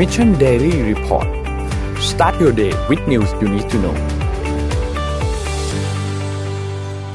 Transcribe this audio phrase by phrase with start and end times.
[0.00, 1.28] Mission Daily Report
[2.10, 3.96] start your day with news you need to know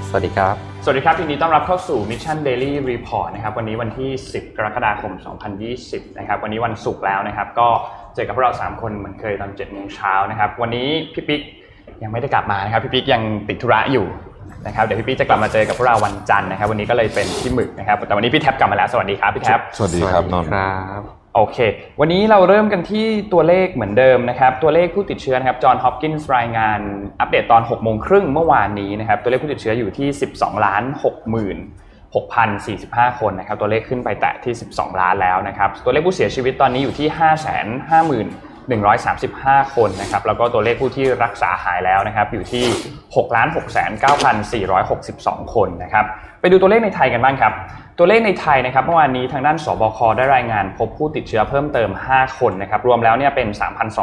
[0.10, 5.12] สวัสดีครับ สวัสดีครับยินดีต้อนรับเข้าสู่ Mission Daily Report นะครับ วันนี้วันที่ 10 กรกฎาคม
[5.65, 7.67] 2020 นะครับ วันนี้วันศุกร์แล้วนะครับ ก็
[8.15, 11.42] เจอกับพวกเรา 3 คนเหมือนเคยตอน7โมงเช้านะครับ วันนี้พี่ปิ๊ก
[12.04, 14.06] ยังไม่ได้กลับมานะครับ พี่ปิ๊กยังติดธุระอยู่
[14.65, 21.58] นะครับ เดี๋ยวพี่ปิ๊กจะกลับมาเจอกับพวกเราวันจันทร์นะครับ วันนี้ก็เลยเป็นพี่หมึกนะครับ แต่วันนี้พี่แท็บกลับมาแล้ว สวัสดีครับพี่แท็บสวัสดีครับนนท์ครับ โอเค
[22.00, 26.80] วันนี้เราเริ่มกันที่ตัวเลขเหมือนเดิมนะครับ ตัวเลขผู้ติดเชื้อนะครับ จอห์น ฮอปกินส์รายงาน
[27.20, 31.58] อัปเดตตอน6โมงครึ่งเมื่อวานนี้นะครับ ตัวเลขผู้ติดเชื้ออยู่ที่ 12ล้าน6หมื่น
[32.38, 38.00] 6,045 คนนะครับ ตัวเลขขึ้นไปแตะที่ 12 ล้านแล้วนะครับ ตัวเลขผู้เสียชีวิตตอนนี้อยู่ที่ 5 5 5
[38.73, 42.66] 135 คนนะครับ แล้วก็ตัวเลขผู้ที่รักษาหายแล้วนะครับ อยู่ที่
[43.16, 43.26] 6 6 9
[44.52, 46.06] 462 คนนะครับ
[46.42, 47.54] ไปดูตัวเลขในไทยกันบ้างครับ
[47.99, 53.48] ตัวเลขในไทยนะครับเมื่อวานนี้ทางด้านสบคได้รายงานพบผู้ติดเชื้อเพิ่มเติม 5 คนนะครับรวมแล้วเนี่ยเป็น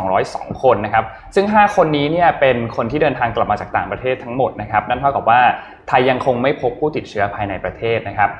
[0.04, 5.40] 3,202 คนนะครับซึ่ง 5 คนนี้เนี่ยเป็นคนที่เดินทางกลับมาจากต่างประเทศทั้งหมดนะครับนั่นเท่ากับว่า
[5.88, 8.30] ไทยยังคงไม่พบผู้ติดเชื้อภายในประเทศนะครับ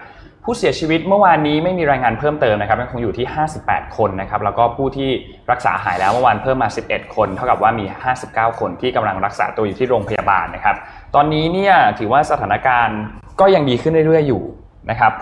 [0.45, 3.27] ผู้เสียชีวิตเมื่อวานนี้ไม่มีรายงานเพิ่มเติมนะครับยังคงอยู่ที่
[3.63, 5.11] 58 คนนะครับแล้วก็ผู้ที่
[5.51, 7.85] รักษาหายแล้วเมื่อวานเพิ่มมา 11 คน เท่ากับว่ามี
[8.23, 10.77] 59 คนที่กำลังรักษาตัวอยู่ที่โรงพยาบาลนะครับ
[11.15, 13.01] ตอนนี้เนี่ยถือว่าสถานการณ์
[13.41, 14.45] ก็ยังดีขึ้นเรื่อยๆอยู่
[14.91, 15.13] นะครับ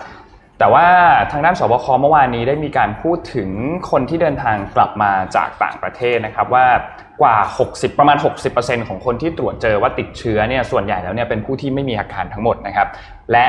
[0.61, 0.87] แต่ว่า
[1.31, 3.49] ทางด้านสบคเมื่อวานนี้ได้มีการพูดถึง
[3.91, 6.65] คนที่เดินทางกลับมาจากต่างประเทศนะครับว่า
[7.21, 7.35] กว่า
[7.67, 8.17] 60 ประมาณ
[8.51, 12.87] 60%ของคนที่ตรวจเจอว่าติดเชื้อเนี่ยส่วนใหญ่แล้วเนี่ยเป็นผู้ที่ไม่มีอาการทั้งหมดนะครับ
[13.31, 13.45] และ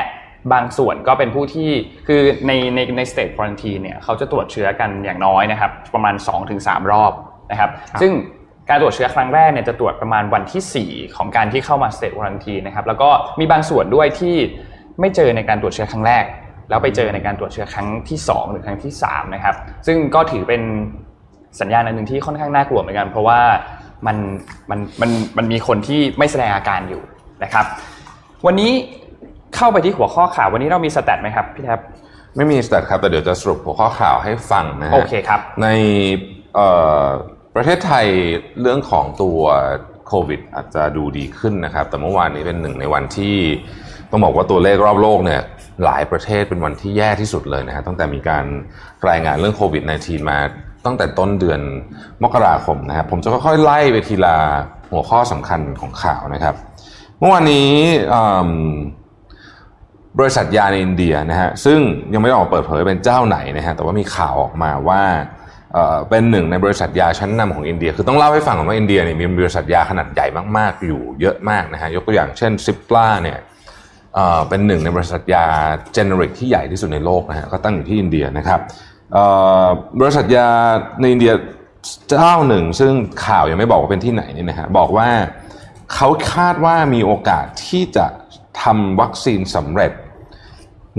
[0.53, 1.69] บางส่วนก็เป็นผู้ที่
[2.07, 6.15] คือในในในสเตทควอนตีเนี่ยเขาจะตรวจเชื้อกันอย่างน้อยนะครับ ประมาณ
[6.53, 7.13] 2-3 รอบ
[7.51, 7.69] นะครับ
[8.01, 8.11] ซึ่ง
[8.69, 14.35] การตรวจเชื้อครั้งแรกเนี่ยจะตรวจประมาณวันที่ 4 ของการที่เข้ามาสเตทควอนตีนะครับแล้วก็มีบางส่วนด้วยที่
[14.99, 16.25] ไม่เจอในการตรวจเชื้อครั้งแรก
[16.69, 19.55] แล้วไปเจอในการตรวจเชื้อครั้งที่ 2 หรือครั้งที่ 3 นะครับ
[19.87, 20.61] ซึ่งก็ถือเป็น
[21.61, 23.39] สัญญาณอันหนึ่งที่ค่อนข้างน่ากลัวเหมือนกัน เพราะว่า
[24.07, 24.17] มัน
[24.69, 27.01] มันมันมันมีคนที่ไม่แสดงอาการอยู่
[27.43, 27.65] นะครับ
[28.45, 28.71] วันนี้
[29.55, 31.79] เข้าไปที่หัวข้อข่าววันนี้เรามีสแตทไหมครับพี่แท็บ
[32.35, 35.67] ไม่มีสแตทครับแต่เดี๋ยวจะสรุปหัวข้อข่าวให้ฟังนะฮะโอเคครับใน
[36.55, 36.67] เอ่
[37.03, 37.05] อ
[37.55, 38.05] ประเทศไทย
[38.61, 39.39] เรื่องของตัว
[40.07, 43.35] โควิดอาจจะดูดีขึ้นนะครับ แต่เมื่อวานนี้เป็นหนึ่งในวันที่
[44.11, 45.41] ต้องบอกว่าตัวเลขรอบโลกเนี่ย
[45.83, 48.45] หลายประเทศเป็นวันที่แย่ที่สุดเลยนะฮะตั้งแต่มีการ
[49.09, 50.39] รายงานเรื่องโควิด -19 มา
[50.85, 51.61] ตั้งแต่ต้นเดือน
[52.23, 54.35] มกราคมนะครับผมจะค่อยๆไล่ไปทีละ
[54.91, 56.55] หัวข้อสำคัญของข่าวนะครับ
[57.19, 57.69] เมื่อวานนี้
[60.19, 61.79] บริษัทยาในอินเดียนะฮะซึ่ง
[62.13, 65.01] ยังไม่ได้ออกเปิดเผยเป็นเจ้าไหนนะฮะแต่ว่ามีข่าวออกมาว่า
[65.73, 73.37] เอ่อเป็นหนึ่งในบริษัทยาชั้นนำของอินเดีย คือต้องเล่าให้ฟังก่อนว่าอินเดียเนี่ยมีบริษัทยาขนาดใหญ่มากๆ อยู่เยอะมากนะฮะยกตัวอย่างเช่นซิปลาเนี่ย
[74.49, 75.45] เป็นหนึ่งในบริษัทยา
[75.93, 78.59] เจเนริกที่ใหญ่ที่สุดในโลกนะฮะก็ตั้งอยู่ที่อินเดียนะครับ
[79.99, 80.47] บริษัทยา
[81.01, 81.33] ในอินเดีย
[82.09, 82.93] เจ้าหนึ่ง ซึ่ง
[83.25, 85.09] ข่าวยังไม่บอกว่าเป็นที่ไหนนี่นะฮะบอกว่า
[85.93, 88.05] เขาคาดว่ามีโอกาสที่จะ
[88.61, 89.91] ทำวัคซีนสำเร็จ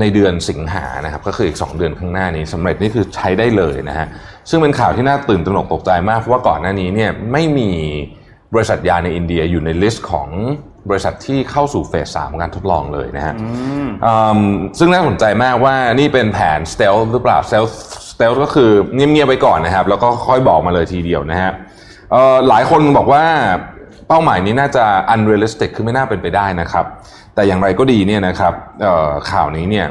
[0.00, 4.06] ในเดือนสิงหานะครับก็คืออีก 2 เดือนข้างหน้านี้สำเร็จนี่คือใช้ได้เลยนะฮะ
[4.50, 7.70] ซึ่งเป็นข่าวที่น่าตื่นตระหนกตกใจมากเพราะว่าก่อนหน้านี้เนี่ยไม่มี
[8.54, 10.28] บริษัทยาในอินเดียอยู่ใน list ของ
[10.90, 13.48] บริษัทที่เข้าสู่ phase สามของการทดลองเลยนะฮะอื
[14.38, 14.40] ม
[14.78, 17.72] ซึ่งน่าสนใจมากว่านี่เป็นแผน stealth หรือเปล่า stealth
[18.12, 21.52] stealth ก็คือเงียบๆไว้ก่อนนะครับ แล้วก็ค่อยบอกมาเลยทีเดียวนะฮะ
[22.12, 23.24] เอ่อหลายคนบอกว่า
[24.08, 24.84] เป้าหมายนี้น่าจะ
[25.14, 26.86] unrealistic คือไม่น่าเป็นไปได้นะครับ
[27.34, 29.86] แต่อย่างไรก็ดีเนี่ยนะครับเอ่อข่าวนี้เนี่ย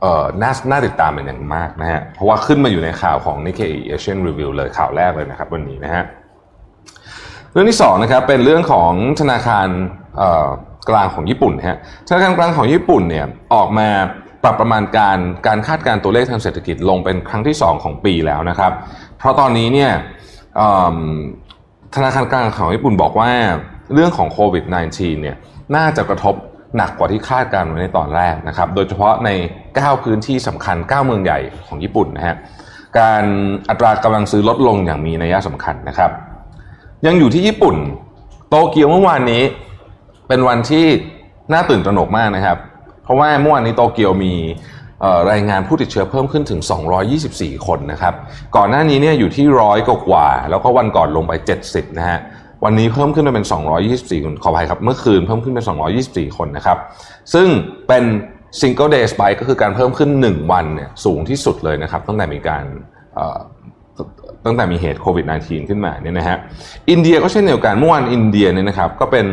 [0.00, 6.04] เอ่อน่าน่าติดตามเป็นอย่างมากนะฮะ เพราะว่าขึ้นมาอยู่ในข่าวของ Nikkei Asian Review เลยข่าวแรกเลยนะครับวันนี้นะฮะ
[7.52, 9.68] เรื่องที่สองนะครับเป็นเรื่องของธนาคาร
[10.05, 10.05] เอ่อ
[10.88, 11.78] กลางของญี่ปุ่นฮะ
[12.08, 13.88] ธนาคารกลางของญี่ปุ่นเนี่ยออกมา
[14.42, 18.72] ปรับประมาณการการคาดการ์ตัวเลขทางเศรษฐกิจลงเป็นครั้งที่ 2 ของปีแล้วนะครับ
[19.18, 19.92] เพราะตอนนี้เนี่ย
[21.94, 23.30] ธนาคารกลางของญี่ปุ่นบอกว่า
[23.94, 25.36] เรื่องของโควิด -19 เนี่ย
[25.76, 26.34] น่าจะกระทบ
[26.76, 29.30] หนักกว่าที่คาดการณ์ไว้ในตอนแรกนะครับ โดยเฉพาะใน
[29.66, 32.36] 9 พื้นที่สำคัญ 9 เมืองใหญ่ของญี่ปุ่นนะฮะ
[32.98, 33.24] การ
[33.68, 36.10] อัตรากำลังซื้อลดลงอย่างมีนัยสำคัญนะครับ
[37.06, 37.76] ยังอยู่ที่ญี่ปุ่น
[38.48, 39.42] โตเกียวเมื่อวานนี้
[40.28, 40.86] เป็นวันที่
[41.52, 42.58] น่าตื่นตระหนกมากนะครับ
[43.04, 44.34] เพราะว่าเมื่อวานนี้โตเกียวมี
[45.30, 46.60] รายงานผู้ติดเชื้อเพิ่มขึ้นถึง
[47.14, 48.14] 224 คนนะครับ
[48.56, 51.32] ก่อนหน้านี้เนี่ยอยู่ที่ร้อยกว่าแล้วก็วันก่อนลงไป
[51.64, 52.18] 70 นะฮะ
[52.64, 53.46] วันนี้เพิ่มขึ้นมาเป็น
[53.84, 55.64] 224 คน ขออภัยครับ เมื่อคืนเพิ่มขึ้นเป็น
[56.00, 56.78] 224 คนนะครับ
[57.34, 57.48] ซึ่ง
[57.88, 58.04] เป็น
[58.60, 62.64] single day spike ก็คือการเพิ่มขึ้น 1 วันเนี่ยสูงที่สุดเลยนะครับ ตั้งแต่มีการ
[64.44, 66.36] ตั้งแต่มีเหตุโควิด -19 ขึ้นมาเนี่ยนะฮะ
[66.90, 69.26] อินเดียก็เช่นเดียวกัน เมื่อวานอินเดียเนี่ยนะครับก็เป็น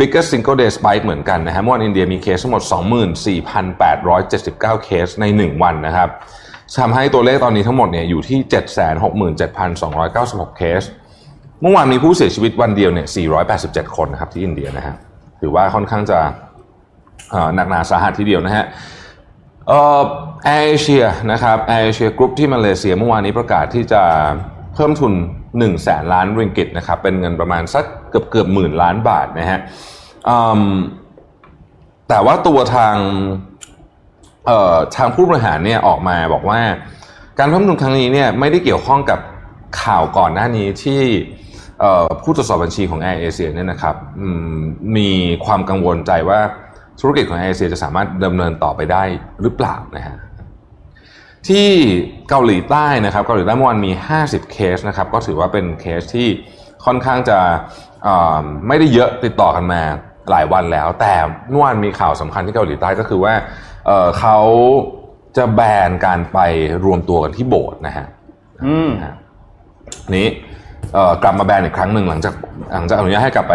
[0.00, 2.62] biggest single day spike เหมือนกันนะฮะเมื่อวานอินเดียมีเคสทั้งหมด
[3.32, 6.08] 24,879 เคสใน 1 วันนะครับ
[6.78, 8.38] ทำให้ตัวเลขตอนนี้ทั้งหมดเนี่ยอยู่ที่
[9.28, 10.82] 767,296 เคส
[11.62, 13.06] เมื่อวานมีผู้เสียชีวิตวันเดียวเนี่ย
[13.52, 14.94] 487 คนนะครับที่อินเดียนะฮะ
[15.40, 16.18] ถือว่าค่อนข้างจะ
[17.54, 18.64] หนักหนาสาหัสทีเดียวนะฮะ
[19.68, 20.02] เอ่อ
[20.44, 24.02] แอร์เอเชียนะครับแอร์เอเชียกรุ๊ปที่มาเลเซียเมื่อวานนี้ประกาศที่จะ
[24.74, 25.12] เพิ่มทุน
[25.48, 29.60] 1 แสนล้านริงกิตนะครับเป็นเงินประมาณสัก เกือบเกือบหมื่นล้านบาทนะฮะ
[32.08, 32.96] แต่ว่าตัวทาง
[34.96, 36.60] ทางผู้บริหารเนี่ยออกมาบอกว่า
[37.38, 39.20] การเพิ่มทุนครั้งนี้เนี่ยไม่ได้เกี่ยวข้องกับ
[39.82, 41.02] ข่าวก่อนหน้านี้ที่
[42.22, 43.96] ผู้ตรวจสอบบัญชีของแอร์เอเชียเนี่ยนะครับ
[44.96, 45.10] มี
[45.46, 46.40] ความกังวลใจว่า
[47.00, 49.02] ธุรกิจของแอร์เอเชียจะสามารถดำเนินต่อไปได้
[49.42, 50.16] หรือเปล่านะฮะ
[51.48, 51.68] ที่
[52.28, 53.92] เกาหลีใต้นะครับเกาหลีใต้เมื่อวานมี
[54.22, 56.28] 50 เคสนะครับก็ถือว่าเป็นเคสที่
[56.84, 57.38] ค่อนข้างจะ
[58.68, 59.80] ไม่ได้เยอะติดต่อกันมา
[60.30, 61.14] หลายวันแล้ว แต่
[61.50, 63.34] เมื่อวานมีข่าวสำคัญที่เกาหลีใต้ก็คือว่า
[63.86, 64.38] เเขา
[65.36, 66.38] จะแบนการไป
[66.84, 68.06] รวมตัวกันที่โบสถ์นะฮะ
[70.16, 70.28] นี้
[71.22, 72.34] กลับมาแบนอีกครั้งหนึ่งหลังจาก
[72.74, 73.54] หลังจากอนุญาตให้กลับไป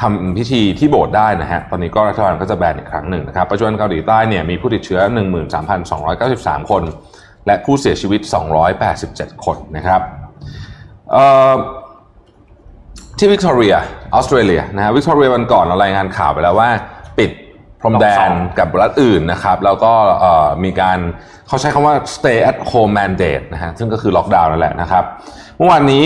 [0.00, 5.00] ทำพิธีที่โบสถ์ได้นะฮะตอนนี้ก็รัฐบาลก็จะแบนอีกครั้งหนึ่งนะครับปัจจุบันเกาหลีใต้เนี่ยมีผู้ติดเชื้อ
[5.66, 6.82] 13,293 คน
[7.46, 8.20] และผู้เสียชีวิต
[8.82, 10.00] 287 คนนะครับ
[13.18, 13.74] ที่วิกตอเรีย
[14.14, 16.68] ออสเตรเลียนะฮะวิกตอเรียวันก่อนเรารายงานข่าวไปแล้วว่า
[17.18, 17.30] ปิด
[17.80, 19.92] พรมแดนกับรัฐอื่นนะครับแล้วก็
[20.64, 20.98] มีการ
[21.46, 25.04] เขาใช้คำว่า stay at home mandate นะฮะซึ่งก็คือล็อกดาวน์นั่นแหละนะครับ
[25.58, 26.04] เมื่อวานนี้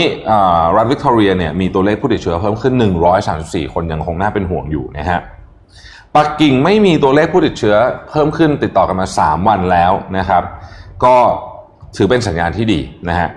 [0.76, 2.74] รัฐวิกตอเรียเนี่ยมีตัวเลขผู้ติดเชื้อเพิ่มขึ้น
[3.24, 5.20] 134 คนยังคงน่าเป็นห่วงอยู่นะฮะ
[6.16, 7.76] ปักกิ่งไม่มีตัวเลขผู้ติดเชื้อ
[8.10, 10.42] เพิ่มขึ้นติดต่อกันมา 3 วันแล้วนะครับ
[11.04, 11.16] ก็
[11.96, 13.28] ถือเป็นสัญญาณที่ดีนะฮะ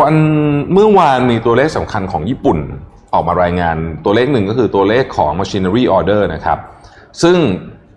[0.00, 0.14] วัน
[0.72, 2.58] เมื่อวานมีตัวเลขสำคัญของญี่ปุ่น
[3.14, 6.58] ออกมารายงานตัวเลขหนึ่งก็คือตัวเลขของ machinery order นะครับ
[7.22, 7.36] ซึ่ง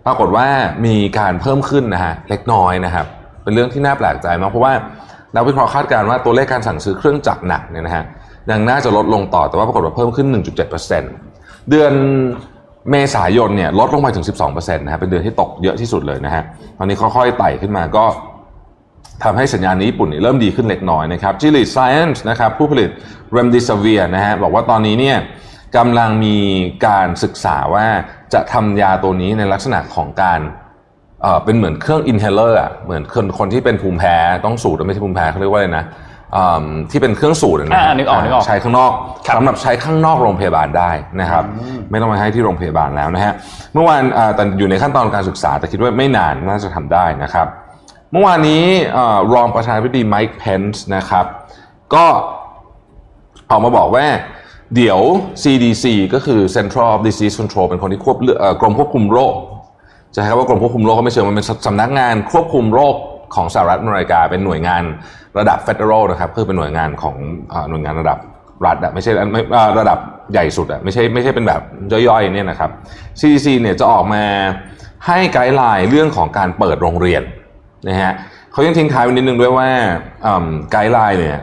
[0.06, 0.46] ปรากฏว่า
[0.86, 3.06] มีการเพิ่มขึ้นนะฮะเล็กน้อยนะครับ
[3.42, 4.72] เป็นเรื่องที่น่าแปลกใจมากเพราะว่า
[5.34, 8.04] นักวิเคราะห์คาดการณ์ว่าตัวเลขการสั่งซื้อเครื่องจักรหนักเนี่ยนะฮะ
[8.50, 10.28] ยังน่าจะลดลงต่อแต่ว่าปรากฏว่าเพิ่มขึ้น
[10.98, 11.92] 1.7%เดือน
[12.90, 16.42] เมษายนเนี่ยลดลงไปถึง 12%นะฮะเป็นเดือนที่ตกเยอะที่สุดเลยนะฮะ
[16.78, 18.04] ตอนนี้ค่อยๆไต่ขึ้นมาก็
[19.24, 22.90] ทำให้สัญญาณนี้ญี่ปุ่นเริ่มดีขึ้นเล็กน้อยนะครับ Gilead Sciences นะครับผู้ผลิต
[23.32, 25.16] Remdesivir นะฮะบอกว่าตอนนี้เนี่ย
[25.76, 26.36] กำลังมี
[26.86, 27.86] การศึกษาว่า
[28.34, 30.40] จะทำยาตัวนี้ในลักษณะของการ
[31.22, 35.84] เอ่อเป็นเหมือนเครื่อง inhaler อะเหมือนคนคนที่เป็นภูมิแพ้ต้องสูดไม่ใช่ภูมิแพ้เขาเรียกว่าอะไรนะ
[36.90, 38.92] ที่เป็นเครื่องสูดนะนึกออกนึกออก ใช้ข้างนอก
[39.36, 40.90] สำหรับใช้ข้างนอกโรงพยาบาลได้
[41.20, 41.44] นะครับ
[41.90, 43.32] ไม่ต้องไปให้ที่โรงพยาบาลแล้วนะฮะ
[43.74, 44.02] เมื่อวาน
[44.36, 47.46] แต่อยู่ในขั้นตอนการศึกษาแต่คิดว่าไม่นานน่าจะทำได้นะครับ
[48.12, 48.64] เมื่อวานนี้
[49.32, 51.26] รองประธานาธิบดีไมค์เพนส์นะครับ
[51.94, 52.06] ก็
[53.50, 54.06] ออกมาบอกว่า
[54.76, 54.98] เดี๋ยว
[55.42, 55.84] CDC
[56.14, 58.16] ก็คือ Central Disease Control เป็นคนที่ควบ
[58.60, 59.34] กรมควบคุมโรค
[60.14, 62.94] จะใช้คำว่ากรมควบคุมโรคก็ไม่เชิงมันเป็นสำนักงานควบคุมโรค
[63.34, 64.82] ของสหรัฐอเมริกา เป็นหน่วยงาน
[65.38, 67.16] ระดับ Federal นะครับคือเป็นหน่วยงานของ
[67.70, 68.18] หน่วยงานระดับ
[68.66, 69.12] รัฐอะไม่ใช่
[69.78, 69.98] ระดับ
[70.32, 71.60] ใหญ่สุดอะไม่ใช่ไม่ใช่เป็นแบบ
[72.08, 72.70] ย่อยๆเนี่ยนะครับ
[73.20, 74.22] CDC เนี่ยจะออกมา
[75.06, 77.22] ให้ guideline เรื่องของการเปิดโรงเรียน
[77.88, 78.12] นะฮะ
[78.52, 79.68] เขายังทิ้งท้ายไว้นิดนึงด้วยว่า
[80.70, 81.38] guideline เนี่ย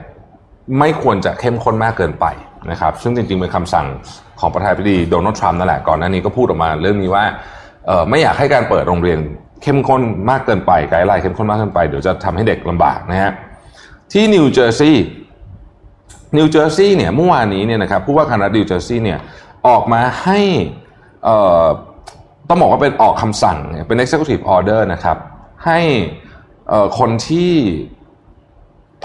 [0.79, 2.25] ไม่ควรจะเข้มข้นมากเกินไป
[2.71, 3.87] นะครับ ซึ่งจริงๆเป็นคำสั่ง
[4.39, 7.23] ของประธานาธิบดีโดนัลด์ทรัมป์นั่นแหละก่อนหน้านี้ก็พูดออกมาเรื่องนี้ว่า
[8.09, 9.19] ไม่อยากให้การเปิดโรงเรียน
[9.63, 13.31] เข้มข้นมากเกินไป guideline เข้มข้นมากเกินไปเดี๋ยวจะทำให้เด็กลำบากนะฮะ
[14.11, 15.05] ที่นิวเจอร์ซีย์
[16.37, 19.19] นิวเจอร์ซีย์เนี่ยเมื่อวานนี้เนี่ยนะครับผู้ว่าการรัฐนิวเจอร์ซีย์เนี่ย
[19.67, 20.39] ออกมาให้
[22.49, 25.17] ต้องบอกว่าเป็นออกคำสั่งเป็น executive order นะครับ
[25.65, 25.79] ให้
[26.99, 27.51] คนที่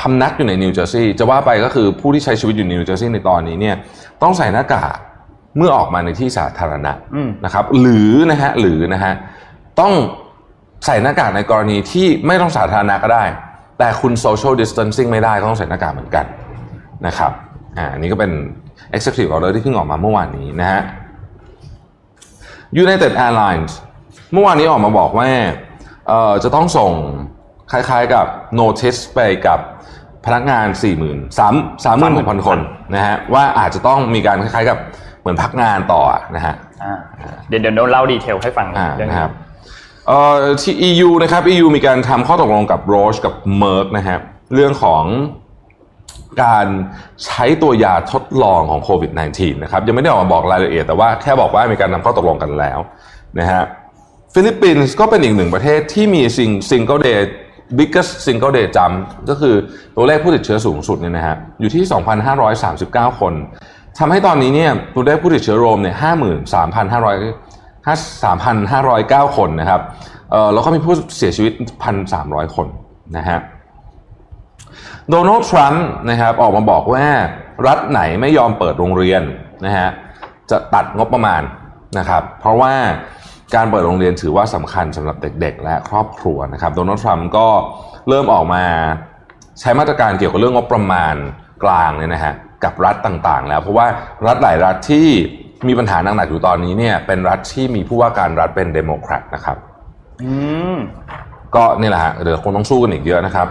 [0.01, 3.77] พำนักอยู่ในนิวเจอร์ซีย์จะว่าไปก็คือผู้ที่ใช้ชีวิตอยู่ในนิวเจอร์ซีย์ในตอนนี้เนี่ย
[4.23, 4.97] ต้องใส่หน้ากาก
[5.57, 6.93] เมื่อออกมาในที่สาธารณะ
[7.45, 9.13] นะครับ หรือนะฮะหรือนะฮะ
[9.81, 9.93] ต้อง
[10.87, 13.25] ใส่หน้ากากในกรณีที่ไม่ต้องสาธารณะก็ได้
[13.79, 16.25] แต่คุณโซเชียลดิสเทนซิ่งไม่ได้ก็ต้องใส่หน้ากากเหมือนกัน
[17.07, 17.33] นะครับ
[17.79, 18.33] อ่านี่ก็เป็น
[18.97, 20.83] Executive Order ที่เพิ่งออกมาเมื่อวานนี้นะฮะ
[22.83, 23.73] United Airlines
[24.33, 25.29] เมื่อวานนี้ออกมาบอกว่า
[26.45, 26.93] จะต้องส่ง
[27.73, 28.27] คล้ายๆกับ
[28.61, 29.59] notice ไปกับ
[30.27, 32.59] พนักงาน4 0 0 0 0 3 3 6 0 0 0คน
[32.95, 34.79] นะฮะว่าอาจจะต้องมีการคล้ายๆกับ
[35.21, 36.03] เหมือนพักงานต่อ
[36.37, 36.55] นะฮะ
[37.49, 38.67] เดี๋ยวเดี๋ยวเล่า detail ให้ฟัง
[39.01, 39.31] นะครับ
[40.63, 44.19] ที่ EU นะครับ EU มีการทำข้อตกลงกับ Roche กับ Merck นะฮะ
[44.55, 45.05] เรื่องของ
[46.43, 46.67] การ
[47.25, 52.79] ใช้ตัวยาทดลองของโควิด -19 นะครับยังไม่ได้ออกมาบอกรายละเอียด แต่ว่าแค่บอกว่ามีการนำข้อตกลงกันแล้ว
[53.39, 53.63] นะฮะ
[54.35, 57.33] ฟิลิปปินส์ก็เป็นอีกหนึ่งประเทศที่มี sing single day
[57.79, 58.95] biggest single day jump
[59.29, 59.55] ก็คือ
[59.97, 61.85] ตัวเลขผู้ติดเชื้อสูงสุดเนี่ยนะฮะอยู่ที่
[62.53, 63.33] 2,539 คน
[63.99, 67.93] ทำให้ตอนนี้เนี่ยตัวเลขผู้ติดเชื้อรวมเนี่ย53,500
[69.27, 69.81] 3,509 คนนะครับ
[70.31, 71.53] เออแล้วก็มีผู้เสียชีวิต
[72.05, 72.67] 1,300 คน
[73.17, 73.39] นะฮะ
[75.11, 77.05] โดนัลด์ทรัมป์นะครับออกมาบอกว่า
[77.67, 79.23] รัฐไหนไม่ยอมเปิดโรงเรียน
[79.65, 79.89] นะฮะ
[80.51, 81.43] จะตัดงบประมาณ
[81.99, 82.73] นะครับ เพราะว่า
[83.55, 87.49] การเปิดโรงเรียนถือว่าสำคัญสำหรับเด็ก ๆ และครอบครัวนะครับโดนัลด์ทรัมป์ก็
[88.09, 88.65] เริ่มออกมา
[89.61, 91.15] ใช้มาตรการเกี่ยวกับเรื่องงบประมาณ
[91.65, 93.87] กลางเนี่ยนะฮะกับรัฐต่างๆ แล้ว เพราะว่า
[94.27, 95.09] รัฐหลายรัฐที่
[95.69, 99.57] มีปัญหาหนักๆอยู่ตอนนี้เนี่ยเป็นรัฐที่มีผู้ว่าการรัฐเป็นเดโมแครตนะครับ
[100.23, 100.33] อื
[100.75, 100.77] ม
[101.55, 103.47] ก็นี่แหละฮะเดี๋ยวคงต้องสู้กันอีกเยอะนะครับ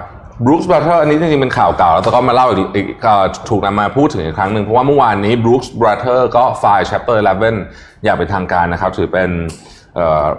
[0.45, 3.13] บรูคส์บรัเ e อร์อันนี้จริงๆเป็นข่าวเก่า แล้วแต่ก็มาเล่าอีกอีกก็
[3.49, 7.17] ถูกนำมาพูดถึงอีกครั้งหนึ่งเพราะว่าเมื่อวานนี้ Brooks Brothers ก็ file chapter
[7.61, 9.45] 11 อย่างเป็นทางการนะครับ ถือเป็นเอ่
[9.80, 9.80] อ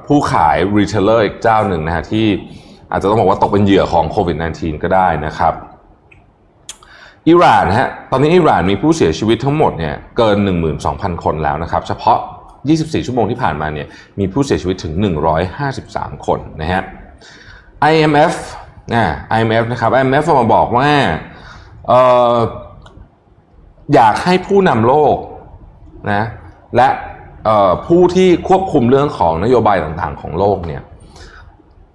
[0.06, 2.26] ผู้ขาย retailer อีกเจ้าหนึ่งนะฮะที่
[2.90, 5.54] อาจจะต้องบอกว่าตกเป็นเหยื่อของโควิด -19 ก็ได้นะครับ
[7.28, 10.36] อิหร่านฮะตอนนี้อิหร่านมีผู้เสียชีวิตทั้งหมดเนี่ยเกิน
[10.80, 12.18] 12,000 คนแล้วนะครับ เฉพาะ
[12.62, 13.86] 24 ชั่วโมงที่ผ่านมาเนี่ย
[14.18, 14.92] มีผู้เสียชีวิตถึง
[15.58, 16.82] 153 คนนะฮะ
[17.92, 18.34] IMF
[18.94, 19.04] นะ
[19.36, 20.88] IMF นะครับ IMF ออกมาบอกว่า
[21.90, 21.92] อ
[22.34, 22.36] อ
[23.94, 25.16] อยากให้ผู้นำโลก
[26.12, 26.22] นะ
[26.76, 26.88] และ
[27.86, 30.82] ผู้ที่ควบคุมเรื่องของนโยบายต่างๆ ของโลกเนี่ย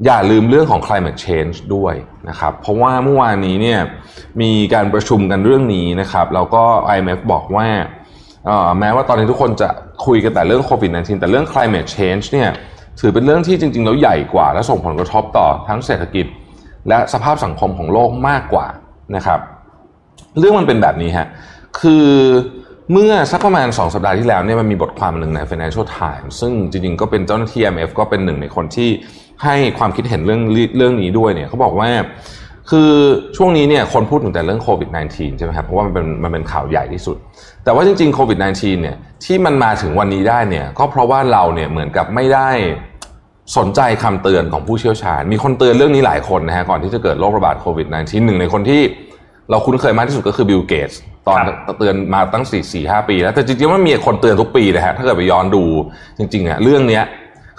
[0.06, 1.94] อย่าลืมเรื่องของ climate change ด้วย
[2.30, 3.80] นะครับ เพราะว่าเมื่อวานนี้เนี่ย
[4.42, 6.64] มีการประชุมกันเรื่องนี้นะครับ แล้วก็
[6.96, 7.68] IMF บอกว่า
[8.80, 9.70] แม้ว่าตอนนี้ทุกคนจะ
[10.06, 12.50] คุยกันแต่เรื่องโควิด -19 แต่เรื่อง climate change เนี่ย
[13.00, 16.26] ถือเป็นเรื่องที่จริง ๆ แล้วใหญ่กว่า และส่งผลกระทบต่อทั้งเศรษฐกิจ
[16.88, 18.68] และสภาพสังคมของโลกมากกว่า
[19.16, 19.40] นะครับ
[20.40, 21.28] เรื่องมันเป็นแบบนี้ฮะ
[21.80, 22.08] คือ
[22.94, 28.90] เมื่อสักประมาณ 2 สัปดาห์ที่แล้วเนี่ยมันมีบทความหนึ่งใน Financial Times ซึ่งจริงๆ ก็เป็นเจ้าหน้าที่ IMF ก็เป็นหนึ่งในคนที่
[29.44, 30.42] ให้ความคิดเห็นเรื่อง
[30.78, 31.90] เรื่องนี้ด้วยเนี่ยเขาบอกว่า
[32.70, 32.92] คือ
[33.38, 37.18] ช่วงนี้เนี่ยคนพูดถึงแต่เรื่องโควิด -19 ใช่ไหมครับเพราะว่ามันเป็นมันเป็นข่าวใหญ่ที่สุด
[37.64, 42.50] แต่ว่าจริงๆโควิด -19 เนี่ยที่มันมาถึงวันนี้ได้เนี่ยก็เพราะว่าเราเนี่ยเหมือนกับไม่ได้
[43.58, 48.82] สนใจคำเตือนของผู้เชี่ยวชาญ มีคนเตือนเรื่องนี้หลายคนนะฮะก่อนที่จะเกิดโรคระบาดโควิด -19 หนึ่งในคนที่
[49.50, 55.64] เราคุ้นเคยมากที่สุดก็คือบิลเกตส์ ตอนครับเตือนมาตั้ง4 4 5ปีแล้วแต่จริงๆมันมีคนเตือนทุกปีนะฮะถ้าเกิดไปย้อนดู
[56.18, 57.04] จริงๆอะเรื่องเนี้ย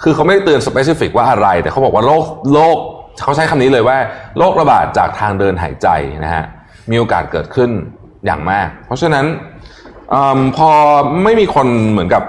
[0.03, 2.23] คือเขาไม่ได้เตือน specific ว่าอะไร แต่เขาบอกว่าโรค
[2.53, 2.77] โรค
[3.23, 3.97] เขาใช้คำนี้เลยว่า
[4.37, 5.87] โรคระบาดจากทางเดินหายใจ
[6.25, 6.43] นะฮะ
[6.91, 7.69] มีโอกาสเกิดขึ้น
[8.25, 9.25] อย่างมาก เพราะฉะนั้น
[10.13, 10.69] อมพอ
[11.23, 12.23] ไม่มีคนเหมือนกับ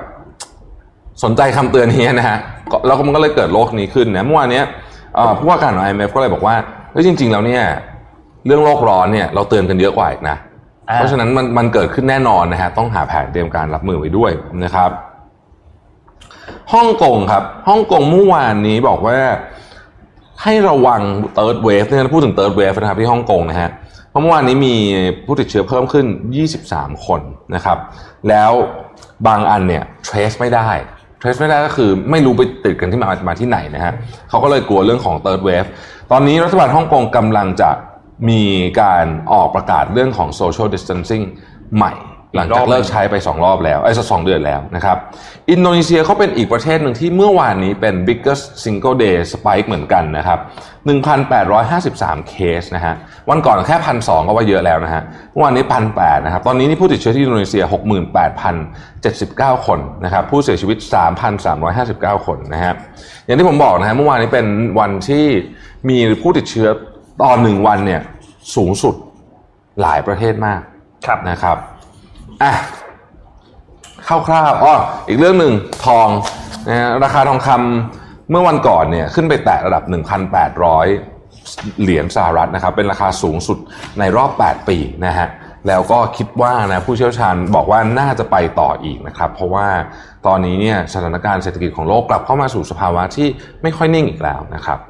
[1.24, 2.38] สนใจคำเตือนนี้นะฮะ
[2.72, 4.64] ก็แล้วก็มันก็เลยเกิดโรคนี้ขึ้นนะเมื่อวานเนี้ย
[5.14, 6.54] เอ่อผู้ว่าการของ IMF ก็เลยบอกว่า
[6.92, 7.62] เฮ้ยจริง ๆ แล้วเนี่ย
[8.46, 10.49] เรื่องโลกร้อนเนี่ยเราเตือนกันเยอะกว่าอีกนะอ่า
[10.94, 14.32] เพราะฉะนั้นมันมันเกิดขึ้นแน่นอนนะฮะต้องหาแผนเตรียมการรับมือไว้ด้วย
[14.64, 14.90] นะครับ
[16.72, 19.18] ฮ่องกงครับฮ่องกงเมื่อวานนี้บอกว่า
[20.42, 21.02] ให้ระวัง
[21.36, 23.70] third wave เนี่ยพูดถึง third wave นะครับที่ฮ่องกงนะฮะ
[24.10, 24.74] เพราะเมื่อวานนี้มี
[25.26, 26.06] ผู้ติดเชื้อเพิ่มขึ้น
[26.56, 27.20] 23 คน
[27.54, 27.78] นะครับ
[28.28, 28.52] แล้ว
[29.26, 30.68] บางอันเนี่ย trace ไม่ได้
[31.20, 33.92] trace ไม่ได้ก็คือไม่รู้ไปติดกันที่มามาที่ไหนนะฮะ
[34.28, 35.68] เขาก็เลยกลัวเรื่องของ third wave
[36.10, 37.70] ตอนนี้รัฐบาลฮ่องกงกำลังจะ
[38.28, 38.42] มี
[38.80, 41.24] การออกประกาศเรื่องของ social distancing
[41.76, 41.94] ใหม่
[42.36, 44.96] หลังจากเลิกใช้ไป 2 รอบแล้วไอ้สักสองเดือนแล้วนะครับ
[45.50, 50.38] อินโดนีเซียเขาเป็นอีกประเทศหนึ่งที่เมื่อวานนี้เป็น biggest single day spike เหมือนกันนะครับ
[51.34, 52.94] 1,853 เคสนะฮะ
[53.30, 57.64] วันก่อนแค่1,200ก็ว่าเยอะแล้วนะฮะเมื่อวานนี้1,800นะครับ ตอนนี้นี่ผู้ติดเชื้อที่อินโดนีเซีย
[59.60, 60.78] 68,079 คนนะครับ ผู้เสียชีวิต
[61.52, 62.72] 3,359 คนนะฮะ
[63.24, 64.46] อย่างที่ผมบอกนะฮะเมื่อวานนี้เป็น
[64.78, 65.26] วันที่
[65.88, 66.68] มีผู้ติดเชื้อ
[67.22, 68.00] ต่อหนึ่งวันเนี่ย
[68.54, 68.94] สูงสุด
[69.80, 70.60] หลายประเทศมาก
[71.06, 71.56] ครับนะครับ
[72.42, 72.52] อะ
[74.28, 74.74] คร่าวๆอ๋อ
[75.08, 75.52] อีกเรื่องหนึ่ง
[75.86, 76.08] ทอง
[76.68, 79.84] นะฮะราคาทองคำเมื่อวันก่อนเนี่ยขึ้นไปแตะระดับ
[80.62, 83.58] 1,800 เหรียญสหรัฐนะครับ เป็นราคาสูงสุด
[83.98, 85.28] ในรอบ 8 ปีนะฮะ
[85.68, 89.66] แล้วก็คิดว่านะผู้เชี่ยวชาญบอกว่าน่าจะไปต่ออีกนะครับ เพราะว่า
[90.26, 93.28] ตอนนี้เนี่ยสถานการณ์เศรษฐกิจของโลกกลับเข้ามาสู่สภาวะที่
[93.62, 94.89] ไม่ค่อยนิ่งอีกแล้วนะครับอ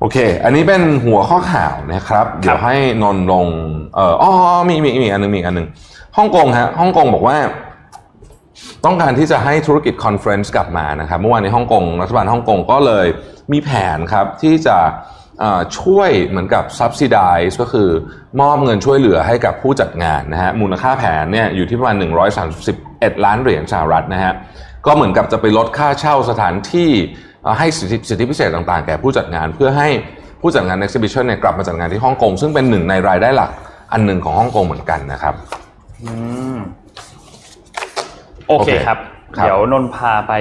[0.00, 3.46] โอเค อันนี้เป็นหัวข้อข่าวนะครับ เดี๋ยวให้นนท์ลง
[3.94, 4.30] เอ่ออ๋อ
[4.68, 5.68] มีมีมีอีกอันหนึงมีอีกอันหนึง
[6.16, 7.36] ฮ่องกงฮะฮ่องกงบอกว่า
[8.84, 13.06] ต้องการที่จะให้ธุรกิจ conference กลับมานะครับ เมื่อวานในฮ่องกงรัฐบาลฮ่องกงก็เลย
[13.52, 14.78] มีแผนครับที่จะ
[15.40, 17.88] เอ่อช่วยเหมือนกับ subsidize ก็คือ
[18.40, 21.96] มอบเงินช่วยเหลือให้กับผู้จัดงานนะฮะมูลค่าแผนเนี่ยอยู่ที่ประมาณ
[22.60, 24.32] 131 ล้านเหรียญสหรัฐนะฮะ
[24.86, 26.90] ก็เหมือนกับจะไปลดค่าเช่าสถานที่
[27.42, 29.88] เอ่อให้สิทธิสิทธิพิเศษต่างๆ แก่ผู้จัดงานเพื่อให้
[30.40, 33.50] ผู้จัดงาน exhibition เนี่ยกลับมาจัดงานที่ฮ่องกงซึ่งเป็นหนึ่งในรายได้หลัก
[33.92, 35.34] อันหนึ่งของฮ่องกงเหมือนกันนะครับ
[36.02, 36.12] อื
[36.56, 36.58] ม
[38.48, 38.98] โอเคโอเคครับ
[39.36, 40.32] ครับ เดี๋ยวนนท์พาไป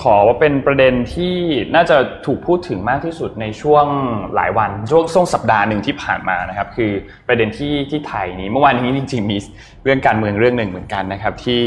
[0.00, 1.34] ขอว่าเป็นประเด็นที่
[1.74, 1.96] น่าจะ
[2.26, 3.86] ถูกพูดถึงมากที่สุดในช่วง
[4.34, 6.90] หลายวันช่วงช่วงสัปดาห์หนึ่งที่ผ่านมานะครับ คือ
[7.28, 9.36] ประเด็นที่ที่ไทยนี้เมื่อวานนี้จริง ๆ มี
[9.84, 11.60] เรื่องการเมืองเรื่องหนึ่งเหมือนกันนะครับ ที่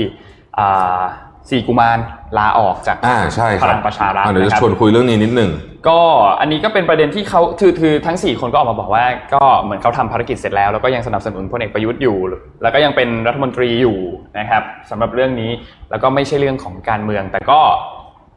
[0.57, 1.01] อ่า
[1.49, 1.97] สี่กุมาร
[2.37, 5.51] ลาออกจากอ่าใช่คพบลังประชารัฐอ่เดี๋ยวนะจะครับชวนคุยเรื่องนี้นิดหนึ่ง
[5.87, 5.99] ก็
[6.39, 12.17] อันนี้ก็เป็นประเด็นที่เขาคือคือทั้ง 4 คนก็ออกมาบอกว่า ก็เหมือนเขาทำภารกิจเสร็จแล้วแล้วก็ยังสนับสนุนพลเอกประยุทธ์อยู่
[12.61, 13.97] แล้วก็ยังเป็นรัฐมนตรีอยู่
[14.39, 15.51] นะครับสำหรับเรื่องนี้
[15.91, 17.59] แล้วก็ไม่ใช่เรื่องของการเมือง แต่ก็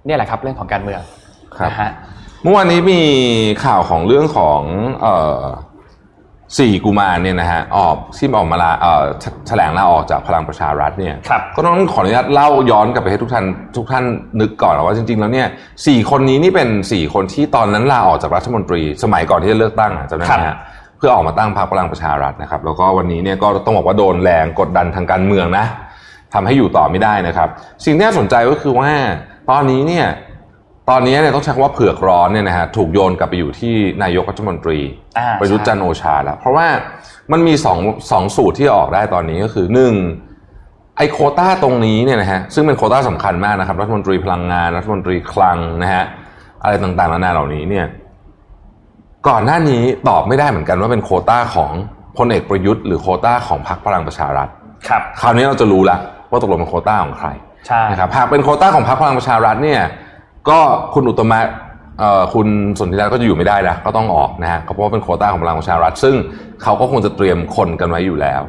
[0.06, 1.00] เนี่ยแหละครับเรื่องของการเมือง
[1.58, 1.90] ครับนะฮะ
[2.42, 3.00] เมื่อวานนี้มี
[3.64, 4.60] ข่าวของเรื่องของ
[5.02, 5.42] เอ่อ
[6.58, 13.44] สี่กุมารเนี่ยนะฮะออกที่ออกมาลาเอ่อแถแถลงลาออกจากพลังประชารัฐเนี่ยครับก็ต้องขออนุญาตเล่าย้อนกลับไปให้ทุกท่าน
[13.76, 14.04] ทุกท่าน
[14.40, 15.48] นึกก่อนว่าจริง ๆ แล้วเนี่ย
[15.86, 20.56] สี่คนนี้นี่เป็นสี่คนที่ตอนนั้นลาออกจากรัฐมนตรี สมัยก่อนที่จะเลือกตั้งอะจำได้ไหมฮะ
[20.98, 25.66] เพื่อออกมาตั้งพรรคพลังประชารัฐนะครับ แล้วก็วันนี้เนี่ยก็ต้องบอกว่าโดนแรงกดดันทางการเมืองนะ
[26.34, 27.48] ทำให้อยู่ต่อไม่ได้นะครับ
[27.84, 28.90] สิ่งที่น่าสนใจก็คือว่า
[29.50, 30.06] ตอนนี้เนี่ย
[30.90, 34.78] ตอนนี้เนี่ยต้องใช้คำว่าเผือกร้อนเนี่ยนะฮะถูกโยนกลับไปอยู่ที่นายกรัฐมนตรี
[35.18, 36.66] อ่าประยุทธ์ใช่จันทร์โอชาแล้ว เพราะว่า
[37.32, 37.78] มันมีสอง
[38.10, 39.94] สองสูตรที่ออกได้ตอนนี้ก็คือหนึ่ง
[40.96, 46.04] ไอโควต้าตรงนี้เนี่ยนะฮะซึ่งเป็นโควต้าสำคัญมากนะครับรัฐมนตรีพลังงานรัฐมนตรีคลังนะฮะ
[46.62, 47.86] อะไรต่างๆนานาเหล่านี้เนี่ย
[49.28, 51.70] ก่อนหน้านี้ตอบไม่ได้เหมือนกันว่าเป็นโควต้าของ
[52.18, 54.48] พลเอกประยุทธ์หรือโควต้าของพรรคพลังประชารัฐ
[54.88, 57.28] ครับคราวนี้เราจะรู้แล้วว่าตกลงเป็นโควต้าของใคร
[57.66, 59.82] ใช่นะครับหากเป็นโควต้าของพรรคพลังประชารัฐเนี่ย
[60.48, 60.58] ก็
[60.94, 61.40] คุณอุตตมะ
[61.98, 62.46] เอ่อคุณ
[62.78, 66.14] สนธิรัตน์ก็จะอยู่ไม่ได้นะก็ต้องออกนะฮะเพราะว่าเป็นโควต้าของพลังประชารัฐ ซึ่ง
[66.62, 68.40] เขาก็คงจะเตรียมคนกันไว้อยู่แล้ว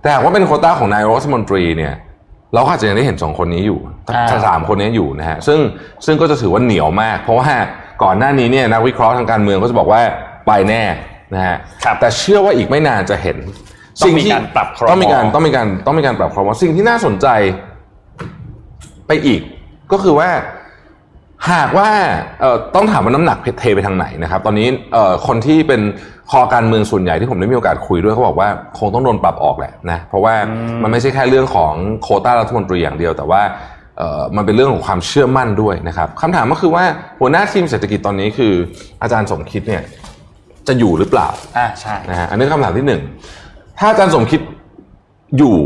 [0.00, 1.94] แต่หากว่าเป็นโควต้าของนายกรัฐมนตรีเนี่ย
[2.54, 3.78] เราก็อาจจะยังได้เห็นสองคนนี้อยู่
[4.14, 5.58] อ่าสามคนนี้อยู่นะฮะซึ่ง
[6.06, 7.50] ซึ่งก็จะถือว่าเหนียวมาก เพราะว่า
[8.02, 10.00] ก่อนหน้านี้เนี่ยนักวิเคราะห์ทางการเมืองก็จะบอกว่า
[10.46, 10.82] ไปแน่
[11.34, 13.36] นะฮะครับแต่เชื่อว่าอีกไม่นานจะเห็น
[14.02, 17.26] ต้องมีการปรับครมต้องมีการต้องมีการต้องมีการปรับครมสิ่งที่น่าสนใจ
[19.06, 19.40] ไปอีก
[19.92, 20.28] ก็คือว่า
[21.52, 21.88] หากว่า
[22.40, 25.80] เอ่อต้องถามว่าน้ำหนักเทไปทางไหนนะครับ ตอนนี้เอ่อคนที่เป็น
[26.30, 30.34] คอการเมืองส่วนใหญ่ที่ผมได้มีโอกาสคุยด้วยเขาบอกว่าคงต้องโดนปรับออกแหละนะเพราะว่า
[30.82, 33.42] มันไม่ใช่แค่เรื่องของโควต้ารัฐมนตรีอย่างเดียว แต่ว่า
[33.98, 36.84] เอ่อมันเป็นเรื่องของความเชื่อมั่นด้วยนะครับคำถามก็คือว่า
[37.20, 38.52] หัวหน้าทีมเศรษฐกิจตอนนี้คือ
[39.02, 39.82] อาจารย์สมคิดเนี่ย
[40.68, 43.02] จะอยู่หรือเปล่าอ่าใช่นะฮะอันนี้คำถามที่หนึ่ง
[43.78, 44.40] ถ้าอาจารย์สมคิด
[45.38, 45.58] อยู่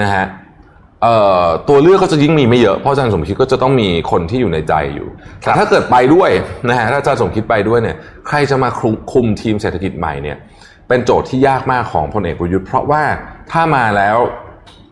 [0.00, 0.41] นะฮะเอ่อ
[1.68, 5.08] ตัวเลือกก็จะยิ่งมีไม่เยอะ เพราะอาจารย์สมคิดก็จะต้องมีคนที่อยู่ในใจอยู่
[5.40, 6.30] แต่ถ้าเกิดไปด้วย
[6.68, 7.96] นะฮะถ้าอาจารย์สมคิดไปด้วยเนี่ย
[8.28, 10.36] ใครจะมาคุมคุมทีมเศรษฐกิจใหม่เนี่ย
[10.88, 13.02] เป็นโจทย์ที่ยากมากของพลเอกประยุทธ์ เพราะว่า
[13.52, 14.18] ถ้ามาแล้ว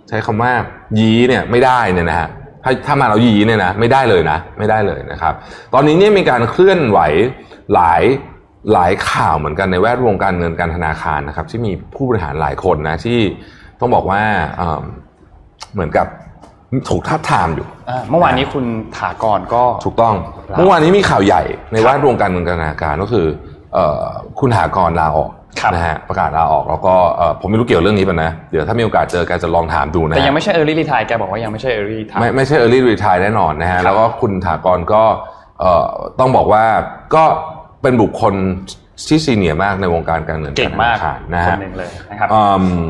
[0.09, 0.53] ใช้คำว่า
[0.99, 2.29] ยีเนี่ยไม่ได้เนี่ยนะฮะ
[2.64, 5.35] ถ้าถ้ามาแล้วยีเนี่ยนะไม่ได้เลยนะ ไม่ได้เลยนะครับ
[5.75, 6.99] ตอนนี้เนี่ยมีการเคลื่อนไหว
[7.75, 8.03] หลาย
[8.73, 13.18] หลายข่าวเหมือนกันในแวดวงการเงินการธนาคารนะครับ ที่มีผู้บริหารหลายคนนะที่
[13.81, 14.23] ต้องบอกว่า
[15.75, 16.07] เอิ่มเหมือนกับ
[16.89, 18.65] ถูกทับทามอยู่อ่าเมื่อวานนี้คุณ
[18.99, 20.15] ถากรก็ถูกต้อง
[20.49, 23.27] ครับเมื่อวานนี้มีข่าวใหญ่ในแวดวงการเงินการธนาคารก็คือ
[23.75, 24.05] เอ่อ
[24.41, 25.31] คุณหากรลาออก
[25.61, 35.03] ครับนะฮะประกาศลาออกแล้วก็เอ่อผมไม่รู้เกี่ยวเรื่องนี้ป่ะนะ เดี๋ยวถ้ามีโอกาสเจอแกจะลองถามดูนะแต่ฮะยังไม่ใช่ early retire แกบอกว่ายังไม่ใช่ early retire ไม่ไม่ใช่ early retire แน่นอนนะฮะแล้วก็คุณถากรก็
[35.61, 35.87] เอ่อ
[36.21, 36.65] ต้องบอกว่า
[37.15, 37.25] ก็
[37.83, 38.35] เป็นบุคคล
[39.09, 42.43] ที่ซีเนียร์มากในวงการการเงินเก่งมากรธนครนะคฮะนหนึ่งเลยนะครับอื
[42.83, 42.85] ม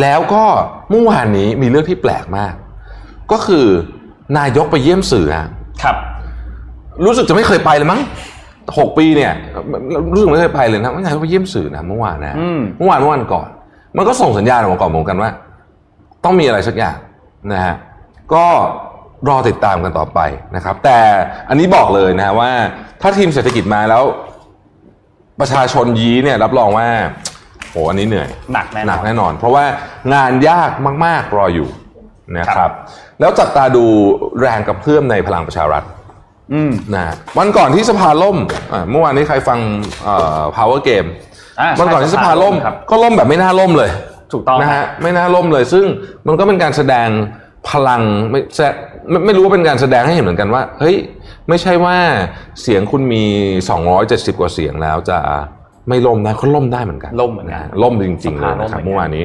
[0.00, 0.44] แล้วก็
[0.90, 2.54] เมื่อวานนี้มีเรื่องที่แปลกมาก
[3.32, 3.66] ก็คือ
[4.38, 5.48] นายกไปเยี่ยมสื่อฮะ
[5.82, 5.96] ครับ
[7.04, 8.00] รู้สึกจะไม่เคยไปเลยมั้ง
[8.78, 9.32] หกปีเนี่ย
[10.12, 13.48] รู้สึกไม่เคยไปเลยนะไม่นายกไปเยี่ยมสื่อนะเมื่อวานนะอืมเมื่อวานเมื่อวานก่อน
[13.96, 15.30] มันก็ส่งสัญญาณออกมาก่อนเหมือนกันว่า
[16.24, 16.96] ต้องมีอะไรสักอย่าง
[17.52, 17.74] นะฮะ
[18.34, 18.44] ก็
[19.28, 20.20] รอติดตามกันต่อไป
[20.56, 20.98] นะครับ แต่
[21.48, 22.50] อันนี้บอกเลยนะฮะว่า
[23.00, 24.02] ถ้าทีมเศรษฐกิจมาแล้ว
[25.40, 26.88] ประชาชนยี้เนี่ยรับรองว่า
[27.72, 29.64] โหอันนี้เหนื่อยหนักแน่นอนหนักแน่นอน เพราะว่า
[30.14, 30.70] งานยาก
[31.04, 31.68] มาก ๆ รออยู่
[32.38, 32.72] นะคครัรับบ
[33.20, 33.84] แล้วจับตาดู
[34.40, 35.82] แรงกระเพื่อมในพลังประชารัฐ
[36.52, 38.36] อืมนะฮะวันก่อนที่สภาล่ม
[38.72, 39.58] อะเมื่อวานนี้ใครฟัง
[40.04, 41.08] เอ่อ power game
[41.60, 43.90] อ่าวันก่อนที่สภาล่มครับก็ล่มแบบไม่น่าล่มเลย
[44.32, 45.84] ถูกต้องนะฮะไม่น่าล่มเลย ซึ่ง
[46.26, 47.08] มันก็เป็นการแสดง
[47.70, 48.60] พลังไม่แส
[49.10, 50.96] ไม่ไม่รู้ว่าเป็นการแสดงให้เห็นเหมือนกันว่า เฮ้ย
[51.48, 51.96] ไม่ใช่ว่า
[52.62, 53.24] เสียงคุณมี
[53.82, 55.18] 270 กว่าเสียงแล้วจะ
[55.88, 59.22] ไม่ล่มนะเขาล่มได้เหมือนกันล่มเหมือนกันะฮะล่มจริงๆเลยสภาล่มนะครับเหมือนกันเมื่อวานนี้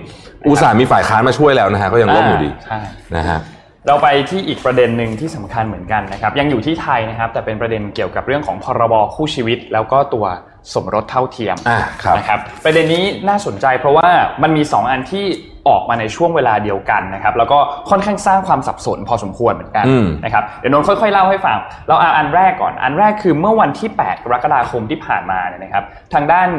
[0.48, 2.80] อุตส่าห์มีฝ่ายค้านมาช่วยแล้วนะฮะก็ยังล่มอยู่ดีใช่
[3.16, 3.40] นะฮะ
[3.88, 10.26] เราไปที่อีกประเด็นหนึ่งที่สำคัญเหมือนกันนะครับ ยังอยู่ที่ไทยนะครับ แต่เป็นประเด็นเกี่ยวกับเรื่องของพรบคู่ชีวิต แล้วก็ตัว
[10.74, 14.10] สมรสเท่าเทียมอ่าครับนะครับประเด็นนี้น่าสนใจเพราะว่า
[14.44, 15.26] มันมี 2 อันที่
[15.68, 26.50] ออกมาในช่วงเวลาเดียวกันนะครับแล้วก็ค่อนข้างสร้างความสับสนพอสมควรเหมือนกันอืมนะครับเดี๋ยวนนท์ค่อยๆเล่าให้ฟังเราเอาอันแรกก่อน อันแรกคือเมื่อวันที่ 8 กรกฎาคมที่ผ่านมาเนี่ยนะครับ ทางด้าน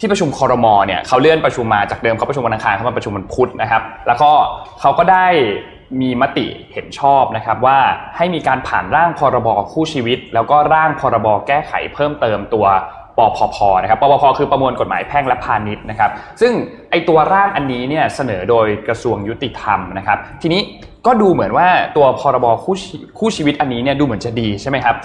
[0.00, 4.30] ที่ประชุมคอรมอเนี่ยเขาเลื่อนประชุมมาจากเดิมเขาประชุมวันอังคารเขามาประชุมวันพุธนะครับ แล้วก็
[4.80, 5.26] เขาก็ได้
[6.00, 7.78] มีมติเห็นชอบนะครับว่า
[8.16, 12.66] ให้มีการผ่านร่างพรบคู่ชีวิต แล้วก็ร่างพรบแก้ไขเพิ่มเติมตัว
[13.20, 16.52] ปพพนะครับปปพคือประมวลกฎหมายแพ่งและพาณิชย์นะครับ ซึ่ง
[16.90, 20.60] ไอตัวร่างอันนี้เนี่ยเสนอโดยกระทรวงยุติธรรมนะครับ ทีนี้
[21.06, 22.76] ก็ดูเหมือนว่าตัวพรบคู่
[23.18, 24.96] คู่ชีวิตอันนี้เนี่ยดูเหมือนจะดีใช่ไหมครับ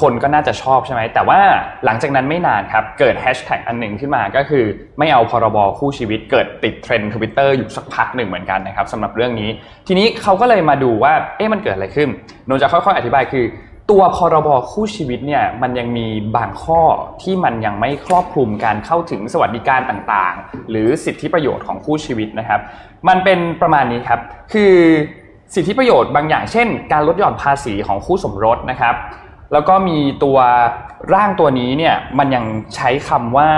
[0.00, 1.40] คนก็น่าจะชอบใช่ไหม แต่ว่า
[1.84, 4.64] หลังจากนั้นไม่นานครับ เกิดแฮชแท็กอันหนึ่งขึ้นมาก็คือ
[4.98, 9.50] ไม่เอาพรบคู่ชีวิตเกิดติดเทรนด์ทวิตเตอร์อยู่สักพักหนึ่งเหมือนกันนะครับสำหรับเรื่องนี้
[9.88, 12.08] ทีนี้เขาก็เลยมาดูว่า เอ๊ะมันเกิดอะไรขึ้น
[12.48, 13.44] นนท์จะค่อยๆอธิบายคือ
[13.90, 16.80] ตัวพรบคู่ชีวิตเนี่ยมันยังมีบางข้อ
[17.22, 22.60] ที่มันยังไม่ครอบคลุมการเข้าถึงสวัสดิการต่างๆ หรือสิทธิประโยชน์ของคู่ชีวิตนะครับ
[23.08, 24.20] มันเป็นประมาณนี้ครับ
[24.52, 24.74] คือ
[25.54, 28.94] สิทธิประโยชน์บางอย่างเช่น การลดหย่อนภาษีของคู่สมรสนะครับ
[29.52, 30.38] แล้วก็มีตัว
[31.14, 32.44] ร่างตัวนี้เนี่ยมันยัง
[32.76, 33.50] ใช้คำว่า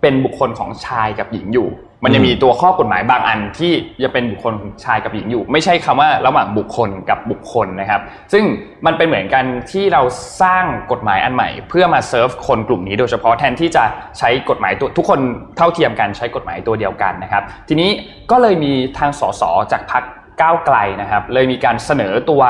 [0.00, 1.68] เป็นบุคคลของชายกับหญิงอยู่
[2.04, 3.72] มันยังมีตัวข้อกฎหมายบางอันที่
[4.04, 4.54] จะเป็นบุคคล
[4.84, 8.00] ชายกับหญิงอยู่ ไม่ใช่คำว่าระหว่างบุคคลกับบุคคลนะครับ
[8.32, 8.44] ซึ่ง
[8.86, 10.02] มันเป็นเหมือนกันที่เรา
[10.42, 13.84] สร้างกฎหมายอันใหม่ เพื่อมาเซิร์ฟคนกลุ่มนี้โดยเฉพาะแทนที่จะ
[14.18, 15.20] ใช้กฎหมายตัวทุกคน
[15.56, 17.90] เท่าเทียมกันใช้กฎหมายตัวเดียวกันนะครับ ทีนี้
[18.30, 20.04] ก็เลยมีทางสสจากพรรค
[20.42, 22.42] ก้าวไกลนะครับ เลยมีการเสนอตัว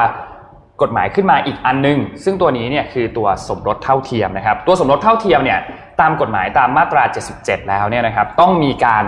[0.82, 5.60] กฎหมายขึ้นมาอีกอันนึง ซึ่งตัวนี้เนี่ยคือตัวสมรสเท่าเทียมนะครับ ตัวสมรสเท่าเทียมเนี่ย
[6.00, 7.02] ตามกฎหมายตามมาตรา
[7.36, 9.04] 77 แล้วเนี่ยนะครับต้องมีการ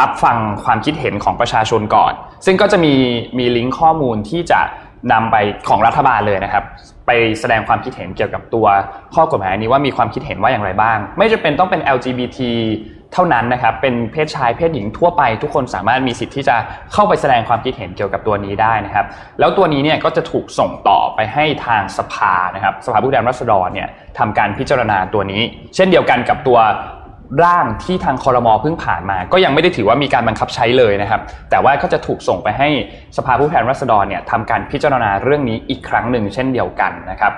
[0.00, 2.12] รับฟังความคิดเห็นของประชาชนก่อน
[2.46, 2.94] ซึ่งก็จะมี
[3.38, 4.60] มีลิงก์ข้อมูลที่จะ
[5.12, 5.36] นำไป
[5.68, 6.64] ของรัฐบาลเลยนะครับ
[7.06, 8.66] ไปแสดงความคิดเห็นเกี่ยวกับตัว
[9.14, 12.38] ข้อกฎหมายนี้ว่ามีความคิดเห็นว่าอย่างไรบ้าง ไม่จำเป็นต้องเป็น LGBT
[13.12, 16.56] เท่านั้นนะครับ เป็นเพศชายเพศหญิงทั่วไปทุกคนสามารถมีสิทธิ์ที่จะ
[16.92, 19.06] เข้าไปแสดงความคิดเห็นเกี่ยวกับตัวนี้ได้นะครับ
[19.38, 25.42] แล้วตัวนี้เนี่ยก็จะถูกส่งต่อไปให้ทางสภานะครับสภาผู้แทนราษฎรเนี่ยทำการพิจารณาตัวนี้
[25.74, 26.58] เช่นเดียวกันกับตัว
[27.44, 31.20] ร่างที่ทางคอรมอเพิ่งผ่านมา ก็ยังไม่ได้ถือว่ามีการบังคับใช้เลยนะครับ
[31.50, 32.68] แต่ว่าก็จะถูกส่งไปให้
[33.16, 37.32] สภาผู้แทนราษฎรเนี่ยทำการพิจารณาเรื่องนี้อีกครั้งหนึ่งเช่นเดียวกันนะครับ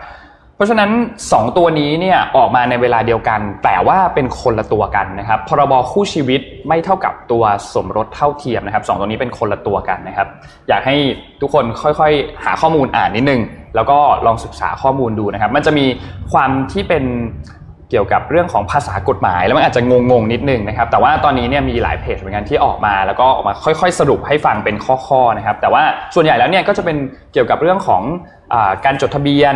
[0.57, 0.91] เพราะฉะนั้น
[1.27, 7.43] 2 ตัวนี้เนี่ยออกมาในเวลาเดียวกัน แต่ว่าเป็นคนละตัวกันนะครับพรบคู่ชีวิตไม่เท่ากับตัว
[7.75, 10.29] สมรสเท่าเทียมนะครับสตัวนี้เป็นคนละตัวกันนะครับ
[10.69, 10.97] อยากให้
[11.41, 13.41] ทุกคนค่อยๆ หาข้อมูลอ่านนิดนึง
[13.77, 15.87] แล้วก็ลองศึกษาข้อมูลดูนะครับ มันจะมี
[16.33, 17.05] ความที่เป็น
[17.91, 25.83] เกี่ยวกับเรื่องของภาษากฎหมาย แล้วมันอาจจะงงๆนิดนึงนะครับ แต่ว่าตอนนี้เนี่ยมีหลายเพจเหมือนกันที่ออกมาแล้วก็ออกมาค่อยๆ สรุปให้ฟังเป็นข้อๆนะครับ แต่ว่า
[26.15, 26.97] ส่วนใหญ่แล้วเนี่ยก็จะเป็น
[27.33, 28.03] เกี่ยวกับเรื่องของ
[28.53, 29.55] อการจดทะเบียน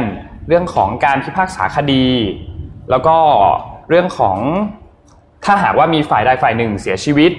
[0.48, 2.06] เรื่องของการพิพากษาคดี
[2.90, 3.16] แล้วก็
[3.88, 4.36] เรื่องของ
[5.44, 7.30] ถ้าหากว่ามีฝ่ายใดฝ่ายหนึ่งเสียชีวิต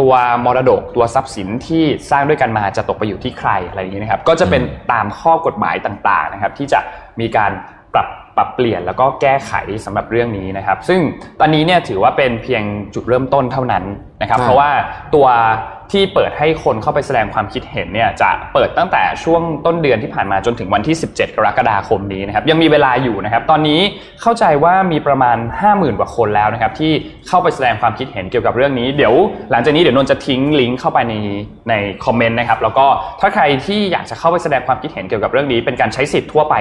[0.00, 0.12] ตัว
[0.44, 6.80] มรดกตัวทรัพย์สินที่สร้างด้วยกันมาจะตกไปอยู่ที่ใครอะไรอย่างนี้นะครับ ก็จะเป็นตามข้อกฎหมายต่างๆนะครับ ที่จะ
[7.20, 7.50] มีการ
[7.94, 9.52] ปรับปรับเปลี่ยนแล้วก็แก้ไข
[9.84, 11.00] สำหรับเรื่องนี้นะครับ ซึ่ง
[11.40, 12.62] ตอนนี้เนี่ยถือว่าเป็นเพียง
[12.94, 13.84] จุดเริ่มต้นเท่านั้น
[14.22, 14.70] นะครับ เพราะว่า
[15.14, 15.26] ตัว
[15.92, 23.80] ที่เปิดให้คนเข้าไปแสดงความคิดเห็นเนี่ยจะเปิดตั้งแต่ช่วงต้นเดือนที่ผ่านมาจนถึงวันที่ 17 กรกฎาคมนี้นะครับยังมีเวลาอยู่นะครับ ตอนนี้
[24.22, 25.36] เข้าใจว่ามีประมาณ
[25.68, 26.92] 50,000กว่าคนแล้วนะครับที่
[27.28, 29.14] เข้าไปแสดงความคิดเห็นเกี่ยวกับเรื่องนี้เดี๋ยว
[29.50, 31.14] หลังจากนี้เดี๋ยวนนจะทิ้งลิงก์เข้าไปใน
[31.68, 32.86] ในคอมเมนต์นะครับแล้วก็
[33.20, 36.54] ถ้าใครที่อยากจะเข้าไปแสดงความคิดเห็นเกี่ยวกับเรื่องนี้ เป็นการใช้สิทธิ์ทั่วไป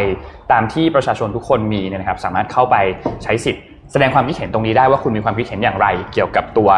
[0.52, 2.76] ตามที่ประชาชนทุกคนมีเนี่ยนะครับสามารถเข้าไป
[3.24, 6.70] ใช้สิทธิ์ แสดงความคิดเห็นตรงนี้ได้ว่าคุณมีความคิดเห็นอย่างไร เกี่ยวกับตัว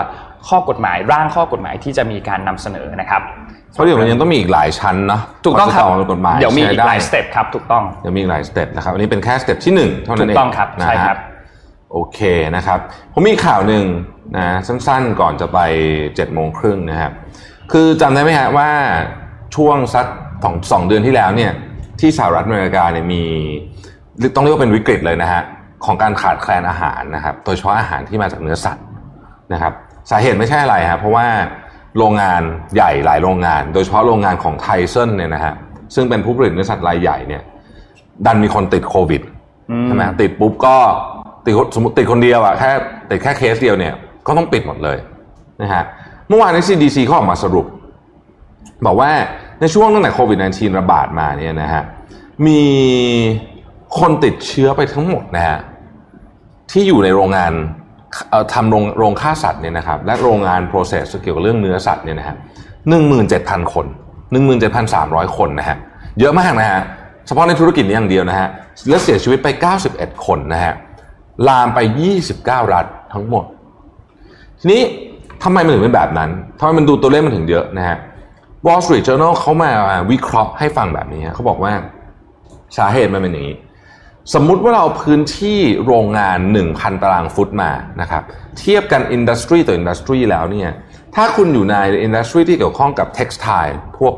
[0.47, 3.21] ข้อกฎหมายร่างข้อกฎหมายที่จะมีการนำเสนอนะครับ
[3.73, 11.17] เพราะเดี๋ยวมันยังต้องมีอีกหลายชั้นนะถูกต้องครับกฎหมายเดี๋ยวมีอีกหลายสเต็ปครับถูกต้องเดี๋ยวมีอีกหลายสเต็ปนะครับอันนี้เป็นแค่สเต็ปที่หนึ่งเท่านั้นเองถูกต้องครับใช่ครับ
[11.93, 12.19] โอเค
[12.55, 12.79] นะครับ
[13.13, 13.85] ผมมีข่าวหนึ่ง
[14.37, 15.59] นะสั้นๆก่อนจะไป
[16.15, 17.11] เจ็ดโมงครึ่งนะครับ
[17.71, 18.69] คือจำได้ไหมฮะว่า
[19.55, 20.05] ช่วงสัก
[20.43, 21.51] สองสองเดือนที่แล้วเนี่ย
[21.99, 23.23] ที่สหรัฐอเมริกาเนี่ยมี
[24.35, 25.41] ต้องเรียกว่าเป็นวิกฤตเลยนะฮะ
[25.85, 28.85] ของการขาดแคลนอาหารนะครับ โดยเฉพาะอาหารที่มาจากเนื้อสัตว์
[29.53, 29.73] นะครับ
[30.11, 31.27] สาเหตุไม่ใช่อะไรครับเพราะว่า
[31.97, 32.41] โรงงาน
[32.75, 35.53] ใหญ่หลายโรงงาน โดยเฉพาะโรงงานของไทเซนเนี่ยนะฮะ
[35.95, 37.41] ซึ่งเป็นผู้ผลิตเนื้อสัตว์รายใหญ่เนี่ย
[38.25, 39.21] ดันมีคนติดโควิด
[39.85, 40.75] ใช่ไหมติดปุ๊บก็
[41.45, 42.71] ติดสมมติติดคนเดียวอะแค่
[43.09, 43.93] ติดแค่เคสเดียวเนี่ย
[44.27, 44.97] ก็ต้องปิดหมดเลย
[45.61, 45.83] นะฮะ
[46.27, 47.65] เมื่อวานนี้ CDC เขาออกมาสรุป
[48.85, 49.11] บอกว่า
[49.59, 51.83] ในช่วงตั้งแต่โควิด -19 ระบาดมาเนี่ยนะฮะ
[52.45, 52.61] มี
[53.99, 55.57] คนติดเชื้อไปทั้งหมดนะฮะ
[56.71, 57.53] ที่อยู่ในโรงงาน
[58.53, 62.35] ทำโรงโรงฆ่าสัตว์เนี่ยนะครับและโรงงาน process เกี่ยวกับเรื่องเนื้อสัตว์เนี่ยนะฮะ
[62.89, 63.85] หนึ่งหมื่นเจ็ดพันคน
[64.31, 65.77] หนึ่งหมื่นเจ็ดพันสามร้อยคนนะฮะ
[66.19, 66.81] เยอะมากนะฮะ
[67.25, 68.47] เฉพาะในธุรกิจนี้อย่างเดียวนะฮะ
[68.89, 70.73] และเสียชีวิตไปเก้าสิบเอ็ดคนนะฮะ
[71.47, 73.43] ลามไปยี่สิบเก้ารัฐทั้งหมด
[74.59, 74.81] ทีนี้
[75.43, 77.97] ทำไมมันถึงเป็นแบบนั้นทำไมมันดูตัวเลขมันถึงเยอะนะฮะ
[78.65, 79.69] Wall Street Journal เขามา
[80.11, 81.71] วิเคราะห์ให้ฟังแบบนี้เขาบอกว่า
[82.77, 83.57] สาเหตุมันเป็นอย่างนี้
[84.33, 88.23] สมมุติว่าเราพื้นที่โรงงาน 1,000 ตารางฟุตมานะครับ
[88.59, 90.69] เทียบกัน industry ต่อ industry แล้วเนี่ย
[91.15, 93.47] ถ้าคุณอยู่ใน industry ที่เกี่ยวข้องกับ textile
[93.97, 94.13] พวก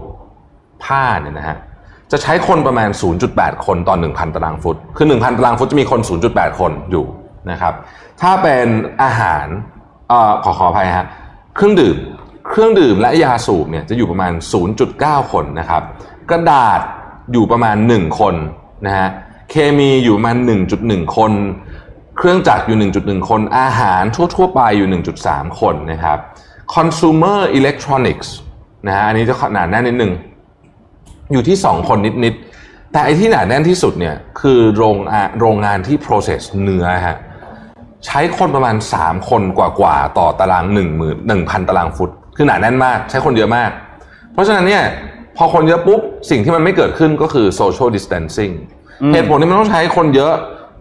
[0.83, 1.57] ผ้าเนี่ยนะฮะ
[2.11, 2.89] จะใช้คนประมาณ
[3.27, 7.05] 0.8 คนต่อ 1,000 ตารางฟุต คือ 1,000 ตารางฟุตจะมีคน 0.8 คนอยู่
[7.51, 7.73] นะครับ
[8.21, 8.67] ถ้าเป็น
[9.03, 9.45] อาหาร
[10.09, 11.07] เอ่อขอขออภัยฮะ
[11.55, 11.97] เครื่องดื่ม
[12.49, 14.31] เครื่องดื่มและยาสูบเนี่ยจะอยู่ประมาณ
[14.81, 15.83] 0.9 คนนะครับ
[16.29, 16.79] กระดาษ
[17.33, 18.35] อยู่ประมาณ 1 คน
[18.87, 19.09] นะฮะ
[19.49, 20.37] เคมีอยู่มาณ
[20.75, 21.31] 1.1 คน
[22.17, 24.03] เครื่องจักรอยู่ 1.1 คน อาหาร
[24.35, 26.17] ทั่ว ๆ ไปอยู่ 1.3 คนนะครับ
[26.75, 28.27] consumer electronics
[28.87, 30.11] นะฮะอันนี้จะขนาดแน่นนิดนึง
[31.31, 32.33] อยู่ที่ 2 คนนิด
[32.63, 37.17] ๆ แต่ไอที่หนาแน่นที่สุดเนี่ยคือโรงอะโรงงานที่ process เนื้อฮะ
[38.05, 40.85] ใช้คนประมาณ 3 คนกว่า ๆ ต่อตาราง 1 0 0 0
[41.29, 43.71] 0 0 ตารางฟุต คือหนาแน่นมาก ใช้คนเยอะมาก
[44.33, 44.83] เพราะฉะนั้นเนี่ย
[45.37, 48.53] พอคนเยอะปุ๊บ สิ่งที่มันไม่เกิดขึ้นก็คือ social distancing
[49.13, 50.33] เหตุผลที่มันต้องใช้คนเยอะ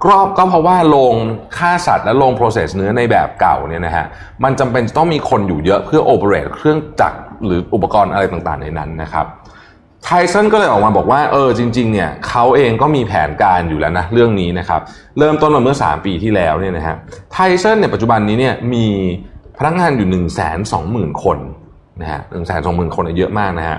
[0.04, 1.14] ก็ก็เพราะว่าโรง
[1.56, 4.06] ฆ่าสัตว์และโรง process เนื้อในแบบเก่าเนี่ยนะฮะ
[4.44, 9.26] มันจำเป็นต้องมีคนอยู่เยอะเพื่อ operate เครื่องจักรหรืออุปกรณ์อะไรต่างๆในนั้นนะครับ
[10.04, 14.80] ไทสันก็เลยออกมาบอกว่าเออจริง ๆ เนี่ยเขาเองก็มีแผนการอยู่แล้วนะเรื่องนี้นะครับ
[15.18, 16.96] เริ่มต้นมาเมื่อ 3 ปีที่แล้วเนี่ยนะฮะ
[17.32, 18.86] ไทสันเนี่ยปัจจุบันนี้เนี่ยมี
[19.58, 20.20] พนักงานอยู่ 1 2 0
[20.72, 21.38] 0 0 0 คน
[22.00, 23.78] นะฮะหนึ่งแสนสองหมื่นคนเยอะมากนะฮะ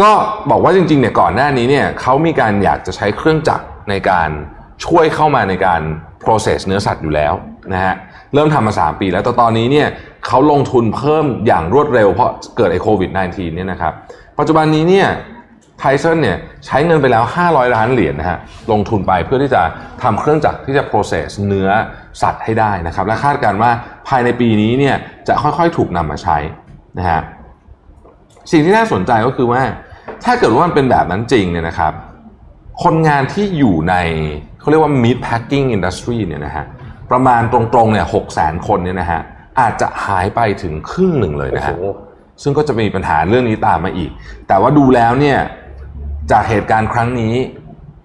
[0.00, 0.10] ก็
[0.50, 4.28] บอกว่าจริงๆเนี่ยก่อนหน้านี้เนี่ยเขามีการอยากจะใช้เครื่องจักรในการ
[4.84, 5.80] ช่วยเข้ามาในการ
[6.24, 7.32] process เนื้อสัตว์อยู่แล้ว
[7.72, 7.94] นะฮะ
[8.34, 9.88] เริ่มทำมา 3 ปีแล้วแต่ตอนนี้เนี่ย
[10.26, 13.92] เขาลงทุนเพิ่มอย่างรวดเร็วเพราะเกิดไอ้โควิด -19 เนี่ยนะครับ
[14.38, 15.08] ปัจจุบันนี้เนี่ย
[15.78, 18.38] ไทสันเนี่ยใช้เงินไปแล้ว 500 ล้านเหรียญนะฮะ
[18.72, 19.62] ลงทุนไปเพื่อที่จะ
[20.02, 21.68] ทำเครื่องจักรที่จะ process เนื้อ
[22.22, 23.70] สัตว์ให้ได้นะครับ และคาดการณ์ว่า
[24.08, 24.96] ภายในปีนี้เนี่ย
[25.28, 26.36] จะค่อยๆถูกนำมาใช้
[26.98, 27.20] นะฮะ
[28.50, 29.62] สิ่งที่น่าสนใจก็คือว่า
[30.24, 31.92] ถ้าเกิดว่ามันเป็นแบบนั้นจริงเนี่ยนะครับ
[32.82, 33.94] คนงานที่อยู่ใน
[34.60, 36.64] เขาเรียกว่า meat packing industry เนี่ยนะฮะ
[37.10, 39.20] ประมาณตรงๆเนี่ยหกแสนคนเนี่ยนะฮะ
[39.60, 41.76] อาจจะหายไปถึงครึ่งหนึ่งเลยนะฮะ
[42.42, 44.10] ซึ่งก็จะมีปัญหาเรื่องนี้ตามมาอีก
[44.48, 45.38] แต่ว่าดูแล้วเนี่ย
[46.30, 47.34] จากเหตุการณ์ครั้งนี้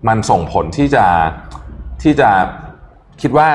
[0.07, 1.05] มันส่งผลที่จะ
[2.03, 2.29] ที่จะ
[3.21, 3.49] คิดว่า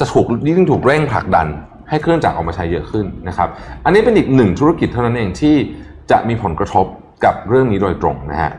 [0.00, 1.46] จะถูกยิ่งถูกเร่งผลักดัน
[1.88, 3.48] ให้เครื่องจักรออกมาใช้เยอะขึ้นนะครับ
[3.84, 5.56] อันนี้เป็นอีกหนึ่งธุรกิจเท่านั้นเองที่
[6.10, 6.86] จะมีผลกระทบ
[7.24, 8.52] กับเรื่องนี้โดยตรงนะฮะ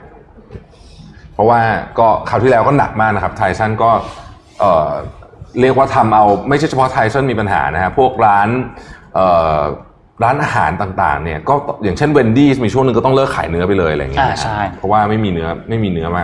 [1.34, 1.60] เพราะว่า
[1.99, 3.91] ก็คราวที่แล้วก็หนักมากนะครับไทสันก็
[4.60, 4.91] เอ่อ
[5.62, 8.47] เรียกว่าทำเอาไม่ใช่เฉพาะไทสันมีปัญหานะฮะพวกร้าน
[9.15, 9.27] เอ่
[9.58, 9.60] อ
[10.23, 16.23] ร้านอาหารต่างๆเนี่ยก็อย่างเช่นเวนดี้มีช่วงหนึ่งก็ต้องเลิกขายเนื้อไปเลยอะไรอย่างเงี้ยอ่าใช่เพราะว่าไม่มีเนื้อไม่มีเนื้อมา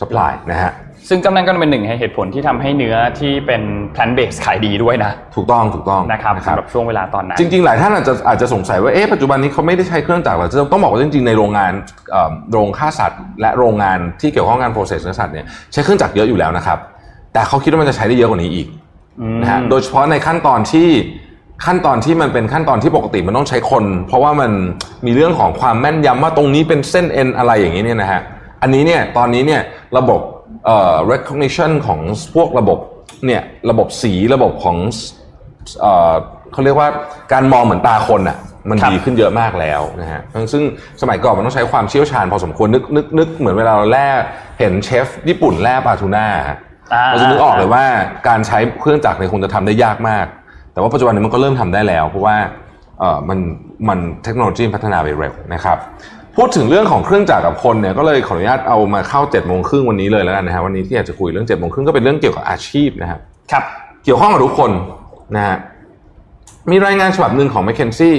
[0.00, 0.72] สป라이นะฮะ
[1.08, 3.62] ซึ่งก็นั่นก็เป็นหนึ่งในเหตุผลที่ทำให้เนื้อที่เป็น
[3.94, 11.72] plant based ขายดีด้วยนะ ถูกต้องถูกต้องนะครับสำหรับช่วงเวลาตอนนั้น จริงๆ หลายท่านอาจจะอาจจะสงสัยว่าเอ๊ะปัจจุบันนี้เขาไม่ได้ใช้เครื่องจักรหรอต้องบอกว่าจริงๆ ในโรงงาน
[12.10, 16.78] เอ่อโรงฆ่าสัตว์ และโรงงานที่เกี่ยวข้องกับการ process เนื้อสัตว์เนี่ยใช้เครื่องจักรเยอะอยู่แล้วนะครับ
[17.32, 18.68] แต่เขาคิดว่ามันจะใช้ได้เยอะกว่านี้อีก
[19.42, 20.88] นะฮะโดยเฉพาะในขั้นตอนที่
[21.66, 24.50] ขั้นตอนที่มันเป็นขั้นตอนที่ปกติมันต้องใช้คน เพราะว่ามัน
[25.06, 28.20] มีเรื่องของความแม่นยำว่าตรงนี้เป็นเส้นเอ็นอะไรอย่างนี้เนี่ยนะฮะ
[28.62, 29.60] อันนี้เนี่ยตอนนี้เนี่ย
[29.98, 30.31] ระบบเอ่อ
[31.12, 32.00] recognition ของ
[32.34, 32.78] พวกระบบ
[33.26, 34.76] เนี่ยระบบสีระบบของ
[35.80, 36.12] เอ่อ
[36.52, 36.88] เขาเรียกว่า
[37.32, 38.38] การมองเหมือนตาคนอะ
[38.70, 40.20] มันครับดีขึ้นเยอะมากแล้วนะฮะ
[40.52, 40.62] ซึ่ง
[41.02, 44.06] สมัยก่อนมันต้องใช้ความเชี่ยวชาญพอสมควรนึกนึกนึกเหมือนเวลาเราแล่
[44.58, 46.58] เห็นเชฟญี่ปุ่นแล่ปลาทูน่าฮะ
[46.94, 47.84] อ่าเราจะนึกออกเลยว่า
[48.28, 50.26] การใช้เครื่องจักรเนี่ยคงจะทำได้ยากมาก
[50.72, 52.36] แต่ว่าปัจจุบันนี้มันก็เริ่มทำได้แล้ว เพราะว่า
[52.98, 53.38] เออมัน
[53.88, 55.78] มันเทคโนโลยีพัฒนาไปเร็วนะครับ
[56.36, 63.20] พูดถึงเรื่องของเครื่องจักรกับคนเนี่ยก็เลยขออนุญาตเอามาเข้า7จ็ดโมงครึ่งวันนี้เลยแล้วกันนะฮะวันนี้ที่อยากจะคุยเรื่อง7จ็ดโมงครึ่งก็เป็นเรื่องเกี่ยวกับอาชีพนะครับ
[63.52, 63.64] ครับ
[64.04, 64.70] เกี่ยวข้องกับทุกคน
[65.36, 65.56] นะฮะ
[66.70, 68.16] มีรายงานฉบับหนึ่งของ m c k เคนซี่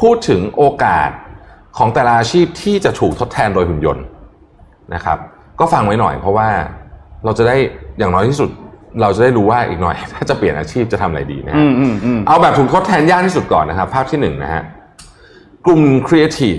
[0.00, 1.10] พูดถึงโอกาส
[1.78, 4.04] ของแต่ละอาชีพที่จะถูกทดแทนโดยหุ่นยนต์
[4.94, 5.18] นะครับ
[5.60, 6.48] ก็ฟังไว้หน่อยเพราะว่า
[7.24, 7.56] เราจะได้
[7.98, 8.50] อย่างน้อยที่สุด
[9.00, 14.62] เราจะได้รู้ว่าอีกหน่อย ถ้าจะเปลี่ยนอาชีพจะทำอะไรดีนะอืฮะมอืมอืมเอาแบบถูกทดแทนยากที่สุดก่อนนะครับ ภาพที่หนึ่งนะฮะ
[15.66, 16.56] กลุ่มครีเอทีฟ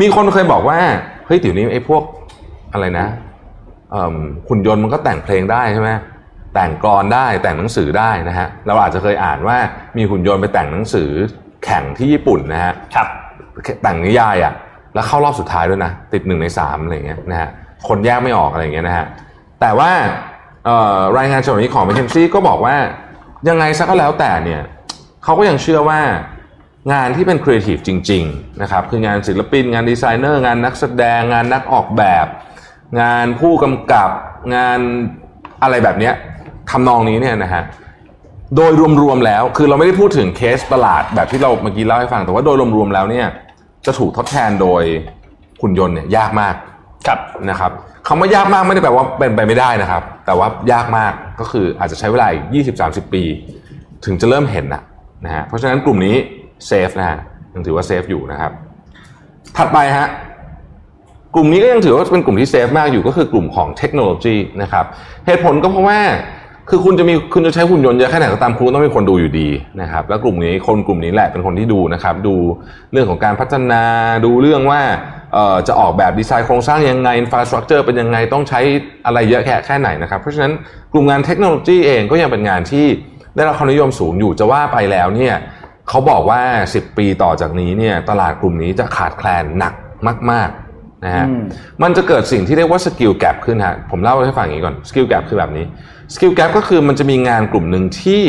[0.00, 0.78] มีคนเคยบอกว่า
[1.26, 2.02] เฮ้ยเดี๋ยวนี้ไอ้พวก
[2.72, 3.06] อะไรนะ
[3.90, 4.16] เอิ่ม
[4.48, 5.90] หุ่นยนต์มันก็แต่งเพลงได้ใช่ไหม
[6.54, 9.56] แต่งกลอนได้แต่งหนังสือได้นะฮะเราอาจจะเคยอ่านว่า
[9.96, 11.10] มีหุ่นยนต์ไปแต่งหนังสือ
[11.64, 13.08] แข่งที่ญี่ปุ่นนะฮะครับ
[13.82, 14.52] แต่งนิยายอะ่ะ
[14.94, 17.48] แล้วเข้ารอบสุดท้ายด้วยนะติดหนึ่งในสามอะไรอย่างเงี้ยนะฮะ
[17.88, 19.06] คนแยกไม่ออกอะไรอย่างเงี้ยนะฮะ
[19.60, 19.90] แต่ว่า
[20.64, 22.74] เอ่อรายงานฉบับนี้ของ m c k เคนซี่ก็บอกว่า
[23.48, 24.60] ยังไงซะก็แล้วแต่เนี่ย
[25.24, 26.00] เขาก็ยังเชื่อว่า
[26.92, 32.26] งานที่เป็นครีเอทีฟจริงๆนะครับคืองานศิลปิน งานดีไซเนอร์ งานนักแสดง งานนักออกแบบ
[33.00, 34.10] งานผู้กำกับ
[34.54, 34.78] งาน
[35.62, 36.14] อะไรแบบเนี้ย
[36.70, 37.62] ทำนองนี้เนี่ยนะฮะ
[38.56, 43.26] โดยรวมๆแล้วคือเราไม่ได้พูดถึงเคสประหลาดแบบที่เราเมื่อกี้เล่าให้ฟัง แต่ว่าโดยรวมๆแล้วเนี่ย
[43.86, 44.82] จะถูกทดแทนโดย
[45.62, 46.54] หุ่นยนต์เนี่ยยากมาก
[47.06, 47.18] ครับ
[47.50, 47.70] นะครับ
[48.06, 52.44] คำว่ายากมากไม่ได้แปลว่าเป็นไปไม่ได้นะครับ แต่ว่ายากมากก็คืออาจจะใช้เวลาอีก
[52.80, 53.22] 20-30 ปี
[54.04, 54.82] ถึงจะเริ่มเห็นนะ
[55.24, 56.16] นะฮะเพราะฉะนั้นกลุ่มนี้
[56.66, 57.18] เซฟนะฮะ
[57.54, 58.52] ยังถือว่าเซฟอยู่นะครับ
[59.56, 60.08] ถัดไปฮะ
[61.34, 64.84] กลุ่มนี้ก็ยังถือว่าเป็นกลุ่มที่เซฟมากอยู่ก็คือกลุ่มของเทคโนโลยีนะครับ
[65.26, 66.00] เหตุผลก็เพราะว่า
[66.72, 69.48] คือคุณจะมีคุณจะใช้หุ่นยนต์เยอะแค่ไหนก็ตามคุณต้องมีคนดูอยู่ดี
[69.80, 72.34] นะครับ แล้วกลุ่มนี้คนกลุ่มนี้แหละเป็นคนที่ดูนะครับ ดู
[72.92, 73.82] เรื่องของการพัฒนา
[74.24, 74.80] ดูเรื่องว่า
[75.68, 78.60] จะออกแบบดีไซน์โครงสร้างยังไงอินฟราสตรักเจอร์เป็นยังไงต้องใช้
[79.06, 80.52] อะไรเยอะแค่แค่ไหนนะครับ เพราะฉะนั้น
[80.92, 82.86] กลุ่มงานเทคโนโลยีเองก็ยังเป็นงานที่
[83.36, 85.34] ได้รับความนิยมสูงอยู่จะว่าไปแล้วเนี่ย
[85.90, 89.74] เขาบอกว่า 10 ปีต่อจากนี้เนี่ยตลาดกลุ่มนี้จะขาดแคลนหนัก
[90.30, 91.42] มาก ๆนะฮะอืม
[91.82, 95.64] มันจะเกิดสิ่งที่เรียกว่าสกิลแก p ขึ้นฮะผมเล่าให้ฟังอย่างนี้ก่อนสกิลแก p คือแบบนี้
[96.14, 98.22] skill gap ก็คือมันจะมีงานกลุ่มหนึ่งที่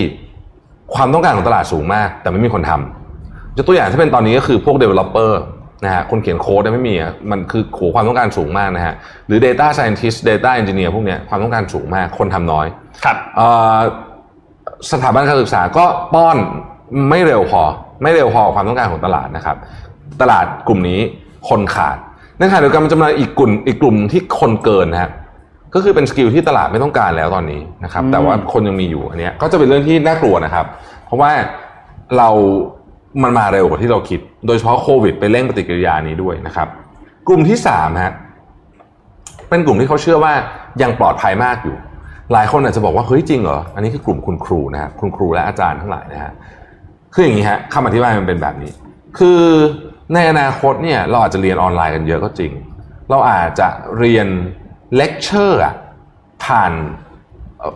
[0.96, 5.32] ความต้องการของตลาดสูงมาก แต่ไม่มีคนทำยกตัวอย่างที่เป็นตอนนี้ก็คือพวก developer
[5.86, 8.94] นะฮะคนเขียนโค้ดเนี่ยไม่มีอะมันคือโหความต้องการสูงมากนะฮะ
[9.28, 12.68] หรือ data scientist data engineer พวกเนี้ยความต้องการสูงมากคนทำน้อย
[13.04, 13.48] ครับเอ่
[13.78, 13.80] อ
[14.92, 16.38] สถาบันการศึกษาก็ป้อน
[17.10, 17.62] ไม่เร็วพอ
[18.02, 19.58] ไม่เร็วพอความต้องการของตลาดนะครับ
[20.22, 21.00] ตลาดกลุ่มนี้
[21.50, 21.98] คนขาด
[22.38, 25.12] ในขณะเดียวกันมันจะมาอีกกลุ่มอีกกลุ่มที่คนเกินนะฮะ
[25.74, 30.66] ก็คือเป็นสกิลที่ตลาดไม่ต้องการแล้วตอนนี้นะครับอืมแต่ว่าคนยังมีอยู่อันเนี้ยก็จะเป็นเรื่องที่น่ากลัวนะครับ
[31.06, 31.32] เพราะว่า
[32.18, 32.30] เรา
[33.24, 36.68] มันมาเร็วกว่าที่เราคิด โดยเฉพาะโควิดไปเร่งปฏิกิริยานี้ด้วยนะครับ
[37.28, 38.14] กลุ่มที่สามฮะ
[39.50, 40.34] เป็นกลุ่มที่เขาเชื่อว่า
[40.82, 41.76] ยังปลอดภัยมากอยู่
[42.34, 46.34] หลายคนอาจจะบอกว่าเฮ้ยจริงเหรออันนี้คือกลุ่มคุณครูนะฮะคุณครูและอาจารย์ทั้งหลายนะฮะ
[47.14, 48.72] คืออย่างนี้ฮะคำอธิบายมันเป็นแบบนี้
[49.18, 49.42] คือ
[50.14, 52.52] ในอนาคตเนี่ยเราอาจจะเรียนออนไลน์กันเยอะก็จริง
[53.10, 54.28] เราอาจจะเรียน
[54.96, 55.76] เลคเชอร์อะ
[56.44, 56.72] ผ่าน
[57.60, 57.74] เอ่อ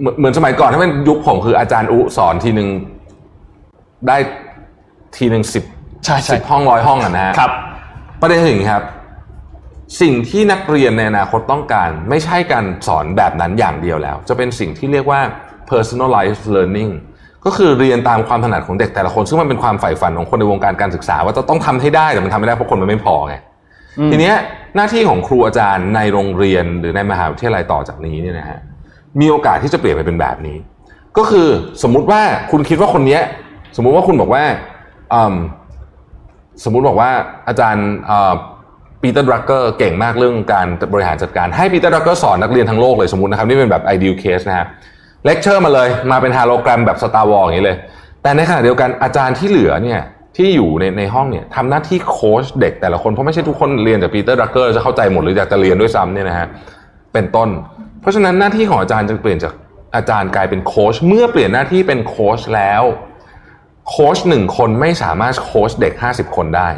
[0.00, 2.68] เหมือนเหมือนสมัยก่อนถ้าเป็นยุคผมคืออาจารย์อุสอนทีหนึ่ง
[4.08, 4.16] ได้
[5.16, 5.64] ทีหนึ่งสิบ
[6.04, 7.52] ใช่ใช่สิบห้องร้อยห้องอะนะฮะครับ
[8.20, 8.84] ประเด็นคืออย่างนี้ครับ
[10.00, 15.20] สิ่งที่นักเรียนในอนาคตต้องการ ไม่ใช่การสอนแบบนั้นอย่างเดียวแล้ว จะเป็นสิ่งที่เรียกว่า
[15.70, 16.92] personalized learning
[17.46, 23.34] ก็คือเรียนตามความถนัดของเด็กแต่ละคน ซึ่งมันเป็นความใฝ่ฝันของคนในวงการการศึกษา ว่าจะต้องทำให้ได้แต่มันทำไม่ได้เพราะคนมันไม่พอไง
[24.10, 24.34] ทีเนี้ย
[24.76, 28.58] หน้าที่ของครูอาจารย์ในโรงเรียนหรือในมหาวิทยาลัยต่อจากนี้เนี่ยนะฮะ
[29.20, 30.56] มีโอกาสที่จะเปลี่ยนไปเป็นแบบนี้
[31.18, 31.48] ก็คือ
[31.82, 33.22] สมมุติว่าคุณคิดว่าคนเนี้ย
[33.76, 34.42] สมมุติว่าคุณบอกว่า
[35.14, 35.34] อืม
[36.64, 37.10] สมมุติบอกว่า
[37.48, 37.86] อาจารย์
[39.02, 44.66] ปีเตอร์ดรักเกอร์เก่งมากเรื่องการบริหารจัดการให้ปีเตอร์ดรักเกอร์สอนนักเรียนทั้งโลกเลยสมมตินะครับ นี่เป็นแบบ ideal case นะฮะ
[45.24, 47.76] เลคเชอร์มาเลยมาเป็นฮาโลแกรมแบบ Star Wars อย่างนี้เลย
[48.22, 50.00] แต่ในขณะเดียวกันอาจารย์ที่เหลือเนี่ย
[50.36, 56.46] ที่อยู่ในในห้องเนี่ยทำหน้าที่โค้ชเด็กแต่ละคน เพราะไม่ใช่ทุกคนเรียนจากปีเตอร์ดรักเกอร์จะเข้าใจหมดหรืออยากจะเรียนด้วยซ้ำเนี่ยนะฮะ
[57.12, 57.48] เป็นต้น
[58.00, 59.52] เพราะฉะนั้นหน้าที่ของอาจารย์จะเปลี่ยนจาก
[59.96, 62.82] อาจารย์กลายเป็นโค้ชเมื่อเปลี่ยนหน้าที่เป็นโค้ชแล้ว
[63.88, 66.68] โค้ชหนึ่งคนไม่สามารถโค้ชเด็ก 50 คนได้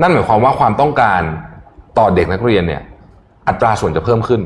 [0.00, 1.20] นั่นหมายความว่าความต้องการ
[1.98, 2.82] ต่อเด็กนักเรียนเนี่ย
[3.48, 4.40] อัตราส่วนจะเพิ่มขึ้น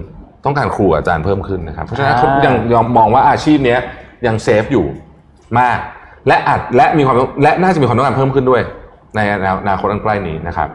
[0.45, 3.81] ต้องการครูอาจารย์เพิ่มขึ้นนะครับ เพราะฉะนั้นอ่าเขายังยอมมองว่าอาชีพเนี้ย
[4.27, 4.87] ยัง safe อยู่
[5.59, 5.79] มาก
[6.27, 8.63] และอาจและมีความและน่าจะมีความต้องการเพิ่มขึ้นด้วย
[9.17, 9.37] ในอ
[9.69, 10.69] นาคตอันใกล้นี้นะครับ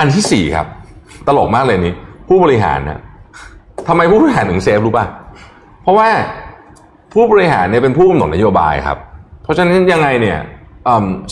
[0.00, 0.66] อันที่สี่ครับ
[1.26, 1.94] ตลกมากเลยนี้
[2.28, 3.00] ผู้บริหารนะ
[3.88, 5.06] ทำไมผู้บริหารถึง safe รู้ป่ะ
[5.82, 6.08] เพราะว่า
[7.12, 8.98] ผู้บริหารเนี่ยเป็นผู้กำหนดนโยบายครับ
[9.42, 10.38] เพราะฉะนั้นยังไงเนี่ย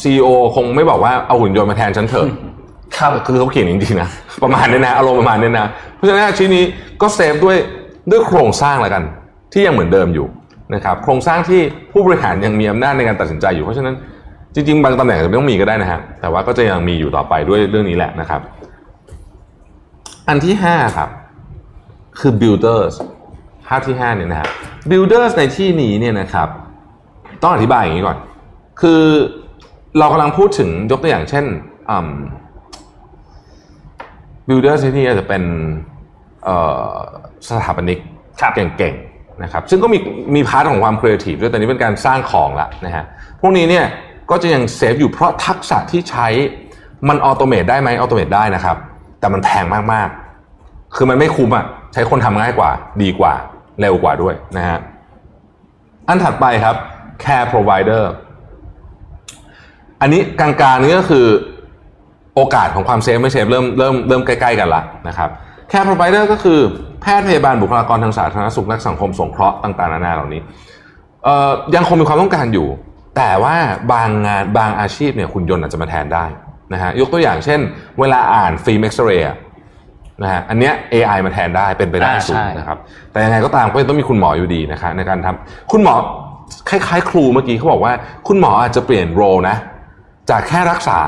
[0.02, 2.26] ซีอีโอคงไม่บอกว่าเอาหุ่นยนต์มาแทนฉันเถอะ
[2.98, 4.08] ครับคือเขาเขียนจริงๆนะ
[4.42, 6.64] ประมาณนี้นะอารมณ์ประมาณนี้นะเพ ราะฉะนั้นชิ้นนี้
[7.02, 7.56] ก็ safe ด้วย
[8.10, 9.02] ด้วยโครงสร้างแล้วกัน
[9.52, 10.26] ที่ยังเหมือนเดิมอยู่
[10.74, 11.60] นะครับโครงสร้างที่
[11.92, 13.94] ผู้บริหารยังมีอำนาจในการตัดสินใจอยู่เพราะฉะนั้น
[14.54, 18.40] จริง ๆ บางตำแหน่งจะไม่ต้องมีก็ได้นะฮะแต่ว่าก็จะยังมีอยู่ต่อไปด้วยเรื่องนี้แหละนะครับ
[20.28, 21.08] อันที่ห้าครับ
[22.20, 22.94] คือ builders
[23.66, 24.48] ภาพที่ห้าเนี่ยนะฮะ
[24.90, 26.48] builders ในที่นี้เนี่ยนะครับ
[27.42, 28.18] ต้องอธิบายอย่างนี้ก่อน
[28.80, 29.02] คือ
[29.98, 31.44] เรากำลังพูดถึงยกตัวอย่างเช่น
[34.48, 35.42] builders ที่นี่อาจจะเป็น
[37.48, 37.98] สถาปนิก
[38.40, 39.98] ครับเก่งๆนะครับซึ่งก็มี
[40.34, 43.04] มี part ของความครีเอทีฟด้วยแต่นี้เป็นการสร้างของละนะฮะ
[43.40, 43.84] พวกนี้เนี่ย
[44.30, 46.28] ก็จะยัง safe อยู่เพราะทักษะที่ใช้
[47.08, 48.76] มัน automate ได้ไหม automate ได้นะครับ
[49.20, 52.70] แต่มันแพงมากๆ คือมันไม่คุ้มอะใช้คนทำง่ายกว่า
[53.02, 53.32] ดีกว่า
[53.80, 54.78] เร็วกว่าด้วยนะฮะ
[56.08, 56.76] อันถัดไปครับ
[57.24, 58.04] care provider
[60.00, 61.26] อันนี้กลางๆนี้ก็คือ
[62.34, 65.30] โอกาสของความ safe ไม่ safe เริ่มเริ่มเริ่มใกล้ ๆ กันละนะครับ
[65.70, 66.58] care provider ก็คือ
[67.02, 70.40] แพทย์พยาบาลบุคลากรทางสาธารณสุขนักสังคมสงเคราะห์ต่างๆนานาเหล่านี้
[71.24, 72.68] เอ่อยังคงมีความต้องการอยู่
[73.16, 73.56] แต่ว่า
[73.92, 76.24] บางงานบางอาชีพเนี่ยคุณยนต์อาจจะมาแทนได้
[76.72, 77.60] นะฮะยกตัวอย่างเช่น
[78.00, 79.26] เวลาอ่านฟิล์มเอ็กซเรย์
[80.22, 82.78] นะฮะอันเนี้ย AI มาแทนได้เป็นไปได้อ่าสูงใช่นะครับ
[83.12, 85.94] แต่ยังไงก็ตามก็ยังต้องมีคุณหมออยู่ดีนะครับในการทำคุณหมอ
[86.68, 87.92] คล้ายๆ ครูเมื่อกี้เขาบอกว่า
[88.28, 89.56] คุณหมออาจจะเปลี่ยนโรนะ
[90.30, 91.00] จากแค่รักษา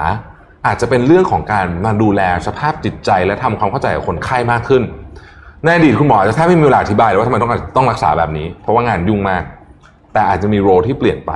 [0.66, 4.82] อาจจะเป็นเรื่องของการมาดูแลสภาพจิตใจ และทำความเข้าใจกับคนไข้มากขึ้น
[5.64, 9.42] ในอดีตคุณหมอจะแทบไม่มีเวลาอธิบายเลยว่าทำไมต้องต้องรักษาแบบนี้ เพราะว่างานยุ่งมาก
[10.12, 11.32] แต่อาจจะมีโรที่เปลี่ยนไป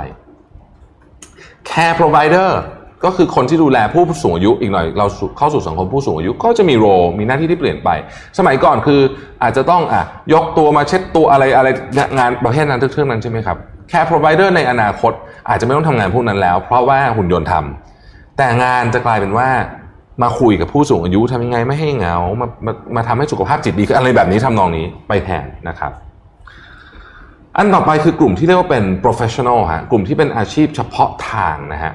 [1.70, 2.50] care provider
[3.04, 5.06] ก็คือคนที่ดูแลผู้สูงอายุอีกหน่อยเรา
[5.38, 6.86] เข้าสู่สังคมผู้สูงอายุก็จะมีโร
[7.18, 7.88] มีหน้าที่ที่เปลี่ยนไป
[8.38, 9.00] สมัยก่อนคือ
[9.42, 10.02] อาจจะต้องอะ
[10.34, 11.68] ยกตัวมาเช็ดตัวอะไรอะไร
[12.18, 13.56] งานประเภทนั้นเทื่องนั้นใช่ไหมครับ
[13.90, 15.12] แค่ provider ในอนาคต
[15.48, 17.89] อาจจะไม่ต้องทำงานพวกนั้นแล้ว เพราะว่าหุ่นยนต์ทำ
[18.40, 19.48] แต่งานจะกลายเป็นว่า
[20.22, 25.92] มาคุยกับผู้สูงอายุทำยังไงไม่ให้เหงา มามามาทำให้สุขภาพจิตดีขึ้นอะไรแบบนี้ทำนองนี้ไปแทนนะครับ
[27.56, 31.92] อันต่อไปคือกลุ่มที่เรียกว่าเป็น professional ฮะกลุ่มที่เป็นอาชีพเฉพาะทางนะฮะ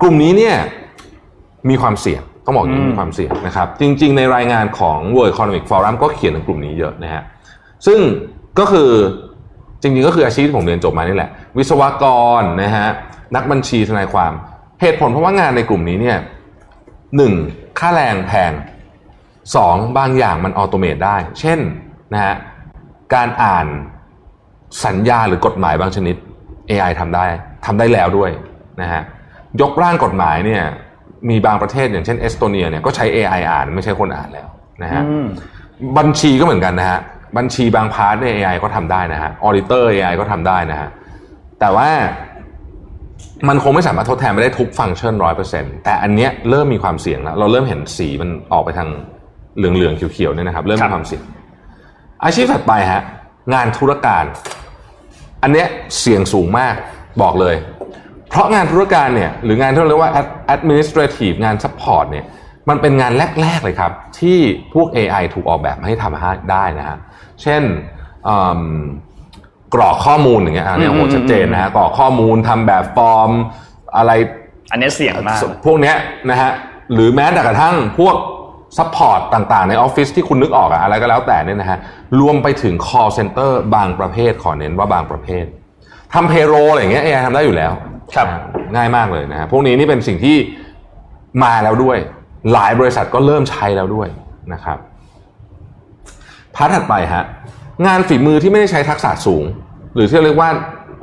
[0.00, 0.56] กลุ่มนี้เนี่ย
[1.70, 7.22] มีความเสี่ยงต้องบอกอย่างนี้มีความเสี่ยงนะครับ จริง ๆ ในรายงานของ World Economic Forum ก็เขียนถึงกลุ่มนี้เยอะนะฮะ
[7.86, 7.98] ซึ่ง
[8.58, 8.90] ก็คือ
[9.80, 12.04] จริงๆก็คืออาชีพที่ผมเรียนจบมานี่แหละ วิศวก
[12.40, 12.88] รนะฮะ
[13.36, 14.32] นักบัญชีทนายความ
[14.80, 16.18] เหตุผลเพราะว่างานในกลุ่มนี้เนี่ย
[17.16, 17.32] หนึ่ง
[17.78, 18.52] ค่าแรงแพง
[19.56, 21.58] สองบางอย่างมันออโตเมตได้ เช่น
[22.12, 22.34] นะฮะ
[23.14, 23.66] การอ่าน
[24.84, 26.16] สัญญาหรือกฎหมายบางชนิด
[26.70, 27.24] AI ทำได้
[27.66, 28.30] ทำได้แล้วด้วย
[28.80, 29.02] นะฮะ
[29.60, 30.62] ยกร่างกฎหมายเนี่ย
[31.30, 34.48] มีบางประเทศอย่างเช่นเอสโตเนียเนี่ยก็ใช้ AI อ่านไม่ใช่คนอ่านแล้ว
[34.82, 35.02] นะฮะ
[35.98, 36.98] บัญชีก็เหมือนกันนะฮะ
[37.36, 40.88] บัญชีบาง part เนี่ย AI ก็ทำได้นะฮะ auditor AI ก็ทำได้นะฮะ
[41.60, 41.90] แต่ว่า
[43.48, 48.88] มันคงไม่สามารถทดแทนไม่ได้ทุกฟังก์ชันร้อยเปอร์เซ็นต์แต่อันเนี้ยเริ่มมีความเสี่ยงแล้ว เราเริ่มเห็นสีมันออกไปทาง
[49.56, 51.22] เหลืองๆเขียวๆเนี่ยนะครับ เริ่มมีความเสี่ยง
[52.24, 53.02] อาชีพถัดไปฮะ
[53.54, 54.24] งานธุรการ
[55.42, 55.66] อันเนี้ย
[56.00, 56.74] เสี่ยงสูงมาก
[57.22, 57.56] บอกเลย
[58.28, 60.12] เพราะงานธุรการเนี่ยหรืองานที่เราเรียกว่า
[60.54, 62.24] administrative งาน support เนี่ย
[62.68, 63.12] มันเป็นงาน
[63.42, 64.38] แรก ๆ เลยครับ ที่
[64.74, 66.98] พวก AI ถูกออกแบบมาให้ทำได้นะฮะ
[67.42, 67.62] เช่น
[69.74, 73.30] กรอกข้อมูลอย่างเงี้ยอันนี้โอ้โหชัดเจนนะฮะกรอกข้อมูลทำแบบฟอร์ม
[73.96, 74.12] อะไร
[74.72, 75.96] อันนี้เสี่ยงมากพวกเนี้ย
[76.30, 76.50] นะฮะ
[76.92, 78.16] หรือแม้แต่กระทั่งพวก
[78.78, 81.78] support ต่างๆ ในออฟฟิศที่คุณนึกออกอะอะไรก็แล้วแต่เนี่ยนะฮะ
[82.20, 85.44] รวมไปถึง call center บางประเภทขอเน้นว่าบางประเภท
[86.14, 87.72] ทำ payroll อะไรอย่างเงี้ย AI ทำได้อยู่แล้ว
[88.14, 88.26] ครับ
[88.76, 90.36] ง่ายมากเลยนะฮะพวกนี้นี่เป็นสิ่งที่
[91.44, 91.98] มาแล้วด้วย
[92.52, 94.08] หลายบริษัทก็เริ่มใช้แล้วด้วย
[94.52, 94.78] นะครับ
[96.54, 97.24] part ถัดไปฮะ
[97.86, 99.44] งานฝีมือที่ไม่ได้ใช้ทักษะสูง
[99.94, 100.50] หรือที่เรียกว่า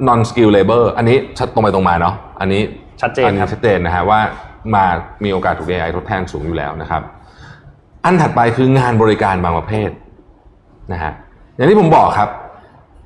[0.07, 2.61] non skill labor อันนี้ชัดตรงไปตรงมาเนาะอันนี้
[3.01, 4.19] ชัดเจนอันคนี้รับชัดเจนนะฮะว่า
[4.75, 4.85] มา
[5.23, 7.01] มีโอกาสถูก AI ทดแทนสูงอยู่แล้วนะครับ
[8.05, 9.89] อันถัดไปคืองานบริการบางประเภท
[10.93, 11.11] นะฮะ
[11.55, 12.29] อย่างที่ผมบอกครับ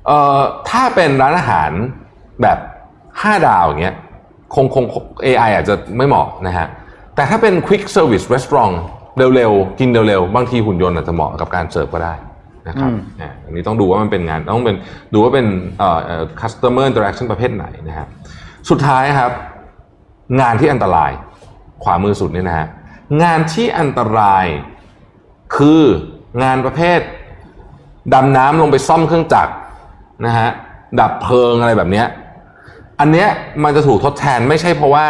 [0.06, 0.40] เอ่อ
[0.70, 1.70] ถ้าเป็นร้านอาหาร
[2.42, 2.58] แบบ
[3.22, 3.94] ห้าดาวอย่างเงี้ย
[4.54, 4.84] คงคง
[5.26, 6.66] AI อาจจะไม่เหมาะนะฮะ
[7.14, 8.74] แต่ถ้าเป็น quick service restaurant
[9.34, 12.14] เร็วๆ กินเร็วๆ บางทีหุ่นยนต์อาจจะเหมาะกับการเสิร์ฟก็ได้
[12.68, 12.90] นะครับ
[13.20, 14.76] อ่าอันนี้ต้องดูว่ามันเป็นงานต้องเป็น
[15.14, 15.46] ดูว่าเป็น
[15.78, 18.06] เอ่อเอ่อ customer interaction ประเภทไหนนะฮะ
[18.70, 19.32] สุดท้ายครับ
[20.40, 21.10] งานที่อันตราย
[21.82, 22.66] ขวามือสุดนี่นะฮะ
[23.22, 24.46] งานที่อันตราย
[25.56, 25.82] คือ
[26.42, 27.00] งานประเภท
[28.14, 29.52] ดำน้ำลงไปซ่อมเครื่องจักร
[30.26, 30.48] นะฮะ
[31.00, 32.06] ดับเพลิงอะไรแบบเนี้ย
[33.00, 33.28] อันเนี้ย
[33.64, 35.06] มันจะถูกทดแทนไม่ใช่เพราะว่า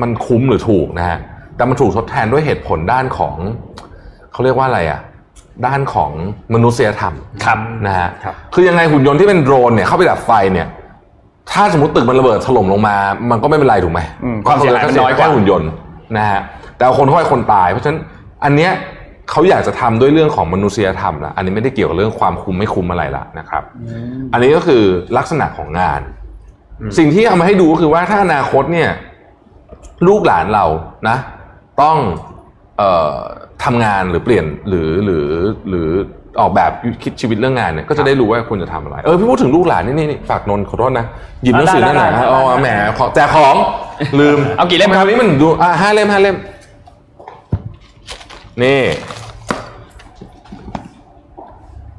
[0.00, 1.18] มันคุ้มหรือถูกนะฮะ
[1.56, 3.36] แต่มันถูกทดแทนด้วยเหตุผลด้านของ
[4.32, 5.00] เขาเรียกว่าอะไรอะ
[5.66, 6.10] ด้านของ
[6.54, 10.68] มนุษยธรรมครับนะฮะครับคือยังไงหุ่นยนต์ที่เป็นโดรนเนี่ยเข้าไปดับไฟเนี่ย
[11.52, 12.96] ถ้าสมมติตึกมันระเบิดถล่มลงมา
[13.30, 15.70] มันก็ไม่เป็นไรถูกไหมอืมความเสียหายมันน้อยกว่าแค่หุ่นยนต์
[16.16, 16.40] นะฮะ
[16.76, 18.00] แต่เอาคนเข้าไปคนตาย เพราะฉะนั้น
[18.44, 18.72] อันเนี้ย
[19.30, 23.62] เขาอยากจะทำด้วยเรื่องของมนุษยธรรมละอันนี้ไม่ได้เกี่ยวกับเรื่องความคุ้มไม่คุ้มอะไรละนะครับ
[24.32, 24.82] อันนี้ก็คือ
[25.16, 26.00] ลักษณะของงาน
[26.98, 28.90] สิ่งที่เอามาให้ดูก็คือว่าถ้าอนาคตเนี่ย
[30.06, 30.64] ลูกหลานเรา
[31.08, 31.16] นะ
[31.82, 31.96] ต้อง
[32.78, 33.18] เอ่อ
[33.64, 35.28] ทำงานหรือเปลี่ยนหรือหรือ
[35.68, 35.88] หรือ
[36.40, 41.06] ออกแบบคิดชีวิตเรื่องงานเนี่ยก็จะได้รู้ว่าควรจะทำอะไร เออพี่พูดถึงลูกหลานนี่นี่นี่ฝากนนท์ขอโทษนะ
[41.42, 43.56] หยิบหนังสือนั่นหน่อยได้ได้นะได้อ๋อแหมขอแจกของ
[44.20, 46.36] ลืมเอากี่เล่มครับคราวนี้มันดูอะห้าเล่มห้าเล่ม
[48.62, 48.80] นี่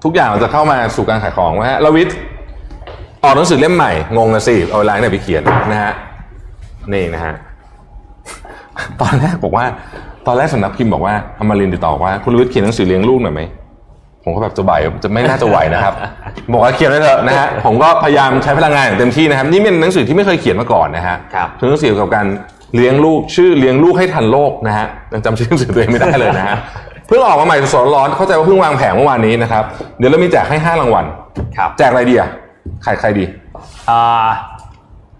[0.03, 2.17] ทุกอย่างเราจะเข้ามาสู่การขายของว่าฮะลวิทย์
[3.23, 5.93] ออกหนังสือเล่มใหม่งงนะสิเอาเวลาไหนไปเขียนนะฮะ
[6.93, 7.35] นี่นะฮะ
[9.01, 9.65] ตอนแรกบอกว่า
[10.27, 13.41] ตอนแรกสำนักพิมพ์บอกว่าอมรินทร์ติดต่อว่า คุณลวิทย์เขียนหนังสือเลี้ยงลูกหน่อยไหม
[14.23, 14.73] ผมก็แบบจะไหว
[15.03, 15.95] จะไม่น่าจะไหวนะครับ
[16.53, 22.25] บอกว่าเขียนได้เถอะนะฮะผมก็พยายามใช้พลังงานอย่างเต็มที่นะครับนี่เป็นหนังสือที่ไม่เคยเขียนมาก่อนนะฮะครับเป็นหนังสือเกี่ยวกับการ
[22.75, 26.55] เลี้ยงลูกชื่อเลี้ยงลูกให้ทันโลกนะฮะยังจำชื่อหนังสือตัวเองไม่ได้เลยนะฮะ
[27.07, 29.63] เพิ่งออกมาใหม่สดๆร้อนๆเข้าใจว่าเพิ่งวางแผงเมื่อวานนี้นะครับ
[29.97, 31.05] เดี๋ยวเรามีแจกให้ห้ารางวัล
[31.57, 32.29] ครับแจกอะไรดีอะ
[32.83, 33.25] ใครใครดี
[33.89, 34.27] อ่า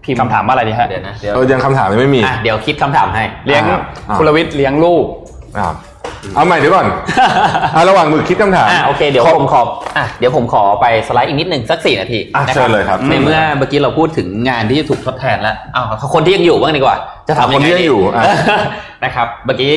[0.08, 5.04] พิมพ์คำถามว่าอะไรดีฮะเดี๋ยวนะเดี๋ยวเออยังคำถามยังไม่มีอะเดี๋ยวคิดคำถามให้เลี้ยงอ่าอ่าคุณลวิทย์เลี้ยงลูก
[5.58, 5.72] อ้าว
[6.34, 6.86] เอาใหม่เดี๋ยวก่อน
[7.74, 9.62] อะระหว่างมือคิดคำถามอะโอเคเดี๋ยวผมขอ
[9.96, 16.96] อะเดี๋ยวผมขอไปสไลด์อีกนิดหนึ่งสักสี่นาทีอะนะเชิญเลยครับในเมื่อเมื่อกี้เราพูดถึงงานที่จะถูกทดแทนแล้วอ้าวคนที่ยังอยู่บ้างดีกว่า
[17.28, 18.24] จะทำยังไงคนที่ยังดีอยู่อะ
[19.04, 19.72] นะครับเมื่อกี้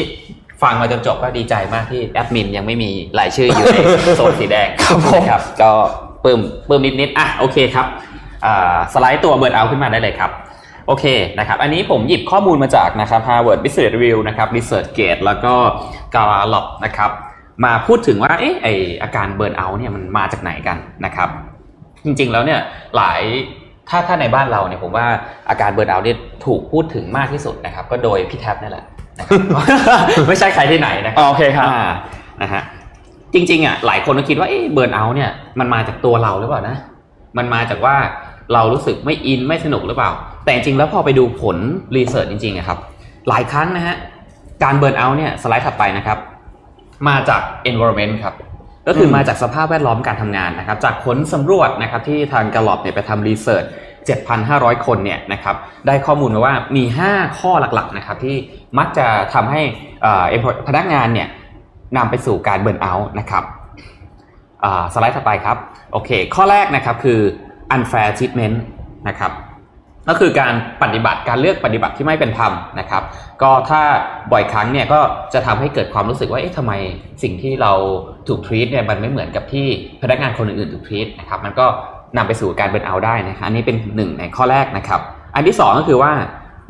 [0.64, 3.78] ฟังมาจนจบก็ดีใจมากที่แอดมินยังไม่มีรายชื่ออยู่ใน
[4.18, 5.72] โซนสีแดงครับผมครับก็
[6.24, 8.11] ปลื้มปลื้มนิดนิดๆอะโอเคครับอ่า
[8.94, 10.32] สไลด์ตัวเบิร์ดเอาขึ้นมาได้เลยครับ
[10.88, 11.06] โอเค
[11.40, 15.54] นะครับ อันนี้ผมหยิบข้อมูลมาจากนะครับ Harvard Business Review นะครับ ResearchGate แล้วก็
[16.16, 17.12] Gallup นะครับ
[17.66, 18.68] มาพูดถึงว่าเอ๊ะไอ
[19.04, 21.30] อาการเบิร์นเอาท์เนี่ยมันมาจากไหนกันนะครับ
[22.06, 22.60] จริงๆแล้วเนี่ย
[22.96, 23.22] หลาย
[23.90, 25.06] ถ้าถ้าในบ้านเราเนี่ยผมว่า
[25.50, 28.86] อาการเบิร์นเอาท์เนี่ยถูกพูดถึงมากที่สุดนะครับ ก็โดยพี่แท็บนี่แหละ
[29.20, 29.42] นะครับ
[30.28, 31.82] ไม่ใช่ใครที่ไหนนะครัอ๋อโอเคครับอ่า
[32.42, 32.64] นะฮะ
[33.34, 36.76] จริงๆอะหลายคนก็คิดว่าเอ๊ะเบิร์นเอาท์เนี่ยมันมาจากตัวเราหรือเปล่านะ
[37.38, 37.96] มันมาจากว่า
[38.54, 40.12] เรารู้สึกไม่อินไม่สนุกหรือเปล่า
[40.44, 41.58] แต่จริงๆแล้วพอไปดูผล
[41.96, 42.80] รีเสิร์ชจริงๆอะครับ
[43.30, 43.96] หลายครั้งนะฮะ
[44.64, 46.18] การเบิร์นเอาท์เนี่ยสไลด์ถัดไปนะครับ
[47.08, 48.36] มาจาก environment ครับ
[48.88, 53.66] ก็คือมาจากสภาพแวดล้อมการทำงานนะครับ จากผลสำรวจนะครับที่ทางก l ล p เนี่ยไปทำรีเสิร์ช
[54.26, 55.56] 7,500 คนเนี่ยนะครับ
[55.88, 58.36] ได้ข้อมูลมาว่ามี 5 ข้อหลักๆนะครับที่
[58.78, 59.62] มักจะทำให้
[60.02, 61.28] เอ่อ employee พนักงานเนี่ย
[61.98, 63.44] นำไปสู่การเบิร์นเอาท์นะครับ
[64.64, 65.58] อ่าสไลด์ถัดไปครับ
[65.92, 67.20] โอเค ข้อแรกนะครับคือ
[67.76, 68.58] unfair treatment
[69.08, 69.32] นะครับ
[70.10, 70.54] ก็คือการ
[70.84, 73.04] ปฏิบัติการเลือกปฏิบัติที่ไม่เป็นธรรมนะครับ
[73.42, 73.82] ก็ถ้า
[74.32, 75.00] บ่อยครั้งเนี่ยก็
[75.34, 76.74] จะทำให้เกิดความรู้สึกว่าเอ๊ะทำไม
[77.24, 77.74] สิ่งที่เรา
[78.28, 79.68] ถูกทรีตเนี่ยมันไม่เหมือนกับที่
[80.02, 81.66] พนักงานคนอื่นๆถูก treat นะครับมันก็
[82.18, 85.02] นำไปสู่การ burnout ได้นะครับอันนี้เป็นหนึ่งในข้อแรกนะครับ
[85.36, 86.14] อันที่สองก็คือว่า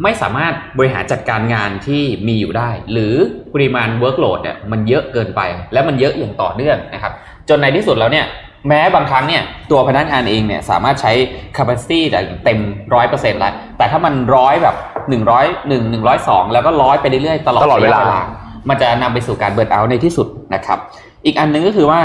[0.04, 3.14] ไม่สามารถบริหารจัดการงานที่มีอยู่ได้ หรือ
[3.54, 5.42] ปริมาณ workload เนี่ยมันเยอะเกินไป
[5.74, 7.14] และมันเยอะอย่างต่อเนื่องนะครับ
[7.50, 8.26] จนในที่สุดแล้วเนี่ย
[8.68, 11.12] แม้บางครั้งเนี่ยตัวพนักงานเองเนี่ยสามารถใช้
[11.58, 12.60] capacity แต่เต็ม
[12.94, 14.76] ร้อยเปอร์เซ็นต์แล้ว แต่ถ้ามันร้อยแบบ
[15.10, 18.22] หนึ่งร้อยหนึ่งหนึ่งร้อยสองแล้วก็ร้อยไปเรื่อยๆ ตลอดตลอดเวลาระยะ
[18.70, 20.80] มันจะนำไปสู่การเบิร์นเอาท์ในที่สุดนะครับ
[21.26, 22.02] อีกอันหนึงก็คือว่า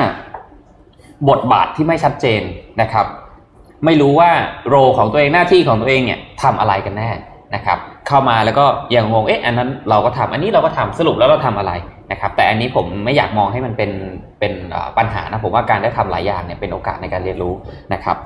[1.31, 2.43] บทบาทที่ไม่ชัดเจน
[2.81, 3.07] นะครับ
[3.85, 4.31] ไม่รู้ว่า
[4.69, 7.11] โรของตัวเองหน้าที่ของตัวเองเนี่ยทำอะไรกันแน่
[7.55, 7.79] นะครับ
[8.09, 11.73] เข้ามาแล้วก็ยังงงเอ๊ะอันนั้นเราก็ทำอันนี้เราก็ทำสรุปแล้วเราทำอะไร
[12.13, 13.91] นะครับแต่อันนี้ผมไม่อยากมองให้มันเป็น
[14.41, 14.53] เป็น
[14.99, 17.55] ปัญหานะผมว่าการได้ทำหลายอย่างเนี่ยเป็นโอกาสในการเรียนรู้
[17.95, 18.17] นะครับ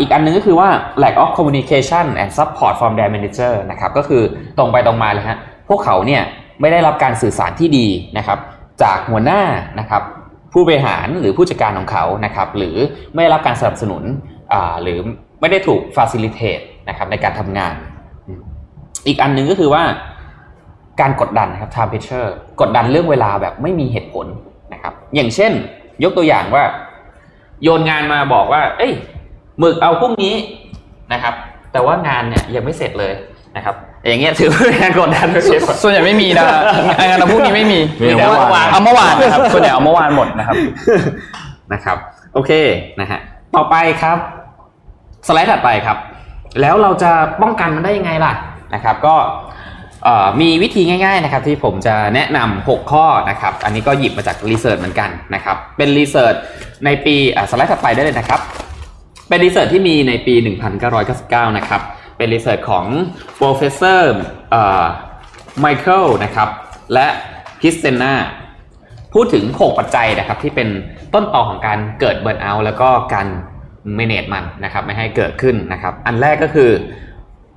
[0.00, 0.68] อีกอันหนึงก็คือว่า
[1.02, 4.22] lack of communication and support from their manager นะครับก็คือ
[4.58, 5.38] ตรงไปตรงมาเลยฮะ
[5.68, 6.22] พวกเขาเนี่ย
[6.60, 7.86] ไม่ได้รับการสื่อสารที่ดี
[8.18, 8.38] นะครับ
[8.82, 9.42] จากหัวหน้า
[9.80, 10.02] นะครับ
[10.52, 12.76] ผู้บริหารหรือผู้จัดการของเขานะครับหรือ
[13.14, 14.02] ไม่ได้รับการสนับสนุน
[14.82, 14.98] หรือ
[15.40, 17.74] ไม่ได้ถูก facilitate นะครับในการทำงาน
[19.06, 19.82] อีกอันหนึ่งก็คือว่า
[21.00, 22.28] การกดดันนะครับ time pressure
[22.60, 24.26] กดดันเรื่องเวลาแบบไม่มีเหตุผล
[24.72, 25.52] นะครับ อย่างเช่น
[26.02, 26.64] ยกตัวอย่างว่า
[27.62, 28.92] โยนงานมาบอกว่า เอ้ย
[29.58, 30.34] หมึกเอาพรุ่งนี้
[31.12, 31.34] นะครับ
[31.72, 33.12] แต่ว่างานเนี่ยยังไม่เสร็จเลย
[33.56, 33.74] นะครับ
[34.08, 36.44] อย่างเงี้ยถือว่าเป็นการกดดันไม่ใช่ปะส่วนใหญ่ไม่มีนะ
[37.08, 40.56] งานเราพวกนี้ไม่มีมีแต่เมื่อวานเอาเมื่อวานนะครับส่วนใหญ่เอาเมื่อวานหมดนะครับ
[41.72, 41.96] นะครับ
[42.34, 42.50] โอเค
[43.00, 43.20] นะฮะ
[43.56, 44.18] ต่อไปครับ
[45.26, 45.96] สไลด์ถัดไปครับ
[46.60, 47.10] แล้วเราจะ
[47.42, 48.32] ป้องกันมันได้ยังไงล่ะ
[48.74, 49.47] นะครับ ก็เอ่อ
[50.40, 56.34] มีวิธีง่ายๆนะครับที่ผมจะแนะนำ6ข้อนะครับ อันนี้ก็หยิบมาจาก research เหมือนกันนะครับ เป็น research
[56.84, 57.16] ในปี
[57.50, 58.40] สไลด์ถัดไปได้เลยนะครับ
[59.28, 60.34] เป็น research ที่มีในปี
[60.96, 61.82] 1999 นะครับ
[62.16, 62.86] เป็น research ของ
[63.38, 64.02] professor
[65.64, 66.48] Michael นะครับ
[66.94, 67.06] และ
[67.60, 68.12] คริสเตนา
[69.14, 70.68] พูดถึง 6 ปัจจัยนะครับที่เป็น
[71.14, 73.26] ต้นตอของการเกิด burnout แล้วก็การ
[73.98, 76.70] manage มันนะครับไม่ให้เกิดขึ้นนะครับ อันแรกก็คือ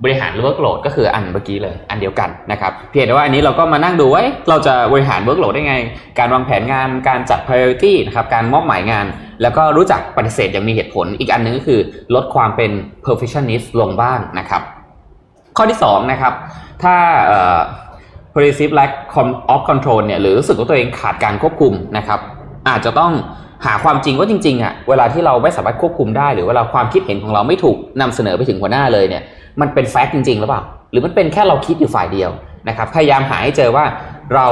[0.03, 5.75] บริหาร workload ก็คืออันเมื่อกี้เลยอันเดียวกันนะครับเพียงแต่ว่าอันนี้เราก็มานั่งดูว่าเราจะบริหาร workload ได้ไง
[6.19, 9.05] การวางแผนงานการจัด priority นะครับการมอบหมายงาน
[9.41, 11.79] แล้วก็รู้จักปฏิเสธอย่างมีเหตุผลอีกอันหนึงก็คือ
[12.15, 12.71] ลดความเป็น
[13.05, 14.61] perfectionist ลงบ้างนะครับ
[15.57, 16.33] ข้อที่2นะครับ
[16.83, 16.95] ถ้า
[18.33, 18.91] pervasive lack
[19.53, 22.19] of control เนี่ยหรือรู้สึกว่าตัวเองขาดการควบคุมนะครับ
[22.69, 23.13] อาจจะต้อง
[23.65, 29.23] หาความจริงว่าจริงๆอะเวลาที่เราไม่สามารถควบคุมได้ หรือเวลาความคิดเห็นของเราไม่ถูกนำเสนอไปถึงหัวหน้าเลยเนี่ย
[29.61, 32.31] มันเป็นแฟกต์จริงๆหรือเปล่า หรือมันเป็นแค่เราคิดอยู่ฝ่ายเดียว
[32.67, 33.85] นะครับ พยายามหาให้เจอว่า
[34.35, 34.47] เรา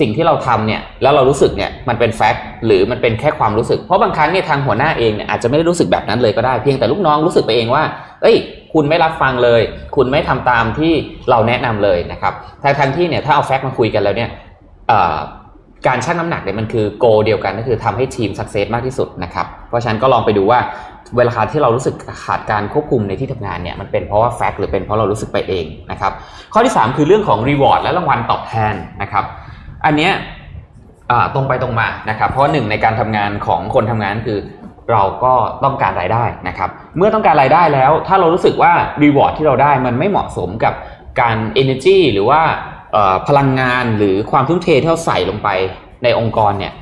[0.00, 7.82] สิ่งที่เราทำเนี่ยแล้วเรารู้สึกเนี่ยมันเป็นแฟกต์หรือมันเป็นแค่ความรู้สึก เพราะบางครั้งเนี่ยทางหัวหน้าเองเนี่ยอาจจะไม่ได้รู้สึกแบบนั้นเลยก็ได้เพียงแต่ลูกน้องรู้สึกไปเองว่า
[8.22, 8.36] เอ้ย
[8.74, 9.62] คุณไม่รับฟังเลย
[9.96, 10.92] คุณไม่ทำตามที่
[11.30, 14.30] เราแนะนำเลยนะครับทางทันที่เนี่ยถ้าเอาแฟกต์มาคุยกันแล้วเนี่ย
[15.86, 20.60] การชั่งน้ำหนักเนี่ยมันคือโกเดียวกันก็คือทำให้ทีมสักเซสมากที่สุดนะครับเพราะฉะนั้นก็ลองไปดูว่า
[21.16, 21.94] เวลาที่เรารู้สึก
[22.24, 26.12] ขาดการควบคุมในที่ทำงานเนี่ยมันเป็นเพราะว่า fact หรือเป็นเพราะเรารู้สึกไปเองนะครับ
[26.52, 29.24] ข้อที่ 3 คือเรื่องของ reward และรางวัลตอบแทนนะครับ
[29.84, 30.12] อันเนี้ย
[31.34, 34.38] ตรงไปตรงมานะครับเพราะหนึ่งในการทำงานของคนทำงานคือ
[34.92, 35.34] เราก็
[35.64, 40.74] ต้องการรายได้นะครับเมื่อต้องการรายได้แล้ว ถ้าเรารู้สึกว่า reward ที่เราได้มันไม่เหมาะสมกับ
[41.20, 42.40] การ energy หรือว่า
[43.28, 45.48] พลังงานหรือความทุ่มเทที่เราใส่ลงไป
[46.04, 46.72] ในองค์กรเนี่ย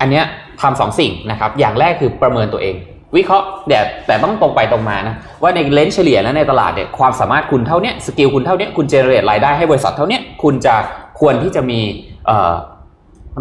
[0.00, 0.24] อันเนี้ย
[0.60, 2.74] ทำสองสิ่งนะครับอย่างแรกคือประเมินตัวเอง
[3.16, 10.74] วิเคราะห์แต่แต่ต้องตรงไปตรงมานะ ว่าใน range เฉลี่ยแล้วในตลาดเนี่ยความสามารถคุณเท่าเนี้ย skill คุณเท่าเนี้ยคุณ generate รายได้ให้บริษัทเท่าเนี้ยคุณจะ
[11.20, 11.80] ควรที่จะมี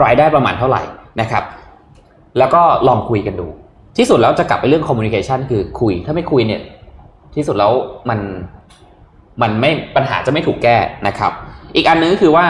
[0.03, 0.81] รายได้ประมาณเท่าไหร่
[1.21, 1.43] นะครับ
[2.37, 3.47] แล้วก็ลองคุยกันดู
[3.97, 6.61] ที่สุดแล้วจะกลับไปเรื่อง communication คือคุยถ้าไม่คุยเนี่ย
[7.35, 7.71] ที่สุดแล้ว
[8.09, 8.19] มัน
[9.41, 11.31] มันไม่ปัญหาจะไม่ถูกแก้นะครับ
[11.75, 12.45] อีกอันนึงคือว่า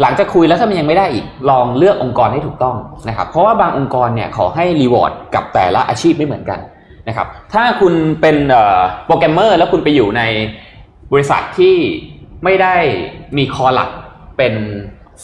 [0.00, 2.76] หลังจากคุยแล้วถ้ามันยังไม่ได้อีกลองเลือกองค์กรให้ถูกต้อง
[3.08, 6.60] นะครับ เพราะว่าบางองค์กรเนี่ยเขาให้ reward กับแต่ละอาชีพไม่เหมือนกัน
[7.08, 8.36] นะครับ ถ้าคุณเป็น
[9.06, 10.22] โปรแกรมเมอร์แล้วคุณไปอยู่ใน
[11.12, 11.76] บริษัทที่
[12.44, 12.76] ไม่ได้
[13.36, 13.90] มี core หลัก
[14.38, 14.54] เป็น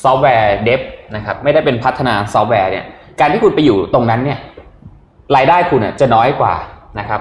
[0.02, 0.80] software dev
[1.16, 2.84] นะครับไม่ได้เป็นพัฒนาซอฟต์แวร์เนี่ย
[3.20, 4.38] การที่คุณไปอยู่ตรงนั้นเนี่ย
[5.36, 6.54] รายได้คุณจะน้อยกว่า
[6.98, 7.20] นะครับ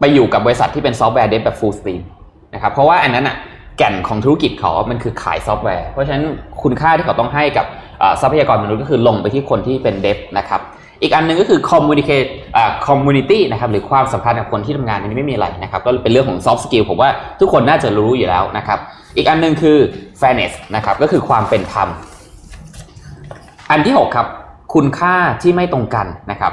[0.00, 2.00] ไปอยู่กับบริษัทที่เป็น software dev แบบ full steam
[2.54, 3.36] นะครับเพราะว่าอันนั้นอะ
[3.80, 6.24] แก่นของธุรกิจเขามันคือขายซอฟต์แวร์ เพราะฉะนั้น
[6.62, 7.66] คุณค่าที่เขาต้องให้กับ
[8.20, 10.60] ทรัพยากรมนุษย์ก็คือลงไปที่คนที่เป็น dev นะครับ
[11.02, 17.10] อีกอันหนึ่งก็คือ communicate อ่า community นะครับหรือความสัมพันธ์กับคนที่ทำงานอันนี้ไม่มีอะไรนะครับก็เป็นเรื่องของ soft skill ผมว่า
[17.40, 18.78] ทุกคนน่าจะรู้อยู่แล้วนะครับ
[19.16, 19.76] อีกอันหนึ่งคือ
[20.20, 21.88] fairness นะครับก็คือความเป็นธรรม
[23.70, 24.26] อันที่ 6 ครับ
[24.74, 26.52] คุณค่าที่ไม่ตรงกันนะครับ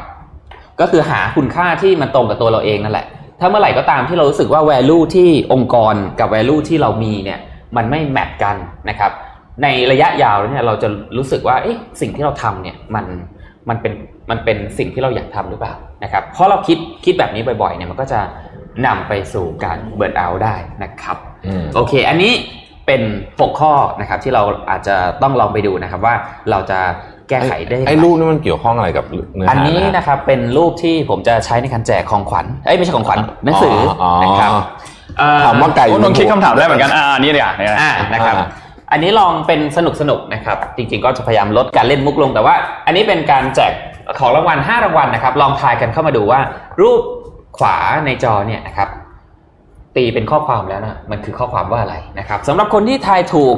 [0.79, 3.07] ก็คือหาคุณค่าที่มันตรงกับตัวเราเองนั่นแหละ
[3.39, 7.39] ถ้าเมื่อไหร่ก็ตามที่เรารู้สึกว่า value ที่องค์กรกับ value ที่เรามีเนี่ย
[7.77, 8.55] มันไม่แมทกัน
[8.89, 9.11] นะครับ
[9.63, 13.05] ในระยะยาวเนี่ยเราจะรู้สึกว่าเอ๊ะสิ่งที่เราทำเนี่ยมัน
[13.69, 13.93] มันเป็น
[14.29, 15.73] มันเป็นสิ่งที่เราอยากทำหรือเปล่า
[16.03, 18.19] นะครับเพราะเราคิดคิดแบบนี้บ่อยๆเนี่ยมันก็จะ
[18.85, 22.33] นำไปสู่การเบิร์นเอาได้นะครับอืมโอเค อันนี้
[22.87, 23.01] เป็น
[23.39, 26.15] หกข้อนะครับที่เราอาจจะต้องลองไปดูนะครับว่า
[26.51, 26.79] เราจะ
[27.29, 29.05] แก้ไขได้ย่างรไอ้รูปนี่มันเกี่ยวข้องอะไรกับ
[29.35, 34.51] เนื้อหาอันนี้ะนะครับเป็นรูปที่ผมจะใช้ในการแจกของขวัญเอ้ยไม่ใช่ของขวัญหนังสือออนะครับ
[35.19, 38.47] เอ่อถามว่าไก่โอ้นนท์คิดคำถามได้เหมือนกันอ่าอันนี่เดี๋ยวเนี่ยอ่านะครับอ่า
[38.91, 42.55] อันนี้ลองเป็นสนุกสนุกๆนะครับ จริงๆก็จะพยายามลดการเล่นมุกลงแต่ว่า
[42.85, 43.71] อันนี้เป็นการแจก
[44.19, 46.39] ของรางวัล5รางวัลนะครับ ลองทายกันเข้ามาดูว่า
[46.81, 47.01] รูป
[47.57, 48.89] ขวาในจอเนี่ยนะครับ
[49.95, 53.55] ตีเป็นข้อความแล้วนะมันคือข้อความว่าอะไรนะครับสำหรับคนที่ทายถูก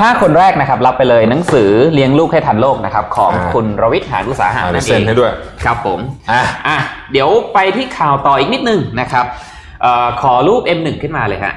[0.00, 5.32] 5 คนแรกนะครับรับไปเลยหนังสือเลี้ยงลูกให้ทันโลกนะครับของอ่า คุณรวิทย์หานุสาหะอ่าเดี๋นั่ยวนเอเซ็นงให้ด้วย
[5.64, 5.98] ครับผม
[6.30, 6.78] อะ อะ
[7.12, 9.24] เดี๋ยวไปที่ข่าวต่ออีกนิดนึงนะครับ
[9.82, 11.54] เออขอรูป M1 ขึ้นมาเลยฮะ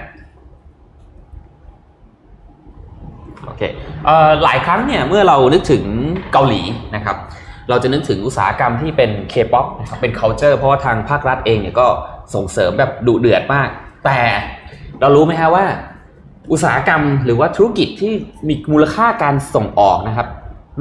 [3.46, 3.62] โอเค
[4.06, 5.84] เอ่อหลายครั้งเนี่ยเมื่อเรานึกถึง
[6.34, 6.62] เกาหลี
[6.96, 7.18] นะครับ
[7.70, 11.88] เราจะนึกถึงอุตสาหกรรมที่เป็น K-POP นะครับเป็น culture เพราะว่าทางภาครัฐเองเนี่ยก็
[12.34, 13.70] ส่งเสริมแบบดุเดือดมาก
[14.06, 14.18] แต่
[15.02, 15.66] เรารู้ไหมฮะว่า
[16.52, 18.14] อุตสาหกรรมหรือว่าธุรกิจที่
[18.48, 20.28] มีมูลค่าการส่งออกนะครับ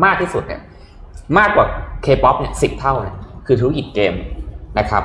[0.05, 0.61] มากที่สุดเนี่ย
[1.39, 1.67] มากกว่า
[2.05, 3.17] K-POP เนี่ยสิเท่านะ
[3.47, 4.15] คือธุรกิจเกม
[4.79, 5.05] นะครับ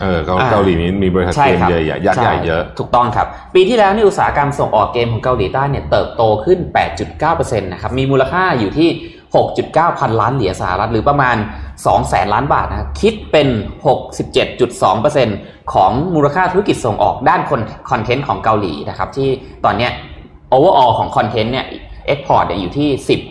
[0.00, 6.58] เออเกาอ่าเกาหลีนี้มีบริษัทใช่เกมครับใหญ่ๆยักษ์ใหญ่เยอะ ถูกต้องครับ ปีที่แล้วนี่อุตสาหกรรมส่งออกเกมของเกาหลีใต้เนี่ยเติบโตขึ้น
[7.10, 8.88] 8.9%นะครับมีมูลค่าอยู่ที่
[9.44, 11.36] 6.9 พันล้านเหรียญสหรัฐหรือประมาณ
[11.82, 13.48] 2แสนล้านบาทนะครับคิดเป็น
[14.60, 17.40] 67.2%ของมูลค่าธุรกิจส่งออกด้าน
[17.90, 19.28] คอนเทนต์ของเกาหลีนะครับที่
[19.64, 19.88] ตอนนี้
[20.52, 21.66] overall ของคอนเทนต์เนี่ย
[22.12, 22.88] export เนี่ยอยู่ที่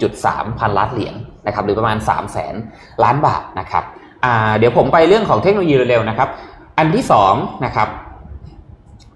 [0.09, 1.15] 10.3 พันล้านเหรียญ
[1.47, 2.55] นะครับหรือประมาณ3แสน
[3.03, 3.83] ล้านบาทนะครับ
[4.57, 6.29] เดี๋ยวผมไปเรื่องของเทคโนโลยีเร็วๆนะครับ
[6.77, 7.33] อันที่สอง
[7.65, 7.87] นะครับ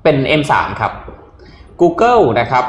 [0.03, 0.91] เป็น M3 ครับ
[1.81, 2.65] Google นะครับ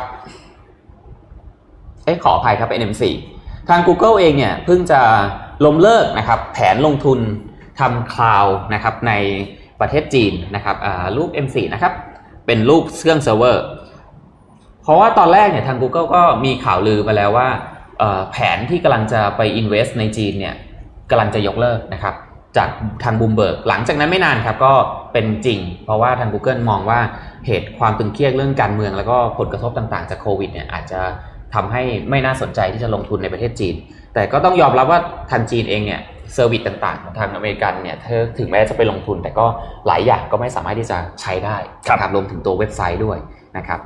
[2.05, 3.03] เอ้ขออภัยครับเป็น M4
[3.69, 5.01] ทาง Google เองเนี่ยเพิ่งจะ
[5.65, 7.19] ล้มเลิกนะครับแผนลงทุน
[7.81, 9.13] ทำ cloud นะครับใน
[9.81, 11.93] ประเทศจีนนะครับอ่ารูป M4 นะครับ
[12.47, 13.65] เป็นรูปเครื่องเซิร์ฟเวอร์
[14.83, 17.49] เพราะว่าตอนแรกเนี่ยทาง Google ก็มีข่าวลือมาแล้วว่า
[18.33, 20.55] แผนที่กำลังจะไป invest ในจีนเนี่ย
[21.11, 22.15] กำลังจะยกเลิกนะครับ
[22.57, 22.69] จาก
[23.05, 24.73] ทางบูมเบิร์กหลังจากนั้นไม่นานครับก็
[25.13, 27.01] เป็นจริง เพราะว่าทาง Google มองว่า
[27.47, 31.01] เหตุความตึงเครียดเรื่องการเมือง แล้วก็ผลกระทบต่างๆ จากโควิดเนี่ยอาจจะ
[31.55, 33.75] ทำให้ไม่น่าสนใจที่จะลงทุนในประเทศจีน
[34.15, 35.01] แต่ก็ต้องยอมรับว่า
[35.31, 36.01] ทางจีนเองเนี่ย
[36.35, 39.47] เซอร์วิสต่างๆของทางอเมริกันเนี่ยเธอถึงแม้จะไปลงทุน แต่ก็
[39.87, 41.57] หลายอย่างก็ไม่สามารถที่จะใช้ได้
[41.91, 43.19] นะครับรวมถึงตัวเว็บไซต์ด้วย
[43.57, 43.81] นะครับ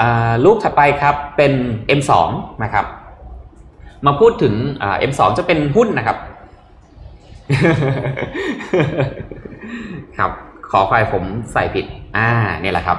[0.00, 1.52] อ่ารูปถัดไปครับเป็น
[1.98, 2.12] M2
[2.64, 2.86] นะครับ
[4.06, 6.16] มาพูดถึงอ่า M2 จะเป็นหุ้นนะครับ
[10.18, 10.30] ครับ
[10.70, 11.84] ขอไฟล์ผมใส่ผิด
[12.16, 12.28] อ่า
[12.62, 12.98] นี่แหละครับ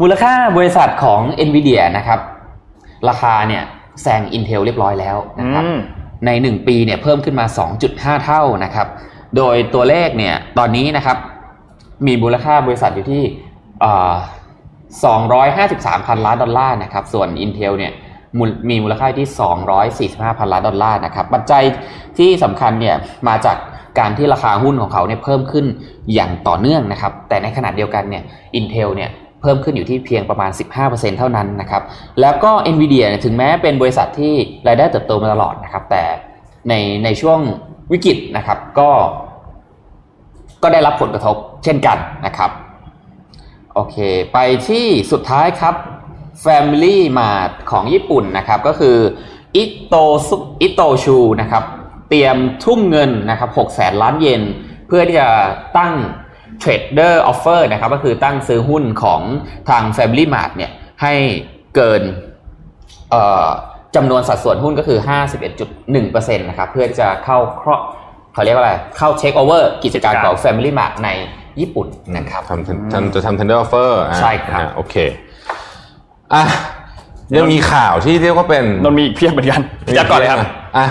[0.00, 2.20] มูลค่าบริษัทของ NVIDIA นะครับ
[3.08, 3.64] ราคาเนี่ย
[4.02, 5.78] แซง Intel เรียบร้อยแล้วนะครับอืม
[6.26, 7.46] ใน 1 ปีเนี่ยเพิ่มขึ้นมา
[7.84, 8.86] 2.5 เท่านะครับ
[9.36, 11.16] โดยตัวเลขเนี่ยตอนนี้นะครับ
[12.06, 13.22] มีมูลค่าบริษัทอยู่ที่
[13.84, 14.14] อ่า
[15.34, 17.92] 253พันล้านดอลลาร์นะครับ ส่วน Intel เนี่ย
[18.38, 19.28] มูลมีมูลค่าที่
[20.28, 21.64] 245พันล้านดอลลาร์นะครับ ปัจจัย
[22.18, 22.96] ที่สำคัญเนี่ย
[23.28, 23.56] มาจาก
[23.98, 25.66] การที่ราคาหุ้นของเขาเนี่ยเพิ่มขึ้น
[26.14, 28.22] อย่างต่อเนื่องนะครับ แต่ในขณะเดียวกันเนี่ย
[28.58, 30.50] Intel เนี่ย เพิ่มขึ้นอยู่ที่เพียงประมาณ
[30.82, 31.82] 15%เท่านั้นนะครับ
[32.20, 34.34] แล้วก็ NVIDIA เนี่ยถึงแม้เป็นบริษัทที่
[34.66, 36.04] รายได้เติบโตมาตลอดนะครับ แต่
[36.68, 36.74] ใน
[37.04, 37.40] ในช่วง
[37.92, 38.90] วิกฤตนะครับก็
[40.62, 42.50] ก็ได้รับผลกระทบเช่นกันนะครับ
[43.74, 43.96] โอเค
[44.32, 45.74] ไปที่สุดท้ายครับ
[46.44, 48.96] Family Mart ของญี่ปุ่นนะครับ ก็คือ
[49.56, 49.94] อิโต
[50.28, 51.64] ซุอิโตชูนะครับ
[52.08, 54.42] เตรียมทุ่มเงินนะครับ6แสนล้านเยน
[54.86, 55.28] เพื่อที่จะ
[55.78, 55.94] ตั้ง
[56.62, 59.20] tender offer นะครับก็คือตั้งซื้อหุ้นของ
[59.70, 60.70] ทาง Family Mart เนี่ย
[61.02, 61.14] ให้
[61.76, 62.02] เกิน
[63.10, 63.48] เอ่อ
[63.96, 64.98] จำนวนสัดส่วนหุ้นก็คือ
[65.68, 67.80] 51.1%นะครับเพื่อที่จะเข้าครอบ
[68.34, 71.08] เขาเรียกว่าอะไร เข้าเช็คโอเวอร์กิจการของ Family Mart ใน
[71.60, 71.86] ญี่ปุ่น
[72.16, 74.94] นะครับทำทำจะทำ tender offer อะใช่ครับอะโอเค
[76.34, 76.44] อะ
[77.36, 79.60] ยังมีข่าวที่เรียกว่าเป็นนนท์มีอีกเพียบเหมือนกัน
[79.96, 80.40] จัดก่อนเลยครับ
[80.76, 80.86] อะ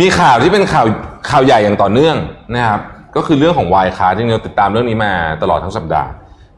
[0.00, 0.86] มีข่าวที่เป็นข่าว
[1.30, 2.16] ข่าวใหญ่อย่างต่อเนื่อง
[2.54, 2.80] นะครับ
[3.16, 6.10] ก็คือเรื่องของ Wirecard จริงๆเราติดตามเรื่องนี้มาตลอดทั้งสัปดาห์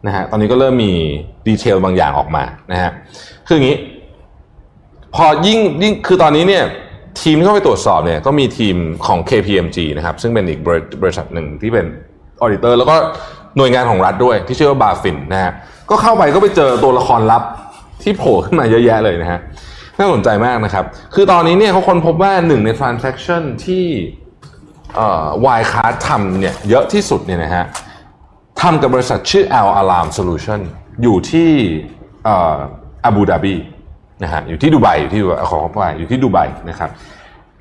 [0.07, 0.93] นะฮะตอนนี้ก็เริ่มมี
[1.49, 2.91] detail บางอย่างออกมานะฮะ
[3.47, 3.77] คืออย่างนี้
[5.15, 6.65] พอยิ่งยิ่งคือตอนนี้เนี่ย
[7.23, 8.77] ทีมที่เข้าไปตรวจสอบเนี่ยก็มีทีม
[9.07, 11.87] ของ KPMG นะครับซึ่งเป็นอีกบริบริษัทหนึ่งที่เป็น
[12.41, 12.97] auditor แล้วก็
[13.57, 15.53] หน่วยงานของรัฐด้วยที่ชื่อว่าบาฟินนะฮะ
[15.91, 17.43] ก็เข้าไปก็ไปเจอตัวละครลับ
[18.03, 19.41] ที่โผล่ขึ้นมาเยอะแยะเลยนะฮะ
[19.99, 20.85] น่าสนใจมากนะครับ
[21.15, 23.85] คือตอนนี้เนี่ยเขาค้นพบว่าหนึ่งใน transaction ที่
[25.45, 27.65] วายคาร์ทำเนี่ยเยอะที่สุดเนี่ยนะฮะ
[28.61, 30.61] ทำกับบริษัทชื่อ Al Alarm Solution
[31.03, 31.51] อยู่ที่
[32.27, 33.55] อาบูดาบี
[34.23, 36.39] นะฮะอยู่ที่ดูไบอยู่ที่ขอขอไปอยู่ที่ดูไบ
[36.69, 36.91] นะครับ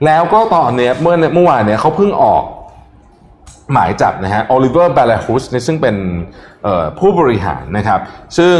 [0.06, 2.44] แล้วก็ตอนเนี้ยเมื่อเมื่อวานเนี่ยเขาเพิ่งออก
[3.74, 5.96] หมายจับนะฮะโอลิเวอร์เบลฮุสซึ่งเป็น
[7.00, 8.00] ผู้บริหารนะครับ
[8.38, 8.56] ซึ่ง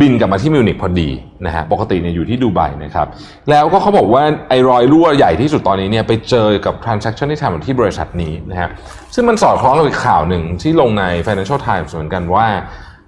[0.00, 1.08] บินกลับมาที่มิวนิกพอดี
[1.46, 3.06] นะฮะปกติเนี่ยอยู่ที่ดูไบนะครับ
[3.50, 8.68] แล้วก็เขาบอกว่าไอ้รอยรั่วใหญ่ที่สุดตอนนี้เนี่ยไปเจอกับ transaction ที่ทำอยู่ที่บริษัทนี้นะฮะ
[9.14, 12.46] ซึ่งมันสอดคล้องกับข่าวหนึ่งที่ลงใน Financial Times เหมือนกันว่า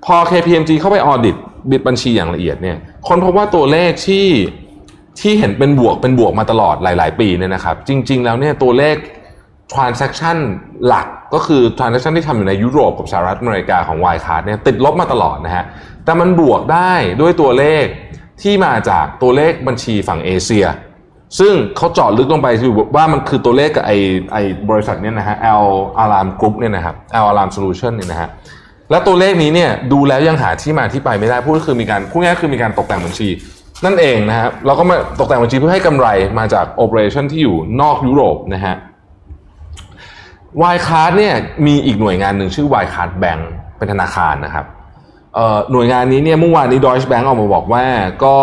[0.05, 1.37] พอ KPMG เข้าไปออดิต
[1.71, 2.77] บิดบัญชีอย่างละเอียดเนี่ย
[3.09, 4.27] คนพบว่าตัวเลขที่
[5.21, 8.97] ที่เห็นเป็นบวกเป็นบวกมาตลอดหลาย ๆ ปีเนี่ยนะครับ จริง ๆ แล้วเนี่ยตัวเลข
[9.75, 10.37] transaction
[10.87, 15.65] หลักก็คือ transaction ที่ทำอยู่ในยุโรปกับสหรัฐอเมริกาของ y c a r d เนี่ยติดลบมาตลอดนะฮะ
[16.07, 17.85] แต่มันบวกได้ด้วยตัวเลข
[18.43, 20.67] ที่มาจากตัวเลขบัญชีฝั่งเอเชีย
[21.39, 22.49] ซึ่งเขาเจาะลึกลงไป
[22.97, 23.93] ว่ามันคือตัวเลขกับไอ
[24.33, 24.37] ไอ
[24.71, 25.67] บริษัทเนี่ยนะฮะ L
[26.03, 28.29] Alarm Group เนี่ยนะครับ L Alarm Solution เนี่ยนะฮะ
[28.91, 33.29] และตัวเลขนี้เนี่ยดูแล้วยังหาที่มาที่ไปไม่ได้พูดก็คือมีการพูดง่ายคือมีการตกแต่งบัญชี
[33.85, 38.75] นั่นเองนะครับเราก็มาตกแต่งบัญชีเพื่อให้กำไรมาจาก operation ที่อยู่นอกยุโรปนะฮะ
[40.63, 41.35] Wirecard เนี่ย
[41.67, 44.67] มีอีกหน่วยงานหนึ่งชื่อ Wirecard Bank เป็นธนาคารนะครับ
[45.73, 47.85] หน่วยงานนี้เนี่ยเมื่อวานนี้ดอยช์แบงก์ออกมาบอกว่า
[48.25, 48.37] ก็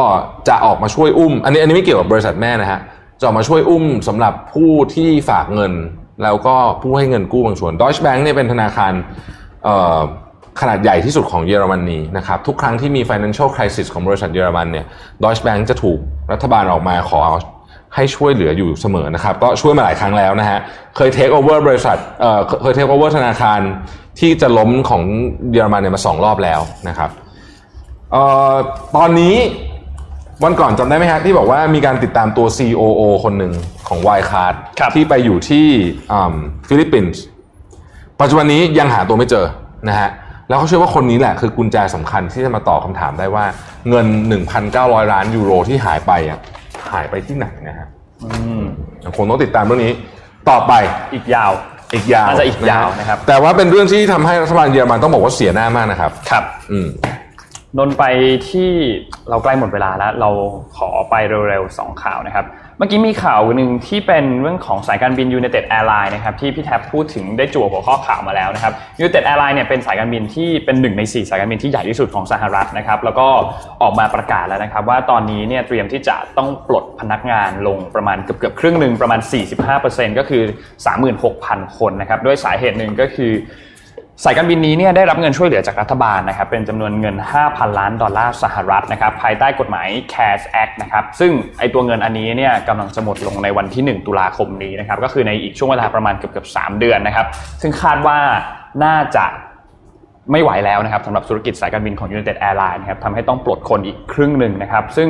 [0.47, 2.79] จะออกมาช่วยอุ้ม อันนี้อันนี้ไม่เกี่ยวกับบริษัทแม่นะฮะ
[3.19, 5.73] จะออกมาช่วยอุ้มสำหรับผู้ที่ฝากเงิน
[6.23, 8.93] แล้วก็ผู้ให้เงินกู้บางส่วนดอยช์แบงก์เนี่ยเป็นธนาคาร
[10.61, 14.85] ขนาดใหญ่ที่สุดของเยอรมนีนะครับทุกครั้งที่มี financial crisis ของบริษัทเยอรมันเนี่ย
[15.23, 15.99] Deutsche Bank จะถูก
[16.31, 17.21] รัฐบาลออกมาขอ
[17.95, 20.59] ให้ช่วยเหลืออยู่เสมอนะครับ ก็ช่วยมาหลายครั้งแล้วนะฮะ
[20.95, 23.59] เคยเทคโอเวอร์บริษัทเคยเทคโอเวอร์ธนาคาร
[24.19, 25.01] ที่จะล้มของ
[25.51, 27.09] เยอรมันเนี่ยมาสองรอบแล้วนะครับ
[28.11, 28.53] เอ่อ
[28.95, 29.35] ตอนนี้
[30.43, 33.53] วันก่อนจำได้ไหมฮะที่บอกว่ามีการติดตามตัว COO คนหนึ่ง
[33.87, 34.53] ของ w i คาร์ด
[34.93, 35.67] ที่ไปอยู่ที่
[36.67, 37.21] ฟิลิปปินส์
[38.21, 39.45] ปัจจุบันนี้ยังหาตัวไม่เจอ
[39.89, 40.09] นะฮะ
[40.49, 43.45] แล้วเขาเชื่อว่าคนนี้แหละคือกุญแจสำคัญที่จะมาตอบคำถามได้ว่า
[43.89, 44.05] เงิน
[44.59, 46.39] 1,900 ล้านยูโรที่หายไปอะ
[46.93, 47.87] หายไปที่ไหนนะฮะ
[49.17, 49.93] คงต้องติดตามเรื่องนี้
[50.49, 50.73] ต่อไป
[51.13, 51.51] อีกยาว
[51.93, 56.87] อีกยาวน่าจะอีกยาวนะครับ แต่ว่าเป็นเรื่องที่ทำให้รัฐบาลเยอรมันต้องบอกว่าเสียหน้ามากนะครับ ครับ อืม
[57.77, 58.03] นนไป
[58.49, 58.71] ที่
[59.29, 60.29] เราใกล้หมดเวลาแล้ว เรา
[60.77, 61.15] ขอไป
[61.49, 62.45] เร็วๆสองข่าวนะครับ
[62.77, 73.27] เมื่อกี้มีข่าวหนึ่งที่เป็นเรื่องของสายการบิน United Airlines นะครับที่พี่แท็บพูดถึงได้จั่วหัวข้อข่าวมาแล้วนะครับ United Airlines เนี่ยเป็นสายการบินที่เป็นหนึ่งใน 4 สายการบินที่ใหญ่ที่สุดของสหรัฐนะครับแล้วก็
[73.81, 79.19] ออกมาประกาศแล้วนะครับ ว่าตอนนี้เนี่ยเตรียมที่จะต้องปลดพนักงานลงประมาณเกือบๆครึ่งหนึ่งประมาณ
[79.69, 80.43] 45%ก็คือ
[81.09, 83.31] 36,000 คนนะครับด้วยสาเหตุหนึ่งก็คือ
[84.21, 87.15] สายการบินนี้เนี่ยได้รับเงินช่วยเหลือจากรัฐบาลนะครับเป็นจำนวนเงิน
[87.47, 97.27] 5,000 ล้านดอลลาร์สหรัฐนะครับภายใต้กฎหมาย CARES Act นะครับซึ่งไอตัวเงินอันนี้เนี่ยกำลังจะหมดลงในวันที่ 1 ตุลาคมนี้นะครับก็คือในอีกช่วงเวลาประมาณเกือบเกือบ3เดือนนะครับ
[97.61, 98.17] ซึ่งคาดว่า
[98.83, 99.25] น่าจะ
[100.31, 105.09] ไม่ไหวแล้วนะครับสำหรับธุรกิจสายการบินของ United Airlines นะครับทำให้ต้องปลดคนอีกครึ่งหนึ่งนะครับซึ่ง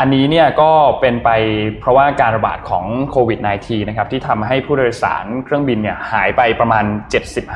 [0.00, 0.70] อันนี้เนี่ยก็
[1.00, 1.30] เป็นไป
[1.80, 6.84] เพราะว่าการระบาดของโควิด -19 นะครับที่ทำให้ผู้โดยสารเครื่องบินเนี่ยหายไปประมาณ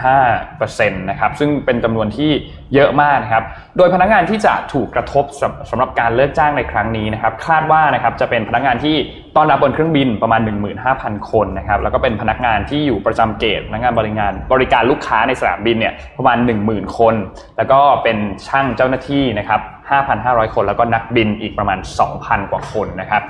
[0.08, 2.30] 75%นะครับซึ่งเป็นจำนวนที่
[2.74, 3.44] เยอะมากนะครับ
[3.76, 5.24] โดยพนักงานที่จะถูกกระทบ
[5.70, 8.96] สำหรับการเลิกจ้างในครั้งนี้นะครับคาดว่านะครับจะเป็นพนักงานที่
[9.36, 10.40] ต้อนรับบนเครื่องบินประมาณ
[10.84, 17.14] 15,000 คนนะครับแล้วก็เป็นพนักงานที่อยู่ประจำเกตพนักงานบริการบริการลูกค้าในสนามบินเนี่ยประมาณ 10,000 คน
[17.56, 18.16] แล้วก็เป็น
[18.48, 19.62] ช่างเจ้าหน้าที่นะครับ
[20.08, 21.78] 5,500 คน แล้วก็นักบินอีกประมาณ
[22.14, 23.22] 2,000 กว่าคนนะครับ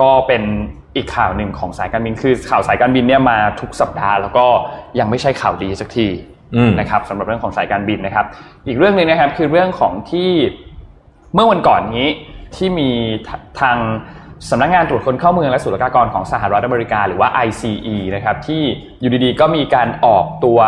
[0.00, 0.42] ก็เป็น
[0.96, 4.46] อีกข่าวหนึ่งของสายการบินคือข่าวสายการบินเนี่ยมาทุกสัปดาห์แล้วก็
[4.98, 6.08] ยังไม่ใช่ข่าวดีสักที
[6.80, 8.26] นะครับสำหรับเรื่องของสายการบินนะครับ
[8.66, 10.30] อีกเรื่องหนึ่งนะครับคือเรื่องของที่
[11.34, 12.08] เมื่อวันก่อนนี้
[12.56, 12.90] ที่มี
[13.60, 13.76] ทาง
[14.50, 18.62] สำนักงงานตรวจคนเข้าเมืองและศุลกากรของสหรัฐอเมริกา หรือว่า ICE นะครับที่
[19.00, 20.58] อยู่ดีๆก็มีการออกตัว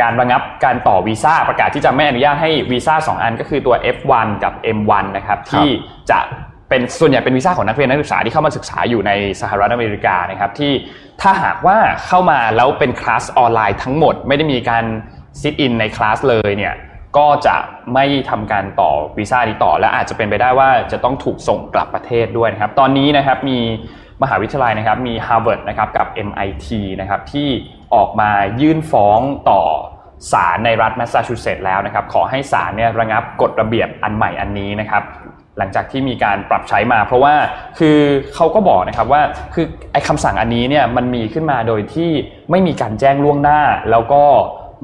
[0.00, 5.68] การระงับการต่อวีซ่าประกาศที่จะไม่อนุญาตให้วีซ่าสองอันก็คือตัว F1 กับ M1 นะครับที่
[6.10, 6.18] จะ
[6.68, 10.72] เป็นส่วนใหญ่เป็นวีซ่าของนักเรียนนักศึกษาที่เข้ามาศึกษาอยู่ในสหรัฐอเมริกานะครับที่
[11.22, 11.76] ถ้าหากว่า
[12.06, 14.84] เข้ามาแล้วเป็นคลาสออนไลน์ทั้งหมด ไม่ได้มีการ
[15.40, 16.74] sit in ในคลาสเลยเนี่ย
[17.16, 17.56] ก็จะ
[17.94, 23.58] ไม่ทำการต่อวีซ่านี้ต่อและอาจจะเป็นไปได้ว่าจะต้องถูกส่งกลับประเทศด้วยนะครับ ตอนนี้นะครับมี
[24.22, 26.68] มหาวิทยาลัยนะครับมี Harvard นะครับกับ MIT
[27.00, 27.48] นะครับที่
[27.94, 29.62] ออกมายื่นฟ้องต่อ
[30.32, 35.02] ศาลในรัฐแมสซาชูเซตส์แล้วนะครับขอให้ศาลเนี่ยระงับกฎระเบียบอันใหม่อันนี้นะครับ
[35.58, 37.34] หลังจากที่มีการปรับใช้มา เพราะว่า
[37.78, 37.98] คือ
[38.34, 39.22] เขาก็บอกนะครับว่า
[39.54, 42.10] คือไอ้คำสั่งอันนี้เนี่ยมันมีขึ้นมาโดยที่
[42.50, 43.60] ไม่มีการแจ้งล่วงหน้า
[43.90, 44.22] แล้วก็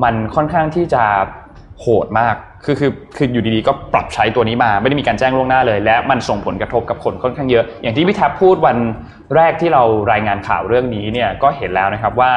[0.02, 1.04] มันค่อนข้างที่จะ
[1.80, 8.76] โหดมาก คือคือคืออยู่ดีๆก็ปรับใช้ตัวนี้มา ไม่ได้มีการแจ้งล่วงหน้าเลย และมันส่งผลกระทบกับคนค่อนข้างเยอะ อย่างที่พี่แท็บพูดวัน
[9.36, 9.82] แรกที่เรา
[10.12, 12.32] รายงานข่าวเรื่องนี้เนี่ยก็เห็นแล้วนะครับว่า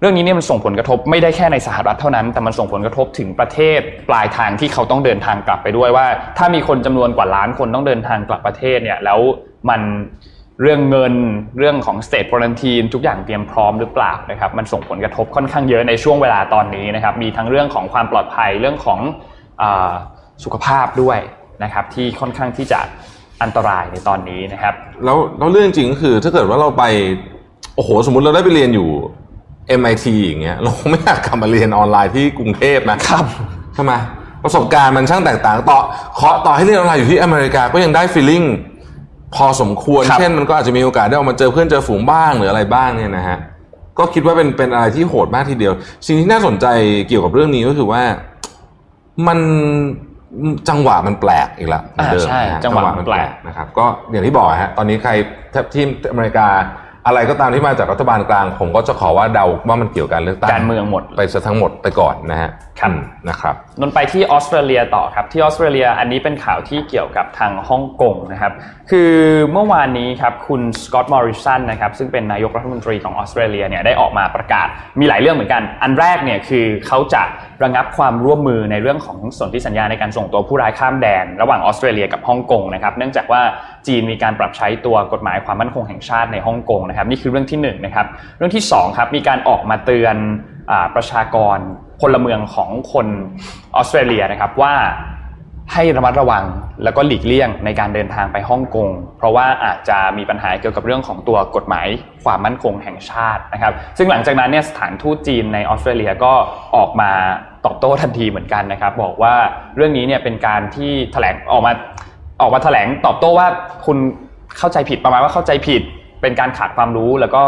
[0.00, 6.06] เรื่องนี้เนี่ยมันส่งผลกระทบไม่ได้แค่ในสหรัฐเท่านั้น แต่มันส่งผลกระทบถึงประเทศปลายทางที่เขาต้องเดินทางกลับไปด้วยว่า
[6.38, 9.20] ถ้ามีคนจำนวนกว่าล้านคนต้องเดินทางกลับประเทศเนี่ยแล้ว
[9.68, 9.80] มัน
[10.62, 11.14] เรื่องเงิน
[11.58, 19.00] เรื่องของ state quarantine ทุกอย่างเตรียมพร้อมหรือเปล่านะครับมันส่งผลกระทบค่อนข้างเยอะในช่วงเวลาตอนนี้นะครับมีทั้งเรื่องของความปลอดภัยเรื่องของ
[20.44, 21.18] สุขภาพด้วย
[21.62, 22.80] นะครับที่ค่อนข้างที่จะ
[23.42, 24.74] อันตรายในตอนนี้นะครับ
[25.04, 26.84] แล้วแล้วเรื่องจริงก็คือถ้าเกิดว่าเราไป
[27.74, 28.88] โอ้โหสมมุติเราได้ไปเรียนอยู่
[29.80, 33.24] MIT อย่างเงี้ยเราคงไม่อยากกลับมาเรียนออนไลน์ที่กรุงเทพนะครับ
[33.74, 33.92] ใช่ไหม
[34.44, 35.78] ประสบการณ์มันช่างแตกต่างต่อ
[36.18, 38.42] ขอต่อให้เรียนออนไลน์อยู่ที่อเมริกาก็ยังได้ฟีลลิ่ง
[39.34, 43.38] พอสมควรครับเช่นมันก็อาจจะมีโอกาสได้ออกมาเจอเพื่อนเจอฝูงบ้างหรืออะไรบ้างเนี่ยนะฮะ
[43.98, 45.74] ก็คิดว่าเป็นเป็นอะไรที่โหดมากทีเดียว
[46.06, 46.66] สิ่งที่น่าสนใจ
[47.08, 48.02] เกี่ยวกับเรื่องนี้ก็คือว่า
[49.28, 49.38] มัน
[50.68, 55.12] จังหวะมันแปลกอีกแล้วเหมือนเดิมอ่าใช่นะฮะจังหวะมันแปลกนะครับ ก็อย่างที่บอกฮะตอนนี้ใคร
[55.74, 56.46] ที่อเมริกา
[57.06, 62.50] อะไรก็ตามที่มาจากรัฐบาลกลาง ผมก็จะขอว่าเดาว่ามันเกี่ยวกับการเลือกตั้งการเมืองหมดไปซะทั้งหมดไปก่อนนะฮะ
[62.80, 68.52] ครับอืมนะครับนนไปที่ออสเตรเลียต่อครับที่ออสเตรเลียอันนี้เป็นข่าวที่เกี่ยวกับทางฮ่องกงนะครับ
[68.90, 69.12] คือ
[69.52, 74.68] เมื่อวานนี้ครับคุณสกอตต์มอริสันนะครับซึ่งเป็นนายกรัฐมนตรีของออสเตรเลียเนี่ยได้ออกมาประกาศ
[75.00, 77.22] มีหลายเรื่องเหมือนกัน อันแรกเนี่ยคือเขาจะ
[77.62, 83.42] ระงับความร่วมมือในเรื่องของสนธิสัญญาในการส่งตัวผู้ร้ายข้ามแดน ระหว่างออสเตรเลียกับฮ่องกงนะครับเนื่องจากว่า
[83.86, 88.06] จีนมีการปรับใช้ตัวกฎหมายความมั่นคงแห่งชาติในฮ่องกงนะครับนี่คือเรื่องที่หนึ่งนะครับ
[88.38, 90.16] เรื่องที่สองครับมีการออกมาเตือน
[90.94, 91.58] ประชากร
[92.00, 93.06] พลเมืองของคน
[93.76, 94.74] ออสเตรเลียนะครับว่า
[95.72, 96.44] ให้ระมัดระวัง
[96.84, 98.88] แล้วก็หลีกเลี่ยงในการเดินทางไปฮ่องกง
[99.18, 101.86] เพราะว่าอาจจะมีปัญหาเกี่ยวกับเรื่องของตัวกฎหมาย
[102.24, 106.32] ความมั่นคงแห่งชาตินะครับ ซึ่งหลังจากนั้นเนี่ยสถานทูตจีนในออสเตรเลียก็
[106.76, 107.10] ออกมา
[107.66, 109.34] ตอบโต้ทันทีเหมือนกันนะครับ บอกว่า
[109.76, 111.72] เรื่องนี้เนี่ยเป็นการที่แถลงออกมา
[112.40, 113.46] ออกมาแถลงตอบโต้ว่า
[113.86, 113.98] คุณ
[114.58, 115.82] เข้าใจผิดประมาณว่าเข้าใจผิด
[116.22, 117.42] เป็นการขาดความรู้แล้วก็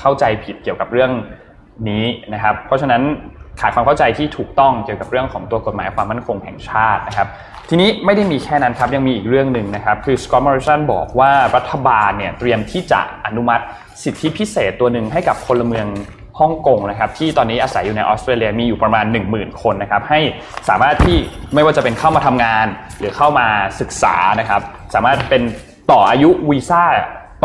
[0.00, 1.10] เข้าใจผิดเกี่ยวกับเรื่อง
[1.88, 2.04] นี้
[2.34, 3.02] นะครับ เพราะฉะนั้น
[3.60, 7.28] ขาดความเข้าใจที่ถูกต้องเกี่ยวกับเรื่องของตัวกฎหมายความมั่นคงแห่งชาตินะครับ
[7.68, 13.62] ทีนี้ไม่ได้มีแค่นั้นครับ ยังมีอีกเรื่องหนึ่งนะครับ คือสกอตต์มอริสันบอกว่ารัฐบาลเนี่ยเตรียมที่จะอนุมัติ
[14.02, 15.86] สิทธิพิเศษตัวหนึ่งให้กับพลเมือง
[16.40, 20.20] ฮ่องกงนะครับที่ตอนนี้อาศัยอยู่ในออสเตรเลียมีอยู่ประมาณ 10,000 คนนะครับให้
[20.68, 21.16] สามารถที่
[21.54, 22.66] ไม่ว่าจะเป็นเข้ามาทำงาน
[22.98, 23.46] หรือเข้ามา
[23.80, 24.60] ศึกษานะครับ
[24.94, 25.42] สามารถเป็น
[25.90, 26.82] ต่ออายุวีซ่า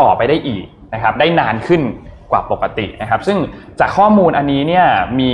[0.00, 0.64] ต่อไปได้อีก
[0.94, 1.82] นะครับได้นานขึ้น
[2.30, 3.38] กว่าปกตินะครับ ซึ่ง
[3.80, 4.86] จากข้อมูลอันนี้เนี่ย
[5.20, 5.32] มี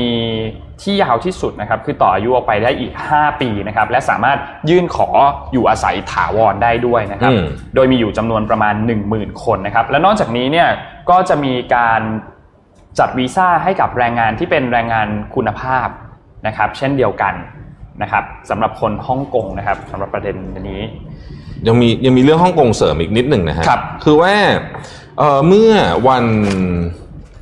[0.83, 4.39] ที่ยาวที่สุดนะครับ คือต่ออายุออกไปได้อีก 5 ปีนะครับ และสามารถ
[4.71, 5.09] ยื่นขอ
[5.53, 8.75] อยู่อาศัยถาวรได้ด้วยนะครับอืมโดยมีอยู่จำนวนประมาณ
[9.09, 10.69] 10,000 คนนะครับ และนอกจากนี้เนี่ย
[11.11, 12.01] ก็จะมีการ
[12.99, 15.89] จัดวีซ่าให้กับแรงงานที่เป็นแรงงานคุณภาพ
[16.47, 17.35] นะครับ เช่นเดียวกัน
[18.03, 20.37] นะครับสำหรับคนฮ่องกงนะครับสำหรับประเด็น
[20.71, 20.83] นี้
[21.67, 24.33] ยังมียังมีเรื่องฮ่องกงเสริมอีกนิดหนึ่งนะฮะครับ คือว่า
[25.19, 25.73] เอ่อเมื่อ
[26.09, 26.25] วัน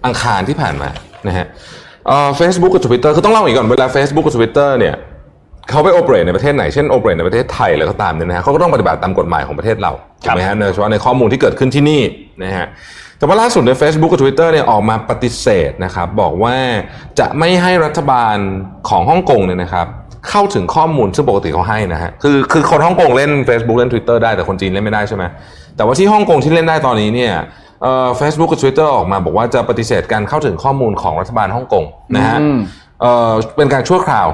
[0.06, 0.90] อังคารที่ผ่านมา
[1.28, 1.46] นะฮะ
[2.36, 4.94] เฟซบุ๊กกับ Twitter คือต้องเล่าอีกก่อนเวลา Facebook กับ Twitter เนี่ย
[5.70, 9.92] เขาไปโอเปรตในประเทศไหน เช่นโอเปรตในประเทศไทยแล้วก็ตามเนี่ยนะฮะเขาก็ต้องปฏิบัติตามกฎหมายของประเทศเรา
[10.22, 12.02] ถูกไหมฮะโดยเฉพาะในข้อมูลที่เกิดขึ้นที่นี่
[12.44, 12.66] นะฮะ
[13.18, 16.56] แต่ว่าล่าสุดใน Facebook กับ Twitter เนี่ยออกมาปฏิเสธนะครับบอกว่า
[17.18, 18.36] จะไม่ให้รัฐบาล
[18.88, 19.86] ของฮ่องกงเนี่ยนะครับ
[20.30, 25.24] เข้าถึงข้อมูลซึ่งปกติเขาให้นะฮะคือคือคนฮ่องกงเล่น Facebook เล่น Twitter ได้แต่คนจีนเล่นไม่ได้ใช่ไหม
[25.76, 27.34] แต่ว่าที่ฮ่องกงที่เล่นได้ตอนนี้เนี่ย
[27.82, 31.84] เอ่อ Facebook กับ Twitter ออกมาบอกว่าจะปฏิเสธการเข้าถึงข้อมูลของรัฐบาลฮ่องกง
[32.16, 32.58] นะฮะอืม
[33.00, 34.28] เอ่อเป็นการชั่วคราว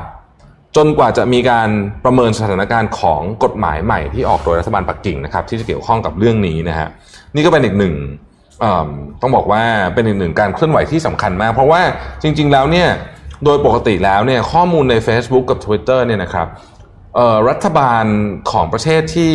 [0.76, 1.68] จนกว่าจะมีการ
[2.04, 6.88] ประเมินสถานการณ์ของกฎหมายใหม่ที่ออกโดยรัฐบาลปักกิ่งนะครับที่จะเกี่ยวข้องกับเรื่องนี้นะฮะ
[7.34, 7.94] นี่ก็เป็นอีกหนึ่ง
[8.60, 8.88] เอิ่ม
[9.20, 9.62] ต้องบอกว่า
[9.94, 11.80] เป็นอีกหนึ่งการเคลื่อนไหวที่สำคัญมาก เพราะว่า
[12.22, 12.88] จริง ๆ แล้วเนี่ย
[13.44, 16.77] โดยปกติแล้วเนี่ยข้อมูลใน Facebook กับ Twitter เนี่ยนะครับเอ่อ
[17.48, 18.04] รัฐบาล
[18.50, 19.30] ของประเทศที่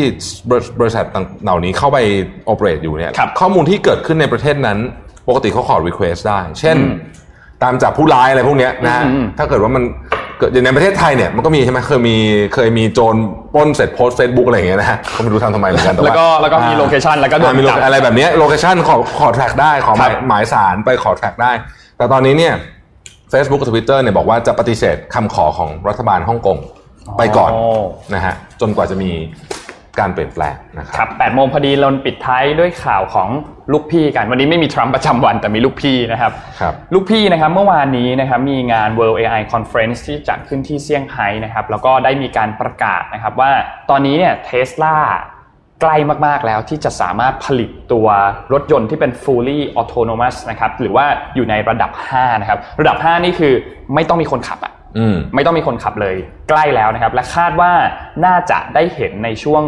[0.49, 1.97] บริบริษัทต่างเหล่านี้เข้าไป
[2.45, 4.77] โอเปเรตอยู่เนี่ยครับข้อมูลที่เกิดขึ้นในประเทศนั้น
[5.27, 6.93] ปกติเขาขอ request ได้ เช่นอืม
[7.63, 9.83] ตามจับผู้ร้ายอะไรพวกเนี้ยนะฮะอืมถ้าเกิดว่ามัน
[10.39, 12.15] เกิดอย่างในประเทศไทยเนี่ยมันก็มีใช่ไหมเคยมี
[12.53, 13.15] เคยมีโจร
[13.53, 21.51] ปล้นเสร็จโพสเฟซบุ๊กอะไรอย่างเงี้ยนะฮะก็ไม่รู้ทำทำไมเหมือนกันแต่แล้วว่าก็แล้วก็มี location แล้วก็โดนอ่ามีจับอะไรแบบเนี้ย location ขอขอ track ได้ขอหมายครับหมายศาลไปขอ track ได้
[21.97, 22.53] แต่ตอนนี้เนี่ย
[23.33, 26.57] Facebook กับ Twitter เนี่ยบอกว่าจะปฏิเสธคำขอของรัฐบาลฮ่องกง
[27.17, 27.51] ไปก่อน
[28.13, 29.11] นะฮะจนกว่าจะมี
[29.99, 33.29] การเปลี่ยนแปลงนะคครับครับ8โมงพอดีเราปิดท้ายด้วยข่าวของ
[33.73, 36.31] ลูกพี่กันวันนี้ไม่มีทรัมป์ประจำวันแต่มีลูกพี่นะครับ
[36.61, 43.51] ครับลูกพี่นะครับเมื่อวานนี้นะครับมีงาน World AI Conference ที่จัดขึ้นที่เซี่ยงไฮ้นะครับแล้วก็ได้มีการประกาศนะครับว่า
[43.89, 44.97] ตอนนี้เนี่ยเทสลา
[45.81, 45.95] ใกล้
[46.25, 48.07] มาก ๆ แล้วที่จะสามารถผลิตตัว
[48.53, 53.53] รถยนต์ที่เป็น fully autonomous นะครับหรือว่าอยู่ในระดับ 5 นะครับ ระดับ 5 นี่คือ
[53.93, 54.72] ไม่ต้องมีคนขับอะอืม
[55.35, 56.15] ไม่ต้องมีคนขับเลย
[56.49, 57.71] ใกล้แล้วนะครับ และคาดว่า
[58.25, 59.63] น่าจะได้เห็นในช่วง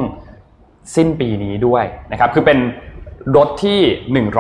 [0.96, 2.60] สิ้นปีนี้ด้วยนะครับ คือเป็น
[3.38, 3.80] รถที่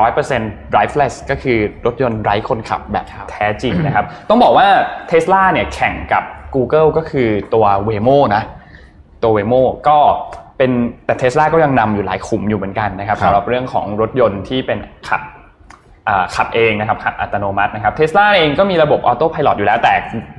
[0.06, 4.68] 100% driveless ก็คือรถยนต์ไร้คนขับแบบแท้จริงนะครับ ต้องบอกว่า
[5.12, 6.24] Tesla เนี่ยแข่งกับ
[6.56, 8.44] Google ก็คือตัว Waymo นะ
[9.24, 9.98] ตัว Waymo ก็
[10.58, 10.72] เป็น
[11.06, 15.35] แต่ Tesla ก็ยังนำอยู่หลายขุมอยู่เหมือนกันนะครับครับสำหรับเรื่องของรถยนต์ที่เป็นขับอ่า
[16.36, 19.93] ขับเองนะครับขับอัตโนมัตินะครับเทสลาเองก็มีระบบออโต้พ l o t อยู่แล้วแต่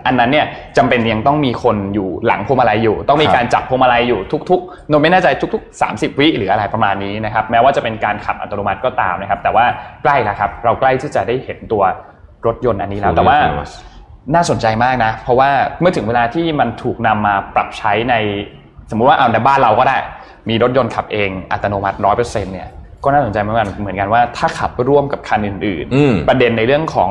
[0.07, 0.47] อันนั้นเนี่ย
[0.77, 9.64] จำเป็นยังต้องมีคนอยู่หลังพวงมาลัยอยู่ ต้องมีครับการจับพวงมาลัยอยู่ทุกๆโนไม่แน่ใจทุก ๆ 30 วิหรืออะไรประมาณนี้นะครับแม้ว่าจะเป็นการขับอัตโนมัติก็ตามนะครับ แต่ว่า
[10.03, 11.83] ใกล้แล้วครับเราใกล้ที่จะได้เห็นตัว
[12.47, 13.39] รถยนต์อันนี้แล้วแต่ว่า
[14.35, 15.51] น่าสนใจมากนะ เพราะว่า
[15.81, 18.14] เมื่อถึงเวลาที่มันถูกนำมาปรับใช้ใน
[18.91, 19.97] สมมุติว่าเอาในบ้านเราก็ได้
[20.49, 22.69] มีรถยนต์ขับเองอัตโนมัติร้อยเปอร์เซ็นต์เนี่ย
[23.07, 27.11] ก็น่าสนใจเหมือนกันเหมือนกันว่าถ้าขับร่วมกับคันอื่นอืมประเด็นในเรื่องของ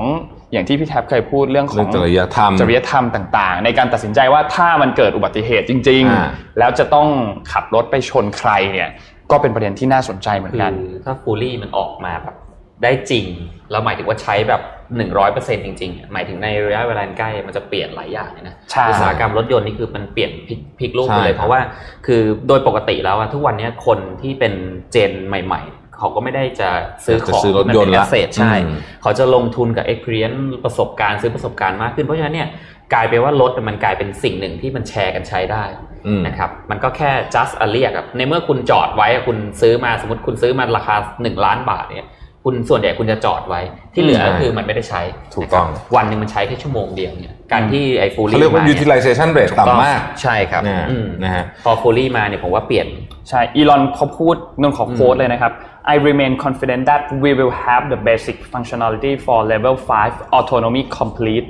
[0.53, 7.07] อย่างที่พี่แท็บเคยพูดเรื่องขอเรื่องงจริยธรรมจริยธรรมต่างๆ ในการตัดสินใจว่าถ้ามันเกิดอุบัติเหตุจริงอ่าๆแล้วจะต้อง
[7.51, 8.89] ขับรถไปชนใครเนี่ย
[9.31, 12.35] ก็เป็นประเด็นที่น่าสนใจเหมือนกันคือถ้า fully มันออกมาแบบ
[12.83, 13.25] ได้จริง
[13.71, 14.61] แล้วหมายถึงว่าใช้แบบ
[14.97, 21.59] หนึ่งร้อยเปอร์เซ็นต์จริงๆอะหมายถึงในระยะเวลาอันใกล้มันจะเปลี่ยนหลายอย่างเลยนะใช่อุตสาหกรรมรถยนต์นี่คือมันเปลี่ยนพลิกพลิกโลกไปเลใช่เพราะว่า
[22.05, 24.53] คือโดยปกติแล้วอะทุกวันเนี้ยคนที่เป็น
[24.91, 26.69] gen ใหม่ ๆ เขาก็ไม่ได้จะ
[27.05, 32.47] ซื้อของจะซื้อรถยนต์ที่ยมันเป็นละใช่อืมเขาจะลงทุนกับ experience ประสบการณ์ซื้อประสบการณ์มากขึ้น เพราะฉะนั้นเนี่ย
[32.93, 35.63] กลายเป็นว่ารถมันกลายเป็นสิ่งหนึ่งที่มันแชร์กันใช้ได้
[36.07, 42.07] อืมนะครับ มันก็แค่ just a เรียกอะในเมื่อคุณจอดไว้อะคุณซื้อมาสมมติคุณซื้อมาราคา 1 ล้านบาทเนี่ย
[42.47, 43.61] คุณส่วนใหญ่คุณจะจอดไว้
[43.93, 45.01] ที่เหลือก็คือมันไม่ได้ใช้
[45.35, 52.87] ถูกต้องนะครับวันหนึ่งมันใช้แค่ชั่วโมงเดียวเนี่ยการที่ไอ้ฟูลี่เขาเรียกว่า utilization rate ต่ำมากใช่ครับนะฮะอืมนะฮะพอฟูลี่มาเนี่ยผมว่าเปลี่ยน
[53.29, 55.51] ใช่อีลอนเขาพูดนนขอโค้ดเลยนะครับ
[55.93, 59.75] I remain confident that we will have the basic functionality for level
[60.05, 61.47] 5 autonomy complete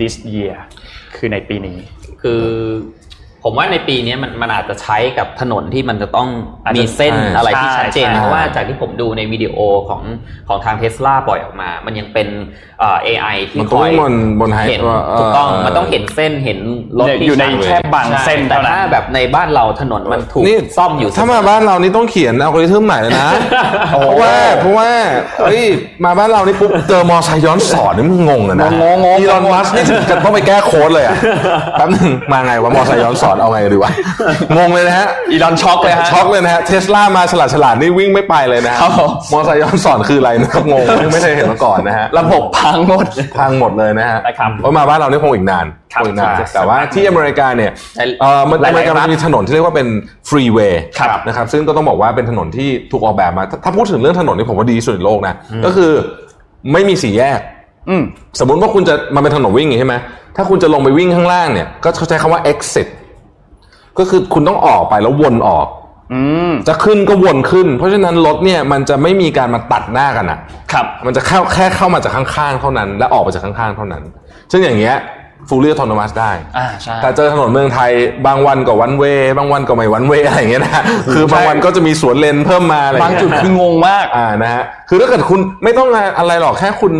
[0.00, 0.54] this year
[1.16, 1.78] คือในปีนี้
[2.22, 2.42] คือ
[3.44, 6.28] ผมว่าในปีนี้มันมันอาจจะใช้กับถนนที่มันจะต้อง
[6.64, 9.56] อาจจะมีเส้นใช่อะไรที่ชัดเจนใช่เพราะว่าจากที่ผมดูในวิดีโอ
[9.88, 10.02] ของ
[10.48, 12.28] ของทางเทสลาปล่อยออกมา มันยังเป็น
[12.80, 16.58] เอ่อ AI ที่มันคต้องอยบนบนไฮเห็นว่าเถูกต้องมันต้องเห็นเส้นเห็น
[16.98, 23.30] รถที่อยู่ในชัดแค่บางเส้นแต่เท่านั้นถ้าแบบในบ้านเราถนนมันถูกนี่ซ่อมอยู่เสถ้ามาบ้านเรานี่ต้องเขียนอัลกอริทึมใหม่เลยนะ
[23.88, 24.88] เพราะว่าเพราะว่า
[25.40, 25.62] เฮ้ย
[26.04, 31.16] มาบ้านเรานี่ปุ๊บเจอมอไซค์ย้อนศรนี่มึงงงเลยนะงงงง Elon Musk นี่ถึงจะต้องไปแก้โค้ดเลยอะ
[31.72, 33.90] แป๊บหนึ่งมาไงวะมอไซค์ย้อนศรเอาไงดีวะ
[34.56, 43.06] งงเลยนะฮะ อีลอนช็อกเลยฮะ ช็อกเลยนะฮะ เทสลามาฉลาดฉลาดนี่วิ่งไม่ไปเลยนะฮะครับผมมอไซค์ย้อนศรคืออะไรนะครับงงไม่เคยเห็นมาก่อนนะฮะ ระบบพังหมด
[43.38, 49.88] พังหมดเลยนะฮะนะครับเพราะมาบ้านเรานี่คงอีกนานครับคงอีกนานใช่แต่ว่าที่อเมริกาเนี่ยใช่เอ่อมันหลายๆอเมริกามันมีถนนที่เรียกว่าเป็น
[50.28, 55.90] freeway ครับนะครับ ซึ่งก็ต้องบอกว่าเป็นถนนที่ถูกออกแบบมา ถ้าถ้าพูดถึงเรื่องถนนนี่ผมว่าดีที่สุดในโลกนะ ก็คือ
[56.72, 57.40] ไม่มีสี่แยก
[57.88, 58.02] อืม
[58.40, 59.96] สมมุติว่าคุณจะมาเป็นถนนวิ่งอย่างนี้ใช่ไหม
[60.36, 62.88] ถ้าคุณจะลงไปวิ่งข้างล่างเนี่ย ก็เขาใช้คำว่า exit
[63.98, 65.66] ก็คือคุณต้องออกไปแล้ววนออก
[66.12, 70.38] อืมจะขึ้นก็วนขึ้น เพราะฉะนั้นรถเนี่ยมันจะไม่มีการมาตัดหน้ากันอะ
[70.72, 74.02] ครับ มันจะเข้าแค่เข้ามาจากข้างๆเท่านั้น และออกไปจากข้างๆเท่านั้น
[74.52, 74.96] ซึ่งอย่างเงี้ย
[75.48, 77.90] ฟูล y อ u ท o น o มัสได้อ่าใช่แต่เจอถนนเมืองไทย
[78.26, 79.04] บางวันก็วันเว
[79.38, 80.82] บางวันก็ไม่วันเวอะไรอย่างเงี้ยนะ
[81.14, 85.88] คือบางวันก็จะมีสวนเลนเพิ่มมาอะไรอย่บางเงี้ยจุดคืองงมาก อ่านะฮะ คือถ้าเกิดคุณไม่ต้อง
[86.18, 86.92] อะไรหรอกแค่คุณ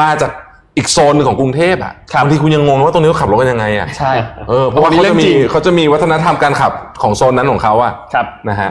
[0.00, 0.30] มาจาก
[0.76, 4.12] อีกโซนหนึ่งของกรุงเทพอะครับบางทีคุณยังงงว่าตรงนี้เขาขับรถกันยังไงอะใช่
[4.48, 6.72] เออเพราะว่าอันนี้เขาเรื่จะองมีจริงเขาจะมีวัฒนธรรมการขับ
[7.02, 8.70] ของโซนนั้นของเขาอะครับนะฮะ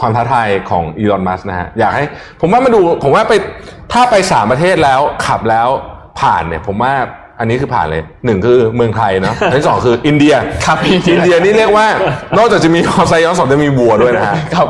[0.00, 2.04] ความท้าทายของอีลอนมัสนะฮะอยากให้
[2.40, 3.32] ผมว่ามาดูผมว่าไป
[3.92, 5.68] ถ้าไปสามประเทศแล้วขับแล้ว
[6.20, 6.94] ผ่านเนี่ย ผมว่า
[7.38, 10.34] อันนี้คือผ่านเลยหนึ่งคือเมืองไทยเนาะอันที่สองคืออินเดีย
[10.66, 10.76] ครับ
[11.10, 11.86] อินเดียนี่เรียกว่า
[12.38, 14.68] นอกจากจะมีมอเตอร์ไซค์ย้อนสอนจะมีวัวด้วยนะฮะครับ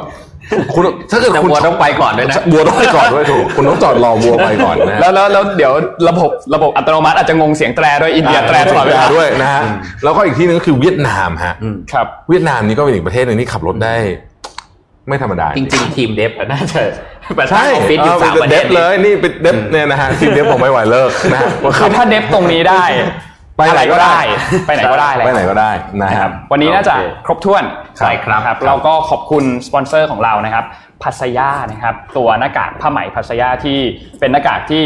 [0.74, 5.72] คุณถ้าเกิดแต่คุณวัวต้องไปก่อนด้วยนะวัวต้องไปก่อนด้วยถูกคุณต้องจอดรอวัวไปก่อนนะฮะแล้วแล้วแล้วเดี๋ยว
[6.08, 9.62] ระบบระบบอัตโนมัติอาจจะงงเสียงแตรด้วยอินเดียแตรตลอดเวลาด้วยนะฮะ
[10.04, 11.54] แล้วก็อีกที่หนึงก็คือเวียดนามฮะ
[11.92, 13.94] ครับเวียดนามนี่ก็เป็นอีกประเทศหนึ่งที่ขับรถได้
[15.08, 16.80] ไม่ธรรมดา จริง ๆ ทีมเดฟอะน่าจะ
[17.38, 21.48] ประธานออฟฟิศอยู่เสามประเดเทศฟเลยนี่เป็นเดฟเนี่ยนะฮะทีมเดฟผมไม่ไหวเลิกนะฮะ
[21.78, 22.84] คือถ้า dev ตรงนี้ได้
[23.56, 24.18] ไปไหนก็ได้
[24.66, 25.70] ไปไหนก็ได้เลยไปไหนก็ได้
[26.02, 27.64] นะนะครับครับวันนี้น่าจะโอเคครบถ้วน
[28.00, 30.64] ใช่ครับครับเราก็ขอบคุณสปอนเซอร์ของเรานะครับ
[31.02, 33.78] พัสยานะครับตัวหน้ากากผ้าไหมพัสยาที่
[34.20, 34.82] เป็นหน้ากากที่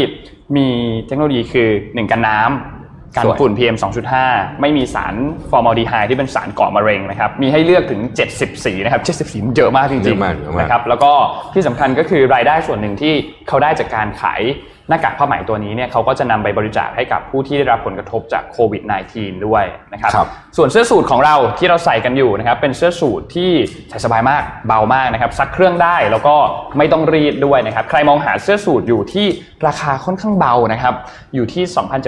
[0.57, 0.67] มี
[1.07, 3.75] เทคโนโลยีคือหนึ่งกันน้ำกันสวยฝุ่น PM
[4.17, 5.13] 2.5 ไม่มีสาร
[5.49, 8.01] ฟอร์มาลดีไฮด์ที่เป็นสารก่อมะเร็งนะครับ มีให้เลือกถึง
[8.33, 11.13] 70 สีนะครับ 70 สีมันเยอะมากจริงอะเยอะมากเยอะมากๆนะครับ แล้วก็
[11.53, 13.13] ที่สำคัญก็คือรายได้ส่วนหนึ่งที่
[13.47, 14.41] เขาได้จากการขาย
[14.89, 18.83] หน้ากากผ้าไหมตัวนี้เนี่ยเขาก็จะนำไปบริจาคให้กับผู้ที่ได้รับผลกระทบจากโควิด
[19.15, 19.63] -19 ด้วย
[19.93, 20.27] นะครับครับ
[20.57, 23.51] ส่วนเสื้อสูทของเราที่เราใส่กันอยู่นะครับเป็นเสื้อสูทที่
[23.89, 26.35] ใส่สบายมากเบามากนะครับซักเครื่องได้แล้วก็
[26.77, 29.27] ไม่ต้องรีดด้วยนะครับใครมองหาเสื้อสูทอยู่ที่
[29.67, 30.93] ราคาค่อนข้างเบานะครับ
[31.35, 31.63] อยู่ที่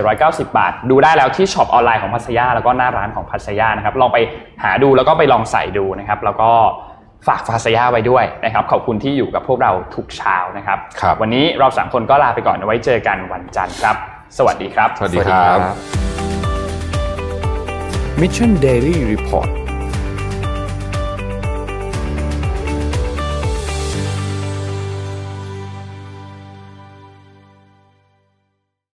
[0.07, 4.17] 2,790 บาท ดูได้แล้วที่ shop ออนไลน์ของพัสยาแล้วก็หน้าร้านของพัสยานะครับลองไป
[4.63, 6.51] หาดูแล้วก็ไปลองใส่ดูนะครับแล้วก็
[7.27, 13.95] ฝากพัสยาไว้ด้วยนะครับ ขอบคุณที่อยู่กับพวกเราทุกเช้านะครับครับวันนี้เราสามคนก็ลาไปก่อนเอาไว้เจอกันวันจันทร์ครับ
[14.37, 15.57] สวัสดีครับ สวัสดีครับ
[18.21, 19.49] Mission Daily Report